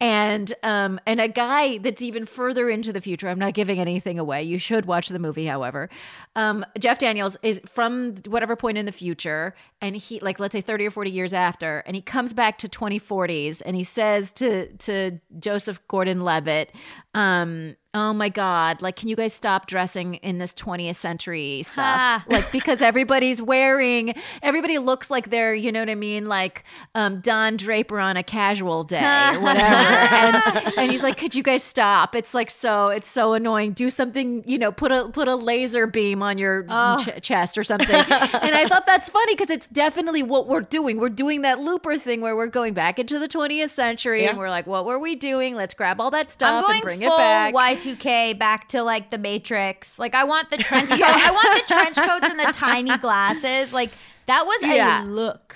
And 0.00 0.54
um 0.62 1.00
and 1.06 1.20
a 1.20 1.26
guy 1.28 1.78
that's 1.78 2.02
even 2.02 2.24
further 2.24 2.70
into 2.70 2.92
the 2.92 3.00
future. 3.00 3.28
I'm 3.28 3.38
not 3.38 3.54
giving 3.54 3.80
anything 3.80 4.18
away. 4.18 4.44
You 4.44 4.58
should 4.58 4.86
watch 4.86 5.08
the 5.08 5.18
movie, 5.18 5.46
however. 5.46 5.90
Um, 6.36 6.64
Jeff 6.78 6.98
Daniels 6.98 7.36
is 7.42 7.60
from 7.66 8.14
whatever 8.28 8.54
point 8.54 8.78
in 8.78 8.86
the 8.86 8.92
future, 8.92 9.54
and 9.80 9.96
he 9.96 10.20
like 10.20 10.38
let's 10.38 10.52
say 10.52 10.60
30 10.60 10.86
or 10.86 10.90
40 10.90 11.10
years 11.10 11.32
after, 11.32 11.82
and 11.86 11.96
he 11.96 12.02
comes 12.02 12.32
back 12.32 12.58
to 12.58 12.68
2040s, 12.68 13.60
and 13.66 13.74
he 13.74 13.84
says 13.84 14.30
to 14.32 14.72
to 14.76 15.18
Joseph 15.40 15.80
Gordon-Levitt, 15.88 16.72
um, 17.14 17.74
"Oh 17.94 18.12
my 18.12 18.28
God! 18.28 18.82
Like, 18.82 18.96
can 18.96 19.08
you 19.08 19.16
guys 19.16 19.32
stop 19.32 19.66
dressing 19.66 20.14
in 20.16 20.38
this 20.38 20.52
20th 20.54 20.96
century 20.96 21.62
stuff? 21.64 21.78
Ah. 21.98 22.24
like, 22.28 22.50
because 22.52 22.82
everybody's 22.82 23.40
wearing, 23.40 24.14
everybody 24.42 24.78
looks 24.78 25.10
like 25.10 25.30
they're, 25.30 25.54
you 25.54 25.72
know 25.72 25.80
what 25.80 25.88
I 25.88 25.94
mean, 25.94 26.26
like 26.28 26.64
um, 26.94 27.20
Don 27.20 27.56
Draper 27.56 27.98
on 27.98 28.16
a 28.16 28.22
casual 28.22 28.84
day 28.84 28.98
whatever." 29.40 29.64
and 29.64 30.36
and 30.76 30.90
he's 30.90 31.02
like, 31.02 31.16
"Could 31.16 31.34
you 31.34 31.42
guys 31.42 31.62
stop? 31.64 32.14
It's 32.14 32.34
like 32.34 32.50
so, 32.50 32.88
it's 32.88 33.08
so 33.08 33.32
annoying. 33.32 33.72
Do 33.72 33.90
something, 33.90 34.42
you 34.46 34.58
know, 34.58 34.70
put 34.70 34.92
a 34.92 35.08
put 35.12 35.26
a 35.28 35.34
laser 35.34 35.86
beam 35.86 36.22
on 36.22 36.36
your 36.38 36.64
ch- 36.98 37.22
chest 37.22 37.56
or 37.56 37.64
something." 37.64 37.88
and 37.94 38.54
I 38.54 38.66
thought 38.68 38.84
that's 38.86 39.08
funny 39.08 39.34
because 39.34 39.50
it's 39.50 39.66
definitely 39.66 40.22
what 40.22 40.46
we're 40.46 40.60
doing. 40.60 40.98
We're 40.98 41.08
doing 41.08 41.42
that 41.42 41.60
looper 41.60 41.96
thing 41.96 42.20
where 42.20 42.36
we're 42.36 42.46
going 42.48 42.74
back 42.74 42.98
into 42.98 43.18
the 43.18 43.28
20th 43.28 43.70
century 43.70 44.26
and 44.26 44.36
we're 44.38 44.50
like, 44.50 44.66
"What 44.66 44.84
were 44.84 44.98
we 44.98 45.16
doing? 45.16 45.54
Let's 45.54 45.74
grab 45.74 46.00
all 46.00 46.10
that 46.10 46.30
stuff 46.30 46.64
and 46.74 46.82
bring 46.82 47.02
it 47.02 47.08
back." 47.16 47.54
Y2K 47.78 48.38
back 48.38 48.68
to 48.68 48.82
like 48.82 49.10
the 49.10 49.18
Matrix. 49.18 49.98
Like 49.98 50.14
I 50.14 50.24
want 50.24 50.50
the 50.50 50.56
trench 50.68 50.90
coat. 50.90 51.00
I 51.02 51.30
want 51.30 51.66
the 51.66 51.74
trench 51.74 51.96
coats 51.96 52.30
and 52.30 52.38
the 52.40 52.52
tiny 52.52 52.96
glasses. 52.98 53.72
Like 53.72 53.90
that 54.26 54.46
was 54.46 54.60
Yeah. 54.62 55.04
a 55.04 55.06
look. 55.06 55.54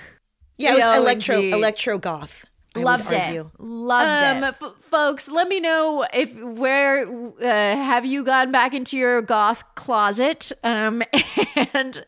yeah, 0.58 0.72
it 0.72 0.74
was 0.76 0.84
Yo, 0.84 0.92
electro 0.94 1.36
indeed. 1.36 1.54
electro 1.54 1.98
goth. 1.98 2.44
I 2.74 2.78
would 2.78 2.84
Loved 2.86 3.12
argue. 3.12 3.50
it. 3.58 3.60
Loved 3.62 4.36
Um, 4.38 4.44
it. 4.44 4.54
f- 4.62 4.72
folks, 4.90 5.28
let 5.28 5.46
me 5.46 5.60
know 5.60 6.06
if 6.12 6.34
where 6.34 7.06
uh, 7.06 7.42
have 7.76 8.06
you 8.06 8.24
gone 8.24 8.50
back 8.50 8.72
into 8.72 8.96
your 8.96 9.20
goth 9.20 9.62
closet? 9.74 10.50
Um, 10.64 11.02
and 11.74 12.02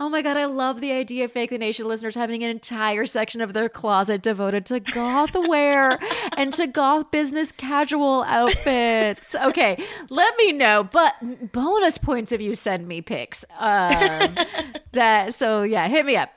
oh 0.00 0.08
my 0.08 0.22
god, 0.22 0.36
I 0.36 0.46
love 0.46 0.80
the 0.80 0.90
idea 0.90 1.24
of 1.26 1.30
Fake 1.32 1.50
the 1.50 1.58
Nation 1.58 1.86
listeners 1.86 2.16
having 2.16 2.42
an 2.42 2.50
entire 2.50 3.06
section 3.06 3.40
of 3.40 3.52
their 3.52 3.68
closet 3.68 4.20
devoted 4.22 4.66
to 4.66 4.80
goth 4.80 5.36
wear 5.48 6.00
and 6.36 6.52
to 6.54 6.66
goth 6.66 7.12
business 7.12 7.52
casual 7.52 8.24
outfits. 8.24 9.36
Okay, 9.36 9.80
let 10.10 10.36
me 10.36 10.50
know. 10.50 10.82
But 10.90 11.52
bonus 11.52 11.96
points 11.96 12.32
if 12.32 12.40
you 12.40 12.56
send 12.56 12.88
me 12.88 13.02
pics. 13.02 13.44
Um, 13.58 14.34
that 14.92 15.32
so 15.34 15.62
yeah, 15.62 15.86
hit 15.86 16.04
me 16.04 16.16
up. 16.16 16.30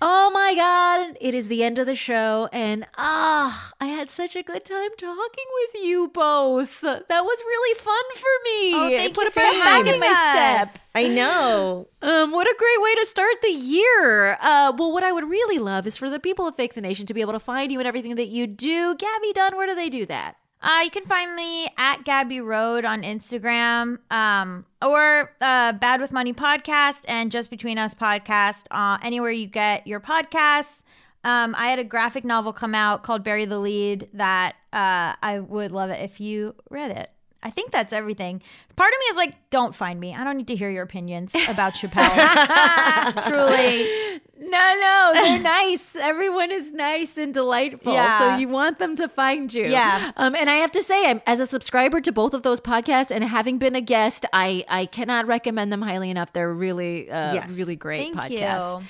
Oh 0.00 0.30
my 0.32 0.54
god, 0.54 1.16
it 1.20 1.34
is 1.34 1.48
the 1.48 1.62
end 1.64 1.78
of 1.78 1.86
the 1.86 1.96
show 1.96 2.48
and 2.52 2.86
ah, 2.96 3.72
I 3.80 3.86
had 3.86 4.10
such 4.10 4.36
a 4.36 4.42
good 4.42 4.64
time 4.64 4.90
talking 4.96 5.44
with 5.72 5.82
you 5.82 6.08
both. 6.08 6.80
That 6.80 7.24
was 7.24 7.42
really 7.46 7.78
fun 7.78 8.04
for 8.14 8.34
me. 8.44 8.74
Oh, 8.74 8.88
It 8.88 8.98
thank 8.98 9.14
put 9.14 9.24
you 9.24 9.28
a 9.28 9.30
for 9.32 9.40
bit 9.40 9.64
back 9.64 9.86
in 9.86 10.00
my 10.00 10.30
step. 10.66 10.82
I 10.94 11.08
know. 11.08 11.88
Um, 12.02 12.30
what 12.32 12.46
a 12.46 12.54
great 12.58 12.82
way 12.82 12.94
to 12.96 13.06
start 13.06 13.36
the 13.42 13.50
year. 13.50 14.36
Uh, 14.40 14.72
well, 14.76 14.92
what 14.92 15.02
I 15.04 15.12
would 15.12 15.28
really 15.28 15.58
love 15.58 15.86
is 15.86 15.96
for 15.96 16.08
the 16.08 16.20
people 16.20 16.46
of 16.46 16.54
Fake 16.56 16.74
the 16.74 16.80
Nation 16.80 17.06
to 17.06 17.14
be 17.14 17.20
able 17.20 17.32
to 17.32 17.40
find 17.40 17.72
you 17.72 17.78
and 17.78 17.88
everything 17.88 18.14
that 18.16 18.28
you 18.28 18.46
do. 18.46 18.94
Gaby 18.94 19.32
Dunn, 19.34 19.56
where 19.56 19.66
do 19.66 19.74
they 19.74 19.88
do 19.90 20.06
that? 20.06 20.36
Uh, 20.60 20.80
you 20.82 20.90
can 20.90 21.04
find 21.04 21.36
me 21.36 21.68
at 21.76 22.04
Gabby 22.04 22.40
Road 22.40 22.84
on 22.84 23.02
Instagram, 23.02 23.98
um, 24.10 24.66
or 24.82 25.32
uh, 25.40 25.72
Bad 25.72 26.00
with 26.00 26.12
Money 26.12 26.32
podcast 26.32 27.04
and 27.06 27.30
Just 27.30 27.48
Between 27.48 27.78
Us 27.78 27.94
podcast. 27.94 28.66
Uh, 28.70 28.98
anywhere 29.02 29.30
you 29.30 29.46
get 29.46 29.86
your 29.86 30.00
podcasts. 30.00 30.82
Um, 31.22 31.54
I 31.56 31.68
had 31.68 31.78
a 31.78 31.84
graphic 31.84 32.24
novel 32.24 32.52
come 32.52 32.74
out 32.74 33.04
called 33.04 33.22
"Bury 33.22 33.44
the 33.44 33.58
Lead" 33.58 34.08
that 34.14 34.56
uh, 34.72 35.14
I 35.22 35.40
would 35.40 35.70
love 35.70 35.90
it 35.90 36.00
if 36.02 36.20
you 36.20 36.54
read 36.70 36.90
it. 36.90 37.10
I 37.42 37.50
think 37.50 37.70
that's 37.70 37.92
everything. 37.92 38.42
Part 38.74 38.92
of 38.92 38.98
me 38.98 39.04
is 39.10 39.16
like, 39.16 39.34
don't 39.50 39.74
find 39.74 40.00
me. 40.00 40.12
I 40.14 40.24
don't 40.24 40.36
need 40.36 40.48
to 40.48 40.56
hear 40.56 40.70
your 40.70 40.82
opinions 40.82 41.34
about 41.48 41.72
Chappelle. 41.74 42.08
Truly, 43.28 44.20
No, 44.40 44.74
no, 44.80 45.10
they're 45.14 45.38
nice. 45.40 45.94
Everyone 45.96 46.50
is 46.50 46.72
nice 46.72 47.16
and 47.16 47.32
delightful. 47.32 47.92
Yeah. 47.92 48.18
So 48.18 48.36
you 48.38 48.48
want 48.48 48.78
them 48.78 48.96
to 48.96 49.08
find 49.08 49.52
you. 49.54 49.66
Yeah. 49.66 50.10
Um, 50.16 50.34
and 50.34 50.50
I 50.50 50.56
have 50.56 50.72
to 50.72 50.82
say, 50.82 51.08
I'm, 51.10 51.20
as 51.26 51.38
a 51.40 51.46
subscriber 51.46 52.00
to 52.00 52.12
both 52.12 52.34
of 52.34 52.42
those 52.42 52.60
podcasts 52.60 53.10
and 53.12 53.22
having 53.24 53.58
been 53.58 53.74
a 53.76 53.80
guest, 53.80 54.26
I, 54.32 54.64
I 54.68 54.86
cannot 54.86 55.26
recommend 55.26 55.72
them 55.72 55.82
highly 55.82 56.10
enough. 56.10 56.32
They're 56.32 56.52
really, 56.52 57.10
uh, 57.10 57.34
Yes. 57.34 57.56
really 57.58 57.76
great 57.76 58.14
thank 58.14 58.32
podcasts. 58.32 58.80
you. 58.80 58.86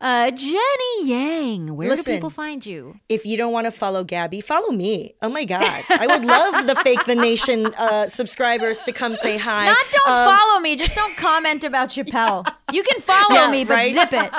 Uh, 0.00 0.30
Jenny 0.30 1.04
Yang, 1.06 1.74
where 1.76 1.88
Listen. 1.88 2.12
do 2.14 2.16
people 2.18 2.30
find 2.30 2.64
you? 2.64 3.00
If 3.08 3.26
you 3.26 3.36
don't 3.36 3.52
want 3.52 3.64
to 3.64 3.72
follow 3.72 4.04
Gaby, 4.04 4.40
follow 4.40 4.70
me. 4.70 5.14
Oh 5.22 5.28
my 5.28 5.44
God. 5.44 5.84
I 5.88 6.06
would 6.06 6.24
love 6.24 6.66
the 6.68 6.76
Fake 6.76 7.04
the 7.06 7.16
Nation 7.16 7.66
uh, 7.74 8.06
subscribers 8.06 8.84
to 8.84 8.92
come 8.92 9.16
say 9.16 9.36
hi. 9.38 9.66
Not 9.66 9.76
don't 9.92 10.08
Um, 10.08 10.36
follow 10.38 10.60
me. 10.60 10.76
Just 10.76 10.94
don't 10.94 11.16
comment 11.16 11.64
about 11.64 11.88
Chappelle. 11.88 12.46
You 12.72 12.84
can 12.84 13.00
follow 13.00 13.34
Yeah, 13.34 13.50
me, 13.50 13.64
but 13.64 13.74
right? 13.74 13.92
zip 13.92 14.10
it. 14.12 14.30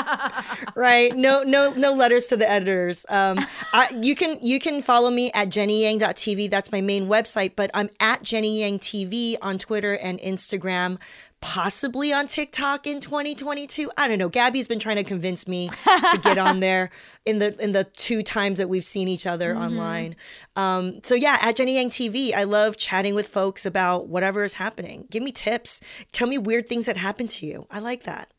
right 0.76 1.16
no 1.18 1.44
no 1.44 1.72
no 1.72 1.94
letters 1.94 2.28
to 2.28 2.38
the 2.38 2.50
editors 2.50 3.06
um 3.10 3.40
I, 3.74 3.90
you 4.02 4.16
can 4.16 4.38
you 4.42 4.60
can 4.60 4.82
follow 4.82 5.10
me 5.10 5.32
at 5.34 5.50
jennyyang.tv 5.50 6.50
that's 6.50 6.72
my 6.72 6.80
main 6.82 7.08
website 7.08 7.54
but 7.56 7.70
i'm 7.74 7.90
at 8.00 8.22
jenny 8.24 8.60
yang 8.62 8.78
tv 8.80 9.36
on 9.42 9.58
twitter 9.58 9.94
and 9.94 10.20
instagram 10.20 10.98
possibly 11.42 12.12
on 12.12 12.28
tiktok 12.28 12.86
in 12.86 13.00
2022 13.00 13.92
i 13.98 14.08
don't 14.08 14.18
know. 14.18 14.30
Gaby's 14.30 14.68
been 14.68 14.80
trying 14.80 14.98
to 14.98 15.04
convince 15.04 15.48
me 15.48 15.70
to 15.86 16.20
get 16.22 16.38
on 16.38 16.60
there 16.68 16.90
in 17.26 17.40
the 17.40 17.56
in 17.64 17.72
the 17.72 17.84
two 17.86 18.22
times 18.24 18.60
that 18.60 18.70
we've 18.70 18.86
seen 18.86 19.08
each 19.08 19.26
other 19.26 19.56
online. 19.56 20.16
Um 20.56 21.00
so 21.04 21.16
yeah 21.16 21.38
at 21.42 21.56
jenny 21.56 21.76
yang 21.76 21.90
tv 21.90 22.34
i 22.34 22.44
love 22.44 22.78
chatting 22.78 23.16
with 23.16 23.28
folks 23.28 23.66
about 23.66 24.08
whatever 24.08 24.44
is 24.44 24.54
happening. 24.54 25.08
Give 25.10 25.24
me 25.24 25.32
tips. 25.32 25.82
Tell 26.12 26.28
me 26.28 26.38
weird 26.38 26.68
things 26.68 26.86
that 26.86 26.98
happened 26.98 27.30
to 27.32 27.46
you. 27.46 27.68
I 27.70 27.80
like 27.80 28.04
that. 28.04 28.30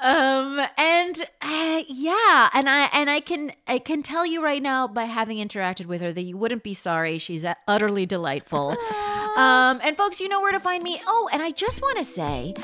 Um, 0.00 0.60
and 0.76 1.22
uh, 1.42 1.82
yeah, 1.86 2.48
and 2.52 2.68
I 2.68 2.88
and 2.92 3.10
I 3.10 3.20
can 3.20 3.52
I 3.66 3.78
can 3.78 4.02
tell 4.02 4.24
you 4.26 4.42
right 4.42 4.62
now 4.62 4.88
by 4.88 5.04
having 5.04 5.38
interacted 5.38 5.86
with 5.86 6.00
her 6.00 6.12
that 6.12 6.22
you 6.22 6.36
wouldn't 6.36 6.62
be 6.62 6.74
sorry. 6.74 7.18
She's 7.18 7.44
uh, 7.44 7.54
utterly 7.68 8.06
delightful. 8.06 8.76
um, 9.36 9.80
and 9.82 9.96
folks, 9.96 10.20
you 10.20 10.28
know 10.28 10.40
where 10.40 10.52
to 10.52 10.60
find 10.60 10.82
me. 10.82 11.00
Oh, 11.06 11.28
and 11.32 11.42
I 11.42 11.50
just 11.50 11.82
want 11.82 11.98
to 11.98 12.04
say. 12.04 12.54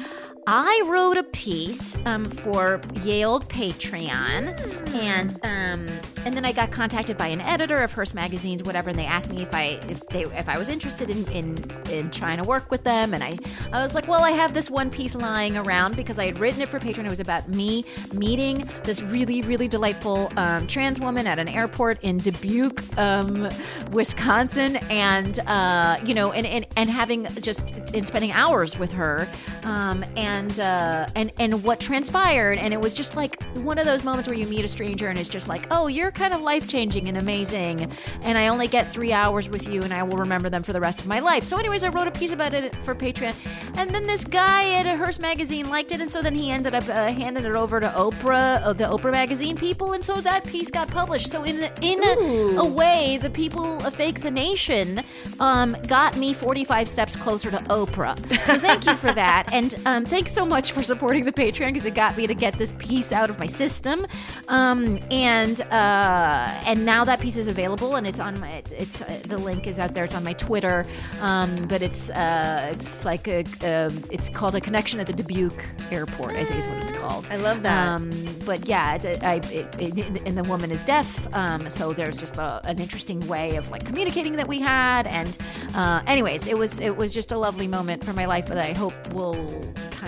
I 0.47 0.83
wrote 0.87 1.17
a 1.17 1.23
piece 1.23 1.97
um, 2.05 2.25
for 2.25 2.81
Yale 3.05 3.41
Patreon, 3.41 4.93
and 4.95 5.35
um, 5.45 5.87
and 6.25 6.35
then 6.35 6.45
I 6.45 6.51
got 6.51 6.73
contacted 6.73 7.17
by 7.17 7.29
an 7.29 7.41
editor 7.41 7.79
of 7.79 7.93
Hearst 7.93 8.15
magazines, 8.15 8.63
whatever, 8.65 8.91
and 8.91 8.99
they 8.99 9.07
asked 9.07 9.31
me 9.31 9.43
if 9.43 9.55
I 9.55 9.79
if 9.89 10.05
they 10.09 10.25
if 10.25 10.49
I 10.49 10.59
was 10.59 10.69
interested 10.69 11.11
in 11.11 11.31
in, 11.31 11.57
in 11.91 12.11
trying 12.11 12.39
to 12.39 12.45
work 12.45 12.73
with 12.73 12.83
them, 12.83 13.15
and 13.15 13.23
I 13.23 13.39
I 13.73 13.83
was 13.83 13.95
like, 13.95 14.09
well, 14.09 14.25
I 14.25 14.33
have 14.33 14.53
this 14.53 14.69
one 14.69 14.91
piece 14.91 15.15
lying 15.15 15.57
around 15.57 15.95
because 15.95 16.19
I 16.19 16.27
had 16.27 16.41
written 16.41 16.61
it 16.61 16.69
for 16.69 16.81
Patreon. 16.81 17.07
It 17.07 17.11
was 17.11 17.21
about 17.21 17.49
me 17.49 17.85
meeting 18.13 18.69
this 18.83 19.01
really 19.01 19.43
really 19.43 19.69
delightful 19.69 20.29
um, 20.37 20.67
trans 20.67 20.99
woman 20.99 21.29
at 21.29 21.39
an 21.39 21.49
airport 21.49 22.03
in 22.03 22.19
Dubuque, 22.19 22.83
um, 22.99 23.49
Wisconsin, 23.93 24.77
and 24.91 25.39
uh, 25.47 25.99
you 26.05 26.15
know, 26.15 26.33
and, 26.33 26.47
and 26.47 26.67
and 26.77 26.91
having 26.91 27.27
just 27.41 27.71
and 27.95 28.05
spending 28.05 28.33
hours 28.33 28.77
with 28.79 28.91
her, 28.91 29.29
um, 29.65 30.05
and 30.33 30.61
uh, 30.61 31.07
and 31.15 31.33
and 31.39 31.63
what 31.63 31.79
transpired, 31.79 32.57
and 32.59 32.73
it 32.73 32.81
was 32.81 32.95
just 32.95 33.17
like 33.17 33.43
one 33.55 33.79
of 33.79 33.85
those 33.85 34.03
moments 34.03 34.29
where 34.29 34.37
you 34.37 34.47
meet 34.47 34.65
a 34.65 34.69
stranger 34.69 35.09
and 35.09 35.19
it's 35.19 35.29
just 35.29 35.49
like, 35.49 35.67
oh, 35.71 35.87
you're 35.87 36.11
kind 36.11 36.33
of 36.33 36.41
life 36.41 36.69
changing 36.69 37.09
and 37.09 37.19
amazing, 37.19 37.91
and 38.23 38.39
I 38.39 38.49
only 38.49 38.69
get 38.69 38.87
three 38.87 39.13
hours 39.13 39.49
with 39.49 39.69
you, 39.69 39.83
and 39.83 39.93
I 39.93 40.03
will 40.03 40.17
remember 40.17 40.49
them 40.49 40.63
for 40.63 40.73
the 40.73 40.81
rest 40.81 41.01
of 41.01 41.07
my 41.07 41.21
life. 41.21 41.45
So, 41.45 41.57
anyways, 41.59 41.85
I 41.85 41.91
wrote 41.91 42.07
a 42.07 42.11
piece 42.11 42.33
about 42.33 42.55
it 42.55 42.75
for 42.77 42.95
Patreon, 42.95 43.35
and 43.77 43.91
then 43.95 44.07
this 44.07 44.25
guy 44.25 44.73
at 44.75 44.87
a 44.87 44.97
Hearst 44.97 45.21
magazine 45.21 45.69
liked 45.69 45.93
it, 45.93 46.01
and 46.01 46.11
so 46.11 46.23
then 46.23 46.35
he 46.35 46.51
ended 46.51 46.75
up 46.75 46.89
uh, 46.89 47.13
handing 47.13 47.45
it 47.45 47.55
over 47.55 47.81
to 47.81 47.89
Oprah, 47.89 48.63
uh, 48.63 48.73
the 48.73 48.85
Oprah 48.85 49.13
magazine 49.13 49.57
people, 49.57 49.93
and 49.93 50.05
so 50.05 50.21
that 50.21 50.45
piece 50.45 50.71
got 50.71 50.89
published. 50.89 51.31
So 51.31 51.43
in 51.45 51.71
in 51.83 52.03
a, 52.03 52.61
a 52.61 52.65
way, 52.65 53.19
the 53.21 53.31
people 53.31 53.85
of 53.87 53.95
Fake 53.95 54.23
the 54.23 54.31
Nation 54.31 55.03
um, 55.41 55.77
got 55.89 56.17
me 56.17 56.33
45 56.33 56.89
steps 56.89 57.17
closer 57.17 57.51
to 57.51 57.59
Oprah. 57.69 58.19
So 58.47 58.59
thank 58.59 58.87
you 58.87 58.97
for 58.97 59.13
that, 59.13 59.53
and 59.53 59.75
um, 59.87 60.05
thanks 60.23 60.37
so 60.37 60.47
much 60.47 60.71
for 60.71 60.85
supporting 60.85 61.25
the 61.25 61.33
Patreon 61.33 61.73
because 61.73 61.85
it 61.85 61.97
got 61.97 62.17
me 62.17 62.29
to 62.29 62.35
get 62.35 62.55
this 62.55 62.73
piece 62.79 63.11
out 63.11 63.29
of 63.29 63.41
my 63.41 63.47
system, 63.49 64.07
um, 64.47 65.01
and 65.11 65.63
uh, 65.63 66.63
and 66.65 66.87
now 66.87 67.05
that 67.05 67.19
piece 67.19 67.37
is 67.37 67.49
available, 67.49 67.97
and 67.97 68.07
it's 68.07 68.21
on 68.21 68.39
my 68.39 68.63
it's 68.71 69.03
uh, 69.03 69.21
the 69.25 69.37
link 69.37 69.67
is 69.67 69.81
out 69.81 69.95
there. 69.95 70.05
It's 70.05 70.15
on 70.15 70.23
my 70.23 70.35
Twitter, 70.35 70.87
um, 71.21 71.53
but 71.67 71.83
it's 71.83 72.09
uh, 72.11 72.71
it's 72.73 73.05
like 73.05 73.27
a 73.27 73.41
um 73.65 74.05
it's 74.13 74.29
called 74.29 74.55
a 74.55 74.61
connection 74.61 75.01
at 75.01 75.09
the 75.09 75.13
Dubuque 75.13 75.65
Airport. 75.91 76.37
I 76.37 76.45
think 76.45 76.61
is 76.61 76.69
what 76.69 76.83
it's 76.85 76.93
called. 76.93 77.27
I 77.29 77.37
love 77.39 77.65
that. 77.65 77.89
Um, 77.89 78.11
but 78.47 78.69
yeah, 78.69 78.95
it, 78.95 79.25
I, 79.25 79.35
it, 79.51 79.81
it, 79.81 80.23
and 80.25 80.39
the 80.39 80.45
woman 80.49 80.71
is 80.71 80.85
deaf, 80.85 81.27
um, 81.35 81.69
so 81.69 81.93
there's 81.93 82.17
just 82.17 82.39
a, 82.39 82.61
an 82.63 82.79
interesting 82.79 83.19
way 83.27 83.57
of 83.57 83.73
like 83.73 83.85
communicating 83.85 84.37
that 84.37 84.47
we 84.47 84.61
had. 84.61 85.09
And 85.09 85.37
uh, 85.75 86.03
anyways, 86.07 86.47
it 86.47 86.57
was 86.57 86.79
it 86.79 86.97
was 86.97 87.13
just 87.13 87.33
a 87.33 87.39
lovely 87.39 87.67
moment 87.67 88.05
for 88.05 88.13
my 88.13 88.27
life 88.27 88.47
that 88.47 88.59
I 88.59 88.73
hope 88.73 88.95
will 89.13 89.35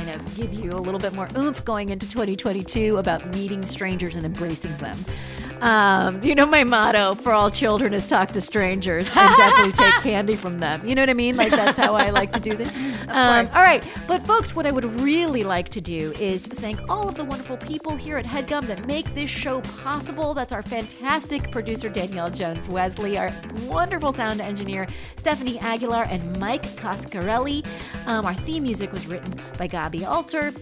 kind 0.05 0.21
of 0.21 0.37
give 0.37 0.53
you 0.53 0.71
a 0.71 0.81
little 0.81 1.01
bit 1.01 1.13
more 1.15 1.29
oomph 1.37 1.65
going 1.65 1.89
into 1.89 2.09
2022 2.09 2.99
about 2.99 3.27
meeting 3.35 3.63
strangers 3.63 4.17
and 4.17 4.27
embracing 4.27 4.77
them. 4.77 4.97
Um, 5.61 6.23
you 6.23 6.35
know, 6.35 6.47
my 6.47 6.65
motto 6.65 7.15
for 7.15 7.33
all 7.33 7.51
children 7.51 7.95
is 7.95 8.07
talk 8.07 8.29
to 8.29 8.41
strangers 8.41 9.11
and 9.15 9.37
definitely 9.37 9.73
take 9.73 9.95
candy 10.03 10.37
from 10.37 10.61
them. 10.61 10.85
You 10.87 10.95
know 10.95 11.03
what 11.03 11.11
I 11.11 11.15
mean? 11.15 11.37
Like, 11.37 11.51
that's 11.51 11.79
how 11.79 11.95
I 11.95 12.11
like 12.11 12.33
to 12.33 12.41
do 12.41 12.57
this. 12.57 12.73
Um, 13.07 13.47
all 13.55 13.63
right. 13.63 13.85
But, 14.09 14.27
folks, 14.27 14.57
what 14.57 14.67
I 14.67 14.73
would 14.73 14.87
really 15.01 15.45
like 15.45 15.69
to 15.69 15.81
do 15.81 16.13
is 16.19 16.47
thank 16.47 16.81
all 16.89 17.07
of 17.07 17.17
the 17.17 17.25
wonderful 17.25 17.59
people 17.59 17.95
here 17.95 18.17
at 18.17 18.25
HeadGum 18.25 18.67
that 18.67 18.87
make 18.87 19.15
this 19.15 19.29
show 19.29 19.61
possible. 19.61 20.33
That's 20.33 20.53
our 20.53 20.63
fantastic 20.63 21.51
producer, 21.53 21.91
Danielle 21.91 22.31
Jones 22.31 22.67
Wesley, 22.67 23.19
our 23.19 23.31
wonderful 23.67 24.13
sound 24.13 24.41
engineer, 24.41 24.89
Stephanie 25.17 25.59
Aguilar, 25.61 26.05
and 26.05 26.39
Mike 26.41 26.65
Coscarelli. 26.77 27.65
Um, 28.07 28.25
our 28.25 28.35
theme 28.35 28.63
music 28.63 28.91
was 28.91 29.07
written 29.07 29.39
by 29.59 29.69
Gabi 29.69 30.05
Alter. 30.07 30.53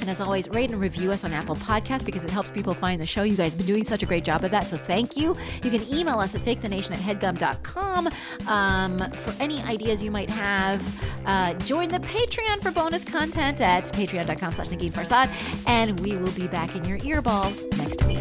And 0.00 0.08
as 0.08 0.20
always, 0.20 0.48
rate 0.48 0.70
and 0.70 0.80
review 0.80 1.12
us 1.12 1.24
on 1.24 1.32
Apple 1.32 1.56
Podcasts 1.56 2.04
because 2.04 2.24
it 2.24 2.30
helps 2.30 2.50
people 2.50 2.74
find 2.74 3.00
the 3.00 3.06
show. 3.06 3.22
You 3.22 3.36
guys 3.36 3.52
have 3.52 3.58
been 3.58 3.66
doing 3.66 3.84
such 3.84 4.02
a 4.02 4.06
great 4.06 4.24
job 4.24 4.44
of 4.44 4.50
that, 4.50 4.66
so 4.66 4.76
thank 4.76 5.16
you. 5.16 5.36
You 5.62 5.70
can 5.70 5.86
email 5.92 6.18
us 6.18 6.34
at 6.34 6.40
fakethenation 6.42 6.92
at 6.92 6.98
headgum.com 6.98 8.08
um, 8.48 8.98
for 8.98 9.42
any 9.42 9.60
ideas 9.62 10.02
you 10.02 10.10
might 10.10 10.30
have. 10.30 10.82
Uh, 11.26 11.54
join 11.54 11.88
the 11.88 11.98
Patreon 11.98 12.62
for 12.62 12.70
bonus 12.70 13.04
content 13.04 13.60
at 13.60 13.84
patreon.com 13.86 14.52
slash 14.52 14.68
Negin 14.68 14.92
Farsad, 14.92 15.28
and 15.66 16.00
we 16.00 16.16
will 16.16 16.32
be 16.32 16.48
back 16.48 16.74
in 16.74 16.84
your 16.84 16.98
earballs 16.98 17.64
next 17.78 18.02
week. 18.04 18.18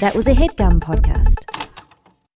That 0.00 0.16
was 0.16 0.26
a 0.26 0.32
headgum 0.32 0.80
podcast. 0.80 1.61